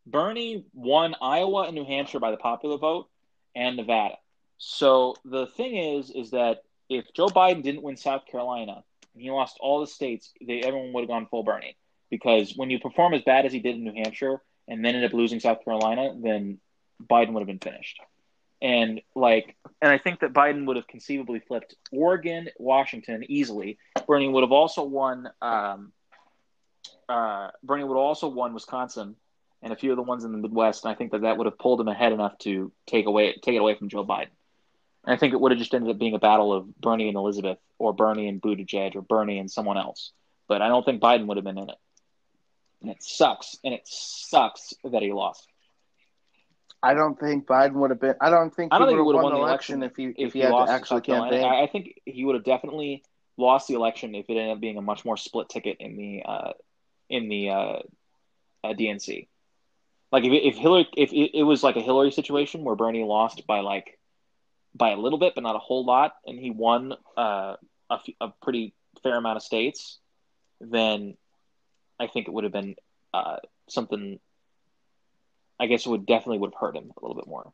Bernie 0.07 0.67
won 0.75 1.15
Iowa 1.21 1.63
and 1.63 1.75
New 1.75 1.85
Hampshire 1.85 2.21
by 2.21 2.31
the 2.31 2.37
popular 2.37 2.77
vote, 2.77 3.09
and 3.55 3.77
Nevada. 3.77 4.17
So 4.59 5.15
the 5.25 5.47
thing 5.47 5.77
is, 5.77 6.11
is 6.11 6.31
that 6.31 6.63
if 6.89 7.13
Joe 7.15 7.29
Biden 7.29 7.63
didn't 7.63 7.83
win 7.83 7.97
South 7.97 8.27
Carolina 8.27 8.85
and 9.15 9.23
he 9.23 9.31
lost 9.31 9.57
all 9.61 9.81
the 9.81 9.87
states, 9.87 10.33
they, 10.45 10.61
everyone 10.61 10.93
would 10.93 11.03
have 11.03 11.09
gone 11.09 11.27
full 11.27 11.43
Bernie. 11.43 11.77
Because 12.11 12.55
when 12.57 12.71
you 12.71 12.79
perform 12.79 13.15
as 13.15 13.23
bad 13.23 13.47
as 13.47 13.53
he 13.53 13.61
did 13.61 13.77
in 13.77 13.85
New 13.85 13.95
Hampshire 13.95 14.41
and 14.69 14.85
then 14.85 14.95
end 14.95 15.05
up 15.05 15.13
losing 15.13 15.41
South 15.41 15.65
Carolina, 15.65 16.15
then 16.21 16.59
Biden 17.03 17.33
would 17.33 17.41
have 17.41 17.47
been 17.47 17.59
finished. 17.59 17.99
And 18.63 19.01
like, 19.15 19.57
and 19.83 19.93
I 19.93 19.99
think 19.99 20.21
that 20.21 20.33
Biden 20.33 20.67
would 20.67 20.77
have 20.77 20.87
conceivably 20.87 21.41
flipped 21.41 21.75
Oregon, 21.93 22.49
Washington 22.59 23.25
easily. 23.29 23.79
Bernie 24.07 24.29
would 24.29 24.43
have 24.43 24.53
also 24.53 24.85
won. 24.85 25.29
Um, 25.43 25.93
uh, 27.09 27.51
Bernie 27.63 27.85
would 27.85 27.95
have 27.95 27.99
also 27.99 28.29
won 28.29 28.55
Wisconsin 28.55 29.17
and 29.65 29.73
a 29.73 29.77
few 29.77 29.91
of 29.91 29.97
the 29.97 30.03
ones 30.03 30.25
in 30.25 30.31
the 30.31 30.39
Midwest. 30.39 30.85
And 30.85 30.93
I 30.93 30.95
think 30.95 31.11
that 31.13 31.23
that 31.23 31.39
would 31.39 31.47
have 31.47 31.59
pulled 31.59 31.81
him 31.81 31.89
ahead 31.89 32.13
enough 32.13 32.37
to 32.41 32.71
take 32.87 33.07
away 33.07 33.35
take 33.43 33.57
it 33.57 33.61
away 33.61 33.75
from 33.75 33.89
Joe 33.89 34.05
Biden. 34.05 34.29
And 35.05 35.15
I 35.15 35.17
think 35.17 35.33
it 35.33 35.41
would 35.41 35.51
have 35.51 35.59
just 35.59 35.75
ended 35.75 35.91
up 35.91 35.99
being 35.99 36.15
a 36.15 36.19
battle 36.19 36.53
of 36.53 36.77
Bernie 36.77 37.09
and 37.09 37.17
Elizabeth, 37.17 37.59
or 37.79 37.93
Bernie 37.93 38.29
and 38.29 38.41
Buttigieg, 38.41 38.95
or 38.95 39.03
Bernie 39.03 39.39
and 39.39 39.51
someone 39.51 39.79
else. 39.79 40.13
But 40.47 40.63
I 40.63 40.69
don't 40.69 40.85
think 40.85 41.03
Biden 41.03 41.27
would 41.27 41.39
have 41.39 41.45
been 41.45 41.59
in 41.59 41.71
it. 41.71 41.77
And 42.83 42.91
it 42.91 43.03
sucks. 43.03 43.57
And 43.65 43.73
it 43.73 43.83
sucks 43.85 44.75
that 44.85 45.03
he 45.03 45.13
lost. 45.13 45.49
I 46.83 46.93
don't 46.93 47.19
think 47.19 47.47
Biden 47.47 47.73
would 47.73 47.91
have 47.91 48.01
been. 48.01 48.15
I 48.21 48.29
don't 48.29 48.55
think 48.55 48.73
I 48.73 48.79
don't 48.79 48.91
he 48.91 48.95
would 48.97 49.17
have 49.17 49.25
have 49.25 49.33
won 49.33 49.33
the 49.33 49.41
election 49.41 49.83
election 49.83 49.91
if 49.91 49.97
he 49.97 50.23
if 50.23 50.29
if 50.29 50.33
he 50.35 50.41
he 50.41 50.45
had 50.45 50.53
lost 50.53 50.69
to 50.69 50.75
actually 50.75 51.01
campaign. 51.01 51.43
I, 51.43 51.63
I 51.63 51.67
think 51.67 51.99
he 52.05 52.27
would 52.27 52.35
have 52.35 52.45
definitely 52.45 53.03
lost 53.39 53.69
the 53.69 53.75
election 53.75 54.15
if 54.15 54.29
it 54.29 54.35
ended 54.35 54.51
up 54.51 54.61
being 54.61 54.77
a 54.77 54.83
much 54.83 55.07
more 55.07 55.17
split 55.17 55.49
ticket 55.49 55.79
in 55.81 55.97
the 55.97 56.23
uh, 56.27 56.53
in 57.09 57.31
the 57.31 57.49
uh, 57.49 57.79
uh, 58.63 58.75
DNC. 58.75 59.29
Like 60.15 60.23
if 60.23 60.33
if 60.33 60.57
Hillary 60.57 60.87
if 60.97 61.13
it, 61.13 61.37
it 61.37 61.43
was 61.43 61.65
like 61.65 61.75
a 61.75 61.81
Hillary 61.81 62.13
situation 62.13 62.63
where 62.63 62.77
Bernie 62.77 63.03
lost 63.03 63.49
by 63.49 63.61
like 63.61 63.99
by 64.73 64.91
a 64.91 64.97
little 64.97 65.19
bit 65.19 65.35
but 65.35 65.43
not 65.43 65.57
a 65.57 65.59
whole 65.59 65.85
lot, 65.85 66.15
and 66.25 66.39
he 66.39 66.51
won 66.53 66.93
uh, 67.17 67.57
a, 67.91 67.99
a 68.21 68.29
pretty 68.41 68.75
fair 69.03 69.17
amount 69.17 69.39
of 69.39 69.43
states, 69.43 69.99
then 70.61 71.17
I 71.99 72.07
think 72.07 72.29
it 72.29 72.31
would 72.33 72.45
have 72.45 72.53
been 72.53 72.77
uh, 73.13 73.39
something. 73.69 74.21
I 75.59 75.67
guess 75.67 75.85
it 75.85 75.89
would 75.89 76.07
definitely 76.07 76.39
would 76.39 76.53
have 76.53 76.61
hurt 76.61 76.77
him 76.77 76.93
a 76.97 77.01
little 77.05 77.17
bit 77.17 77.27
more. 77.27 77.53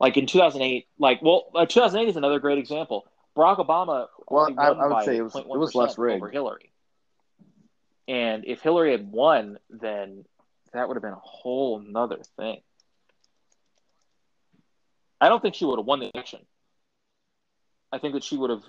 Like 0.00 0.16
in 0.16 0.26
2008, 0.26 0.88
like 0.98 1.22
well, 1.22 1.44
uh, 1.54 1.66
2008 1.66 2.08
is 2.10 2.16
another 2.16 2.40
great 2.40 2.58
example. 2.58 3.06
Barack 3.36 3.64
Obama 3.64 4.08
Well, 4.26 4.52
I- 4.58 4.70
I 4.70 4.86
would 4.88 5.04
say 5.04 5.16
it 5.18 5.22
was- 5.22 5.36
it 5.36 5.46
was 5.46 5.76
less 5.76 5.96
rigged. 5.96 6.16
over 6.16 6.28
Hillary. 6.28 6.72
And 8.08 8.44
if 8.46 8.62
Hillary 8.62 8.90
had 8.90 9.12
won, 9.12 9.60
then 9.70 10.24
that 10.72 10.88
would 10.88 10.94
have 10.96 11.02
been 11.02 11.12
a 11.12 11.20
whole 11.22 11.80
nother 11.80 12.18
thing. 12.36 12.60
I 15.20 15.28
don't 15.28 15.40
think 15.42 15.54
she 15.54 15.64
would 15.64 15.78
have 15.78 15.86
won 15.86 16.00
the 16.00 16.10
election. 16.14 16.40
I 17.92 17.98
think 17.98 18.14
that 18.14 18.24
she 18.24 18.36
would 18.36 18.50
have 18.50 18.62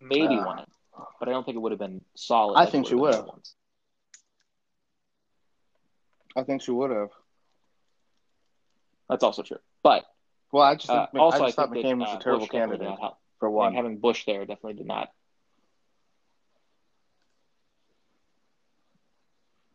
maybe 0.00 0.36
Uh, 0.36 0.44
won 0.44 0.58
it, 0.60 0.68
but 1.18 1.28
I 1.28 1.32
don't 1.32 1.44
think 1.44 1.56
it 1.56 1.60
would 1.60 1.72
have 1.72 1.78
been 1.78 2.04
solid. 2.14 2.56
I 2.56 2.60
like 2.64 2.70
think 2.70 2.86
she 2.86 2.94
would 2.94 3.14
have. 3.14 3.28
I 6.36 6.42
think 6.44 6.62
she 6.62 6.70
would 6.70 6.90
have. 6.90 7.10
That's 9.08 9.24
also 9.24 9.42
true. 9.42 9.58
But 9.82 10.04
Well, 10.52 10.62
I 10.64 10.76
just 10.76 10.90
uh, 10.90 11.06
also, 11.18 11.36
I 11.38 11.40
I, 11.42 11.46
just 11.48 11.56
thought 11.56 11.70
McCain 11.70 11.98
that, 11.98 11.98
was 11.98 12.14
uh, 12.14 12.18
a 12.18 12.22
terrible 12.22 12.46
Bush 12.46 12.50
candidate 12.50 12.98
for 13.38 13.48
I 13.48 13.50
think 13.50 13.54
one. 13.56 13.74
having 13.74 13.98
Bush 13.98 14.24
there 14.24 14.40
definitely 14.46 14.74
did 14.74 14.86
not. 14.86 15.10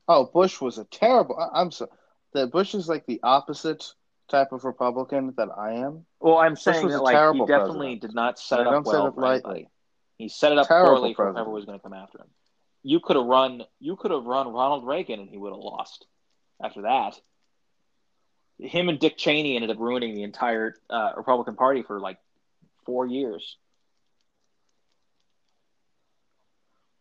Oh, 0.08 0.26
Bush 0.26 0.62
was 0.62 0.78
a 0.78 0.86
terrible. 0.86 1.38
I, 1.38 1.62
I'm 1.62 1.72
so 1.72 1.90
that 2.34 2.52
Bush 2.52 2.74
is 2.76 2.88
like 2.88 3.06
the 3.06 3.20
opposite 3.24 3.84
type 4.30 4.52
of 4.52 4.66
Republican 4.66 5.34
that 5.38 5.50
I 5.58 5.76
am. 5.76 6.06
Well, 6.20 6.38
I'm 6.38 6.56
saying 6.56 6.88
that 6.90 7.02
like 7.02 7.16
he 7.34 7.40
definitely 7.40 7.48
president. 7.48 8.02
did 8.02 8.14
not 8.14 8.40
set 8.40 8.62
it 8.62 8.68
up 8.68 8.86
well 8.86 9.06
that 9.06 9.16
for 9.16 9.22
lightly. 9.22 9.70
He 10.18 10.30
set 10.30 10.52
it 10.52 10.58
up 10.58 10.68
Terrible 10.68 10.98
poorly 10.98 11.14
for 11.14 11.32
whoever 11.32 11.50
was 11.50 11.66
going 11.66 11.78
to 11.78 11.84
come 11.84 11.94
after 11.94 12.20
him. 12.20 12.28
You 12.84 13.00
could 13.00 13.16
have 13.16 13.26
run. 13.26 13.64
You 13.80 13.96
could 13.96 14.12
have 14.12 14.24
run 14.26 14.48
Ronald 14.48 14.86
Reagan, 14.86 15.20
and 15.20 15.30
he 15.30 15.38
would 15.38 15.52
have 15.52 15.60
lost. 15.60 16.06
After 16.64 16.84
that, 16.84 17.20
him 18.58 18.90
and 18.90 19.00
Dick 19.00 19.18
Cheney 19.18 19.56
ended 19.56 19.70
up 19.70 19.78
ruining 19.80 20.16
the 20.16 20.24
entire 20.24 20.76
uh, 20.90 21.12
Republican 21.16 21.56
Party 21.56 21.84
for 21.84 22.00
like 22.00 22.18
four 22.86 23.06
years. 23.06 23.58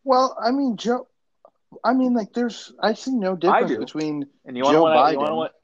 Well, 0.05 0.37
I 0.41 0.51
mean, 0.51 0.77
Joe. 0.77 1.09
I 1.85 1.93
mean, 1.95 2.15
like, 2.15 2.33
there's 2.33 2.73
I 2.81 2.95
see 2.95 3.13
no 3.13 3.37
difference 3.37 3.77
between 3.77 4.27
And 4.45 4.57
you 4.57 4.65
Joe 4.65 4.83
what? 4.83 5.13
You 5.13 5.19
Biden 5.19 5.37
what? 5.37 5.55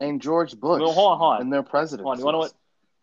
and 0.00 0.20
George 0.20 0.58
Bush 0.58 0.80
Well, 0.80 0.92
hold 0.92 1.12
on, 1.12 1.18
hold 1.18 1.34
on. 1.34 1.40
and 1.42 1.52
their 1.52 1.62
on. 1.62 2.18
You 2.18 2.24
want 2.24 2.38
what? 2.38 2.52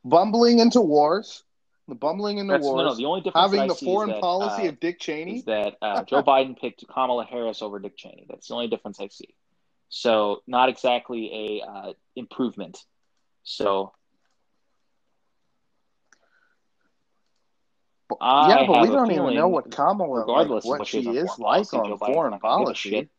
bumbling 0.03 0.59
into 0.59 0.81
wars, 0.81 1.43
the 1.87 1.95
bumbling 1.95 2.37
into 2.37 2.53
That's, 2.53 2.63
wars, 2.63 2.77
no, 2.77 2.83
no. 2.89 2.95
The 2.95 3.05
only 3.05 3.21
difference 3.21 3.45
having 3.45 3.61
I 3.61 3.67
the 3.67 3.75
foreign 3.75 4.09
that, 4.09 4.21
policy 4.21 4.67
uh, 4.67 4.69
of 4.69 4.79
Dick 4.79 4.99
Cheney. 4.99 5.37
is 5.37 5.45
that 5.45 5.75
uh, 5.81 6.03
Joe 6.07 6.23
Biden 6.23 6.59
picked 6.59 6.83
Kamala 6.87 7.25
Harris 7.25 7.61
over 7.61 7.79
Dick 7.79 7.97
Cheney. 7.97 8.25
That's 8.29 8.47
the 8.47 8.53
only 8.53 8.67
difference 8.67 8.99
I 8.99 9.07
see. 9.07 9.33
So 9.89 10.41
not 10.47 10.69
exactly 10.69 11.61
a 11.61 11.65
uh, 11.67 11.93
improvement. 12.15 12.77
So 13.43 13.93
I 18.21 18.49
yeah, 18.49 18.67
but 18.67 18.81
we 18.81 18.87
don't 18.87 19.11
even 19.11 19.35
know 19.35 19.47
what 19.47 19.69
Kamala, 19.69 20.19
regardless 20.19 20.65
like, 20.65 20.79
what 20.79 20.87
she 20.87 20.99
is 20.99 21.31
is 21.31 21.39
like 21.39 21.69
policy, 21.69 21.77
on 21.77 21.97
foreign 21.97 22.31
not 22.31 22.41
gonna 22.41 22.59
give 22.59 22.61
a 22.61 22.65
policy. 22.65 22.89
shit, 22.89 23.09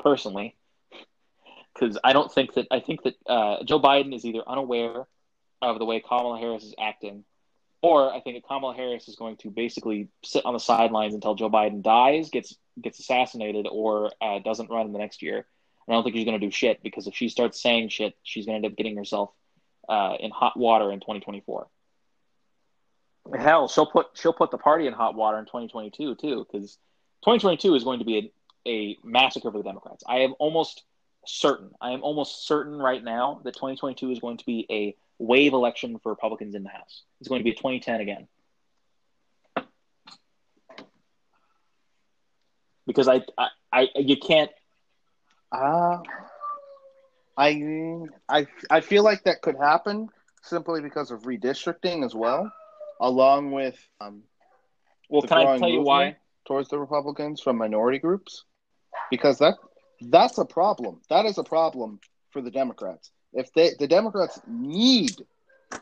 personally, 0.00 0.56
because 1.74 1.98
I 2.02 2.12
don't 2.12 2.32
think 2.32 2.54
that 2.54 2.66
I 2.70 2.80
think 2.80 3.02
that 3.04 3.14
uh, 3.26 3.62
Joe 3.64 3.80
Biden 3.80 4.14
is 4.14 4.24
either 4.24 4.42
unaware 4.46 5.06
of 5.60 5.78
the 5.78 5.84
way 5.84 6.00
Kamala 6.00 6.40
Harris 6.40 6.64
is 6.64 6.74
acting, 6.80 7.24
or 7.82 8.12
I 8.12 8.20
think 8.20 8.36
that 8.36 8.46
Kamala 8.46 8.74
Harris 8.74 9.08
is 9.08 9.16
going 9.16 9.36
to 9.38 9.50
basically 9.50 10.08
sit 10.24 10.44
on 10.44 10.54
the 10.54 10.60
sidelines 10.60 11.14
until 11.14 11.34
Joe 11.34 11.50
Biden 11.50 11.82
dies, 11.82 12.30
gets 12.30 12.56
gets 12.80 12.98
assassinated, 12.98 13.66
or 13.70 14.10
uh, 14.20 14.40
doesn't 14.40 14.70
run 14.70 14.86
in 14.86 14.92
the 14.92 14.98
next 14.98 15.22
year. 15.22 15.46
And 15.86 15.94
I 15.94 15.96
don't 15.96 16.04
think 16.04 16.16
she's 16.16 16.24
going 16.24 16.38
to 16.38 16.46
do 16.46 16.50
shit 16.50 16.82
because 16.82 17.06
if 17.06 17.14
she 17.14 17.28
starts 17.28 17.60
saying 17.60 17.88
shit, 17.88 18.14
she's 18.22 18.46
going 18.46 18.60
to 18.60 18.66
end 18.66 18.72
up 18.72 18.76
getting 18.76 18.96
herself 18.96 19.30
uh, 19.88 20.14
in 20.18 20.30
hot 20.30 20.56
water 20.56 20.92
in 20.92 21.00
2024. 21.00 21.68
Hell, 23.38 23.68
she'll 23.68 23.86
put 23.86 24.08
she'll 24.14 24.32
put 24.32 24.50
the 24.50 24.58
party 24.58 24.86
in 24.86 24.92
hot 24.92 25.14
water 25.14 25.38
in 25.38 25.44
2022 25.44 26.16
too, 26.16 26.46
because 26.50 26.76
2022 27.24 27.74
is 27.74 27.84
going 27.84 28.00
to 28.00 28.04
be 28.04 28.32
a, 28.66 28.68
a 28.68 28.98
massacre 29.04 29.50
for 29.50 29.58
the 29.58 29.64
Democrats. 29.64 30.02
I 30.08 30.18
am 30.18 30.34
almost 30.38 30.82
certain. 31.26 31.70
I 31.80 31.92
am 31.92 32.02
almost 32.02 32.46
certain 32.46 32.78
right 32.78 33.02
now 33.02 33.40
that 33.44 33.54
2022 33.54 34.10
is 34.10 34.18
going 34.18 34.38
to 34.38 34.44
be 34.44 34.66
a 34.70 34.96
wave 35.18 35.52
election 35.52 35.98
for 36.02 36.10
Republicans 36.10 36.54
in 36.54 36.64
the 36.64 36.70
House. 36.70 37.02
It's 37.20 37.28
going 37.28 37.40
to 37.40 37.44
be 37.44 37.50
a 37.50 37.54
2010 37.54 38.00
again. 38.00 38.28
Because 42.86 43.06
I, 43.06 43.22
I, 43.38 43.48
I 43.72 43.88
you 43.94 44.16
can't. 44.16 44.50
Uh, 45.52 45.98
I, 47.36 48.06
I, 48.28 48.46
I 48.70 48.80
feel 48.80 49.04
like 49.04 49.24
that 49.24 49.42
could 49.42 49.56
happen 49.56 50.08
simply 50.42 50.80
because 50.80 51.10
of 51.10 51.22
redistricting 51.22 52.04
as 52.04 52.14
well, 52.14 52.52
along 53.02 53.52
with 53.52 53.78
um, 54.00 54.24
Well, 55.10 55.22
can 55.22 55.38
I 55.38 55.46
tell 55.58 55.68
you 55.70 55.82
why? 55.82 56.16
towards 56.46 56.70
the 56.70 56.78
Republicans 56.78 57.40
from 57.42 57.58
minority 57.58 57.98
groups, 57.98 58.44
because 59.10 59.38
that 59.38 59.56
that's 60.00 60.38
a 60.38 60.44
problem. 60.46 61.02
That 61.10 61.26
is 61.26 61.38
a 61.38 61.44
problem 61.44 62.00
for 62.30 62.42
the 62.42 62.50
Democrats. 62.50 63.12
If 63.34 63.52
they 63.54 63.72
the 63.78 63.88
Democrats 63.88 64.40
need 64.46 65.16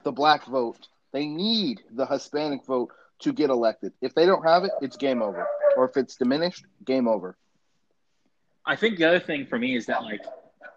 the 0.04 0.12
black 0.12 0.44
vote 0.46 0.88
They 1.12 1.26
need 1.26 1.82
the 1.90 2.06
Hispanic 2.06 2.64
vote 2.66 2.90
to 3.20 3.32
get 3.32 3.50
elected. 3.50 3.92
If 4.02 4.14
they 4.14 4.26
don't 4.26 4.44
have 4.44 4.64
it, 4.64 4.72
it's 4.80 4.96
game 4.96 5.22
over. 5.22 5.50
Or 5.76 5.84
if 5.86 5.96
it's 5.96 6.16
diminished, 6.16 6.64
game 6.84 7.08
over. 7.08 7.36
I 8.66 8.76
think 8.76 8.98
the 8.98 9.04
other 9.04 9.20
thing 9.20 9.46
for 9.46 9.58
me 9.58 9.76
is 9.76 9.86
that 9.86 10.02
like 10.02 10.22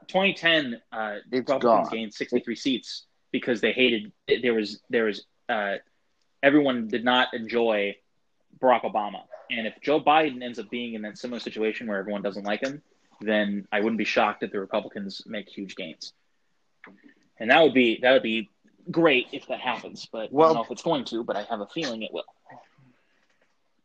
2010, 0.08 0.82
uh, 0.92 1.18
It's 1.32 1.54
Republicans 1.54 1.90
gone. 1.90 1.90
gained 1.90 2.14
63 2.14 2.56
seats 2.56 3.08
because 3.32 3.62
they 3.62 3.72
hated 3.74 4.12
there 4.42 4.54
was 4.54 4.82
there 4.90 5.06
was 5.06 5.26
uh, 5.50 5.76
everyone 6.44 6.88
did 6.88 7.04
not 7.04 7.34
enjoy 7.34 7.96
Barack 8.60 8.84
Obama, 8.84 9.24
and 9.50 9.66
if 9.66 9.80
Joe 9.82 10.00
Biden 10.00 10.44
ends 10.44 10.60
up 10.60 10.70
being 10.70 10.94
in 10.94 11.02
that 11.02 11.18
similar 11.18 11.40
situation 11.40 11.88
where 11.88 11.98
everyone 11.98 12.22
doesn't 12.22 12.44
like 12.44 12.62
him, 12.62 12.84
then 13.22 13.68
I 13.72 13.80
wouldn't 13.80 13.98
be 13.98 14.06
shocked 14.06 14.44
if 14.44 14.52
the 14.52 14.60
Republicans 14.60 15.24
make 15.26 15.50
huge 15.50 15.76
gains, 15.76 16.14
and 17.40 17.50
that 17.50 17.64
would 17.64 17.74
be 17.74 18.00
that 18.02 18.12
would 18.12 18.24
be 18.24 18.50
great 18.92 19.28
if 19.32 19.48
that 19.48 19.62
happens. 19.62 20.06
But 20.12 20.26
I 20.26 20.28
Well- 20.32 20.50
don't 20.50 20.58
know 20.58 20.64
if 20.66 20.72
it's 20.72 20.84
going 20.84 21.06
to, 21.06 21.24
but 21.24 21.36
I 21.36 21.44
have 21.44 21.62
a 21.62 21.68
feeling 21.68 22.04
it 22.04 22.14
will. 22.14 22.26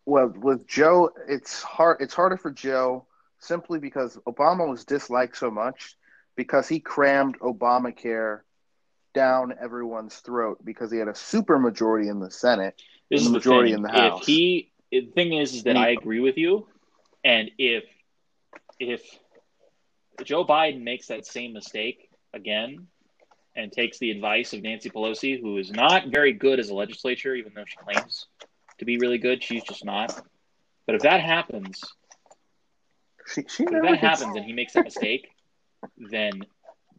Well, 0.04 0.28
with 0.28 0.66
Joe, 0.66 1.10
it's 1.28 1.62
hard. 1.62 1.98
It's 2.00 2.14
harder 2.14 2.36
for 2.36 2.50
Joe 2.50 3.06
simply 3.38 3.78
because 3.78 4.16
Obama 4.26 4.68
was 4.68 4.84
disliked 4.84 5.36
so 5.36 5.50
much 5.50 5.96
because 6.34 6.66
he 6.66 6.80
crammed 6.80 7.38
Obamacare 7.40 8.40
down 9.14 9.54
everyone's 9.60 10.16
throat 10.16 10.58
because 10.64 10.90
he 10.90 10.98
had 10.98 11.08
a 11.08 11.14
super 11.14 11.58
majority 11.58 12.08
in 12.08 12.20
the 12.20 12.30
Senate. 12.30 12.80
This 13.10 13.22
the 13.22 13.26
is 13.26 13.32
majority 13.32 13.70
the 13.70 13.76
in 13.76 13.82
the 13.82 13.90
House. 13.90 14.20
If 14.20 14.26
he, 14.26 14.72
the 14.90 15.06
thing 15.06 15.32
is, 15.32 15.54
is 15.54 15.62
that 15.64 15.76
I 15.76 15.90
agree 15.90 16.20
with 16.20 16.36
you, 16.36 16.66
and 17.24 17.50
if 17.58 17.84
if 18.78 19.02
Joe 20.24 20.44
Biden 20.44 20.82
makes 20.82 21.08
that 21.08 21.26
same 21.26 21.52
mistake 21.52 22.10
again 22.32 22.86
and 23.56 23.72
takes 23.72 23.98
the 23.98 24.10
advice 24.10 24.52
of 24.52 24.62
Nancy 24.62 24.90
Pelosi, 24.90 25.40
who 25.40 25.58
is 25.58 25.70
not 25.70 26.08
very 26.08 26.32
good 26.32 26.60
as 26.60 26.68
a 26.68 26.74
legislature, 26.74 27.34
even 27.34 27.52
though 27.54 27.64
she 27.66 27.76
claims 27.76 28.26
to 28.78 28.84
be 28.84 28.98
really 28.98 29.18
good, 29.18 29.42
she's 29.42 29.64
just 29.64 29.84
not. 29.84 30.20
But 30.86 30.94
if 30.94 31.02
that 31.02 31.20
happens, 31.20 31.82
She, 33.26 33.44
she 33.48 33.64
if 33.64 33.82
that 33.82 33.98
happens 33.98 34.36
and 34.36 34.44
he 34.44 34.52
makes 34.52 34.72
that 34.74 34.84
mistake, 34.84 35.28
then 35.96 36.42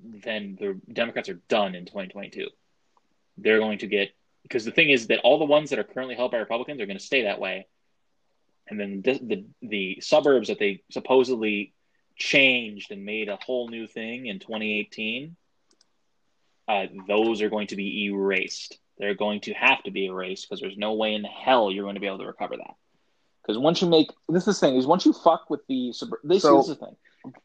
then 0.04 0.58
the 0.60 0.80
Democrats 0.92 1.30
are 1.30 1.40
done 1.48 1.76
in 1.76 1.86
2022. 1.86 2.48
They're 3.38 3.60
going 3.60 3.80
to 3.80 3.88
get 3.88 4.12
because 4.44 4.66
the 4.66 4.72
thing 4.72 4.90
is 4.90 5.08
that 5.08 5.20
all 5.20 5.38
the 5.38 5.46
ones 5.46 5.70
that 5.70 5.80
are 5.80 5.84
currently 5.84 6.16
held 6.16 6.32
by 6.32 6.38
Republicans 6.38 6.82
are 6.82 6.86
going 6.86 6.98
to 6.98 7.04
stay 7.04 7.24
that 7.24 7.40
way, 7.40 7.68
and 8.68 8.80
then 8.80 9.02
the 9.02 9.20
the, 9.22 9.46
the 9.62 10.02
suburbs 10.02 10.48
that 10.48 10.60
they 10.60 10.84
supposedly 10.90 11.74
changed 12.16 12.92
and 12.92 13.06
made 13.06 13.30
a 13.30 13.38
whole 13.38 13.70
new 13.70 13.88
thing 13.88 14.26
in 14.26 14.40
2018, 14.40 15.36
uh, 16.68 16.86
those 17.08 17.42
are 17.42 17.50
going 17.50 17.68
to 17.68 17.76
be 17.76 18.06
erased. 18.06 18.78
They're 18.98 19.16
going 19.16 19.42
to 19.42 19.54
have 19.54 19.82
to 19.84 19.92
be 19.92 20.08
erased 20.08 20.48
because 20.48 20.60
there's 20.60 20.78
no 20.78 20.94
way 20.94 21.14
in 21.16 21.24
hell 21.24 21.72
you're 21.72 21.86
going 21.86 21.96
to 21.96 22.02
be 22.02 22.08
able 22.08 22.20
to 22.20 22.26
recover 22.26 22.58
that. 22.58 22.76
Because 23.42 23.58
once 23.58 23.82
you 23.82 23.88
make 23.88 24.10
this 24.28 24.48
is 24.48 24.60
the 24.60 24.68
thing 24.68 24.76
is 24.76 24.86
once 24.86 25.06
you 25.06 25.14
fuck 25.14 25.50
with 25.50 25.66
the 25.68 25.94
suburb, 25.94 26.20
this, 26.24 26.44
So- 26.44 26.58
this 26.58 26.70
is 26.70 26.78
the 26.78 26.86
thing. 26.86 26.96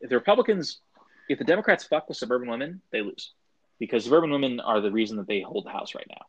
If 0.01 0.10
the 0.10 0.16
Republicans, 0.16 0.81
if 1.28 1.38
the 1.38 1.44
Democrats 1.44 1.84
fuck 1.84 2.09
with 2.09 2.16
suburban 2.16 2.48
women, 2.51 2.80
they 2.92 3.01
lose 3.02 3.32
because 3.78 4.05
suburban 4.05 4.30
women 4.30 4.60
are 4.60 4.80
the 4.80 4.90
reason 4.90 5.16
that 5.18 5.26
they 5.26 5.40
hold 5.40 5.64
the 5.66 5.70
House 5.70 5.94
right 5.94 6.06
now. 6.09 6.26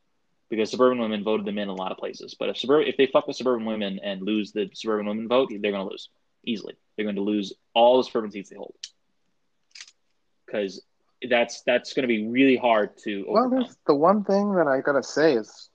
Because 0.49 0.69
suburban 0.72 0.99
women 0.99 1.23
voted 1.23 1.45
them 1.45 1.57
in 1.57 1.69
a 1.69 1.73
lot 1.73 1.91
of 1.91 1.97
places, 1.97 2.35
but 2.38 2.49
if 2.49 2.57
suburban 2.57 2.88
if 2.88 2.97
they 2.97 3.07
fuck 3.07 3.27
with 3.27 3.35
suburban 3.35 3.65
women 3.65 3.99
and 4.03 4.22
lose 4.22 4.51
the 4.51 4.69
suburban 4.73 5.07
women 5.07 5.27
vote, 5.27 5.49
they're 5.49 5.72
going 5.72 5.85
to 5.85 5.89
lose 5.91 6.09
easily. 6.45 6.76
They're 6.95 7.05
going 7.05 7.15
to 7.15 7.22
lose 7.23 7.53
all 7.73 7.97
the 7.97 8.03
suburban 8.03 8.31
seats 8.31 8.49
they 8.51 8.55
hold 8.55 8.76
because 10.45 10.81
that's 11.30 11.61
that's 11.63 11.93
going 11.93 12.03
to 12.03 12.07
be 12.07 12.27
really 12.27 12.57
hard 12.57 12.95
to 12.99 13.26
Well, 13.27 13.45
overcome. 13.45 13.63
there's 13.63 13.77
the 13.88 13.95
one 13.95 14.23
thing 14.23 14.53
that 14.55 14.67
I 14.67 14.81
gotta 14.81 15.01
say 15.03 15.34
is 15.34 15.69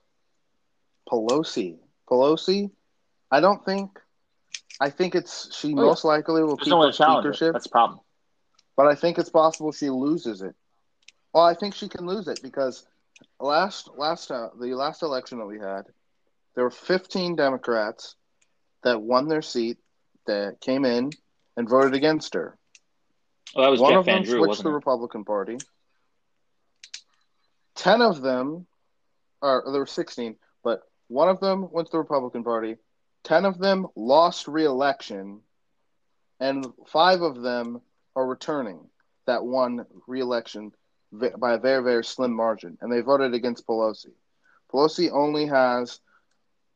Pelosi. 1.09 1.77
Pelosi, 2.09 2.71
I 3.29 3.39
don't 3.41 3.63
think. 3.65 3.91
I 4.79 4.89
think 4.89 5.15
it's 5.15 5.55
she 5.55 5.73
Oh, 5.73 5.75
most 5.75 6.05
likely 6.05 6.43
will 6.43 6.57
keep 6.57 6.69
no 6.69 6.81
her 6.81 6.91
to 6.91 6.97
challenge 6.97 7.25
it. 7.25 7.35
speakership, 7.35 7.53
That's 7.53 7.65
the 7.65 7.69
problem. 7.71 7.99
But 8.81 8.89
I 8.89 8.95
think 8.95 9.19
it's 9.19 9.29
possible 9.29 9.71
she 9.71 9.91
loses 9.91 10.41
it. 10.41 10.55
Well, 11.33 11.43
I 11.43 11.53
think 11.53 11.75
she 11.75 11.87
can 11.87 12.07
lose 12.07 12.27
it 12.27 12.39
because 12.41 12.83
last 13.39 13.89
last 13.95 14.31
uh, 14.31 14.49
the 14.59 14.73
last 14.73 15.03
election 15.03 15.37
that 15.37 15.45
we 15.45 15.59
had, 15.59 15.83
there 16.55 16.63
were 16.63 16.71
15 16.71 17.35
Democrats 17.35 18.15
that 18.83 18.99
won 18.99 19.27
their 19.27 19.43
seat 19.43 19.77
that 20.25 20.59
came 20.61 20.83
in 20.83 21.11
and 21.55 21.69
voted 21.69 21.93
against 21.93 22.33
her. 22.33 22.57
Well, 23.55 23.65
that 23.65 23.69
was 23.69 23.79
One 23.79 23.91
Jeff 23.91 23.99
of 23.99 24.05
them 24.05 24.15
Van 24.15 24.23
Drew, 24.23 24.45
switched 24.45 24.63
the 24.63 24.69
it? 24.69 24.73
Republican 24.73 25.25
Party. 25.25 25.57
Ten 27.75 28.01
of 28.01 28.21
them, 28.21 28.65
or 29.43 29.63
there 29.67 29.81
were 29.81 29.85
sixteen, 29.85 30.37
but 30.63 30.81
one 31.07 31.29
of 31.29 31.39
them 31.39 31.71
went 31.71 31.87
to 31.87 31.91
the 31.91 31.99
Republican 31.99 32.43
Party. 32.43 32.77
Ten 33.23 33.45
of 33.45 33.59
them 33.59 33.85
lost 33.95 34.47
re-election, 34.47 35.41
and 36.39 36.65
five 36.87 37.21
of 37.21 37.43
them 37.43 37.81
are 38.15 38.25
returning 38.25 38.79
that 39.27 39.43
won 39.43 39.85
re-election 40.07 40.71
by 41.11 41.53
a 41.53 41.59
very 41.59 41.83
very 41.83 42.03
slim 42.03 42.33
margin, 42.33 42.77
and 42.81 42.91
they 42.91 43.01
voted 43.01 43.33
against 43.33 43.67
Pelosi. 43.67 44.13
Pelosi 44.71 45.11
only 45.11 45.45
has 45.47 45.99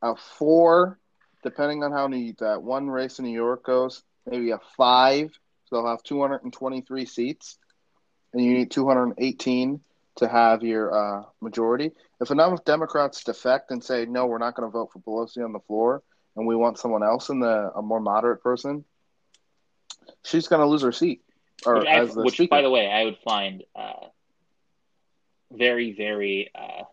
a 0.02 0.14
four, 0.14 0.98
depending 1.42 1.82
on 1.82 1.92
how 1.92 2.06
neat 2.06 2.38
that 2.38 2.62
one 2.62 2.88
race 2.88 3.18
in 3.18 3.24
New 3.24 3.32
York 3.32 3.64
goes, 3.64 4.02
maybe 4.26 4.50
a 4.50 4.60
five 4.76 5.38
so 5.66 5.76
they'll 5.76 5.86
have 5.86 6.02
223 6.02 7.04
seats, 7.06 7.58
and 8.32 8.44
you 8.44 8.54
need 8.54 8.70
218 8.70 9.80
to 10.16 10.28
have 10.28 10.62
your 10.62 10.94
uh, 10.94 11.24
majority. 11.40 11.92
If 12.20 12.30
enough 12.30 12.64
Democrats 12.64 13.24
defect 13.24 13.70
and 13.70 13.82
say 13.82 14.06
no, 14.06 14.26
we're 14.26 14.38
not 14.38 14.54
going 14.54 14.68
to 14.68 14.72
vote 14.72 14.92
for 14.92 15.00
Pelosi 15.00 15.44
on 15.44 15.52
the 15.52 15.60
floor, 15.60 16.02
and 16.36 16.46
we 16.46 16.54
want 16.54 16.78
someone 16.78 17.02
else 17.02 17.28
in 17.28 17.40
the 17.40 17.72
a 17.74 17.82
more 17.82 18.00
moderate 18.00 18.42
person, 18.42 18.84
she's 20.24 20.46
going 20.46 20.60
to 20.60 20.66
lose 20.66 20.82
her 20.82 20.92
seat. 20.92 21.22
Or 21.64 21.80
which, 21.80 21.88
I- 21.88 22.04
which, 22.04 22.40
by 22.50 22.62
the 22.62 22.70
way, 22.70 22.88
I 22.88 23.04
would 23.04 23.18
find 23.24 23.64
uh, 23.74 24.06
very, 25.50 25.92
very 25.92 26.50
uh, 26.54 26.84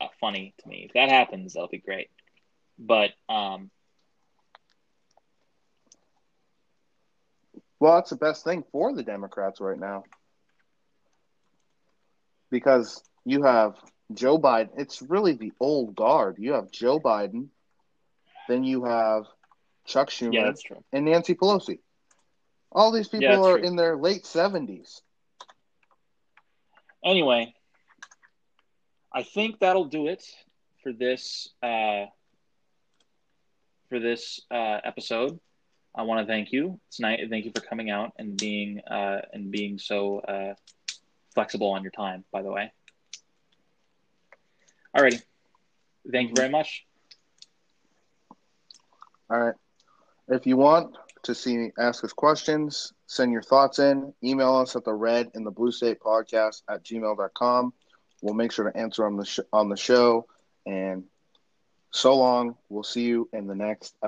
uh, 0.00 0.08
funny 0.20 0.54
to 0.58 0.68
me. 0.68 0.84
If 0.86 0.92
that 0.94 1.10
happens, 1.10 1.54
that'll 1.54 1.68
be 1.68 1.78
great. 1.78 2.10
But 2.78 3.10
um, 3.28 3.70
Well, 7.80 7.94
that's 7.94 8.10
the 8.10 8.16
best 8.16 8.44
thing 8.44 8.64
for 8.72 8.92
the 8.94 9.02
Democrats 9.02 9.60
right 9.60 9.78
now. 9.78 10.04
Because 12.50 13.02
you 13.24 13.42
have 13.44 13.74
Joe 14.12 14.38
Biden. 14.38 14.70
It's 14.76 15.02
really 15.02 15.34
the 15.34 15.52
old 15.60 15.94
guard. 15.94 16.36
You 16.38 16.54
have 16.54 16.70
Joe 16.70 16.98
Biden, 16.98 17.48
then 18.48 18.64
you 18.64 18.84
have 18.84 19.24
Chuck 19.86 20.08
Schumer 20.10 20.32
yeah, 20.32 20.76
and 20.92 21.04
Nancy 21.04 21.34
Pelosi. 21.34 21.78
All 22.72 22.90
these 22.92 23.08
people 23.08 23.28
Yeah, 23.28 23.40
are 23.40 23.58
true. 23.58 23.66
in 23.68 23.76
their 23.76 23.96
late 23.96 24.24
70s. 24.26 25.02
Anyway, 27.04 27.54
I 29.12 29.22
think 29.22 29.58
that'll 29.60 29.86
do 29.86 30.08
it 30.08 30.24
for 30.82 30.92
this 30.92 31.48
uh, 31.62 32.06
for 33.88 33.98
this 33.98 34.40
uh, 34.50 34.80
episode. 34.84 35.38
I 35.94 36.02
want 36.02 36.20
to 36.20 36.26
thank 36.30 36.52
you. 36.52 36.78
tonight. 36.90 37.20
Thank 37.30 37.44
you 37.44 37.52
for 37.54 37.60
coming 37.62 37.90
out 37.90 38.12
and 38.18 38.36
being 38.36 38.80
uh, 38.80 39.22
and 39.32 39.50
being 39.50 39.78
so 39.78 40.18
uh, 40.20 40.54
flexible 41.34 41.70
on 41.70 41.82
your 41.82 41.92
time. 41.92 42.24
By 42.32 42.42
the 42.42 42.52
way. 42.52 42.72
Alrighty. 44.96 45.22
Thank 46.10 46.30
you 46.30 46.34
very 46.36 46.48
much. 46.50 46.84
All 49.30 49.38
right. 49.38 49.54
If 50.28 50.46
you 50.46 50.56
want 50.56 50.96
to 51.22 51.34
see 51.34 51.70
ask 51.78 52.04
us 52.04 52.12
questions, 52.12 52.92
send 53.06 53.32
your 53.32 53.42
thoughts 53.42 53.78
in. 53.78 54.12
Email 54.22 54.56
us 54.56 54.76
at 54.76 54.84
the 54.84 54.92
red 54.94 55.30
and 55.34 55.46
the 55.46 55.50
blue 55.50 55.72
state 55.72 56.00
podcast 56.00 56.62
at 56.68 56.84
gmail.com. 56.84 57.72
We'll 58.22 58.34
make 58.34 58.52
sure 58.52 58.70
to 58.70 58.76
answer 58.76 59.06
on 59.06 59.16
the 59.16 59.24
sh- 59.24 59.40
on 59.52 59.68
the 59.68 59.76
show. 59.76 60.26
And 60.66 61.04
so 61.90 62.16
long. 62.16 62.56
We'll 62.68 62.82
see 62.82 63.02
you 63.02 63.28
in 63.32 63.46
the 63.46 63.54
next 63.54 63.94
episode. 64.02 64.06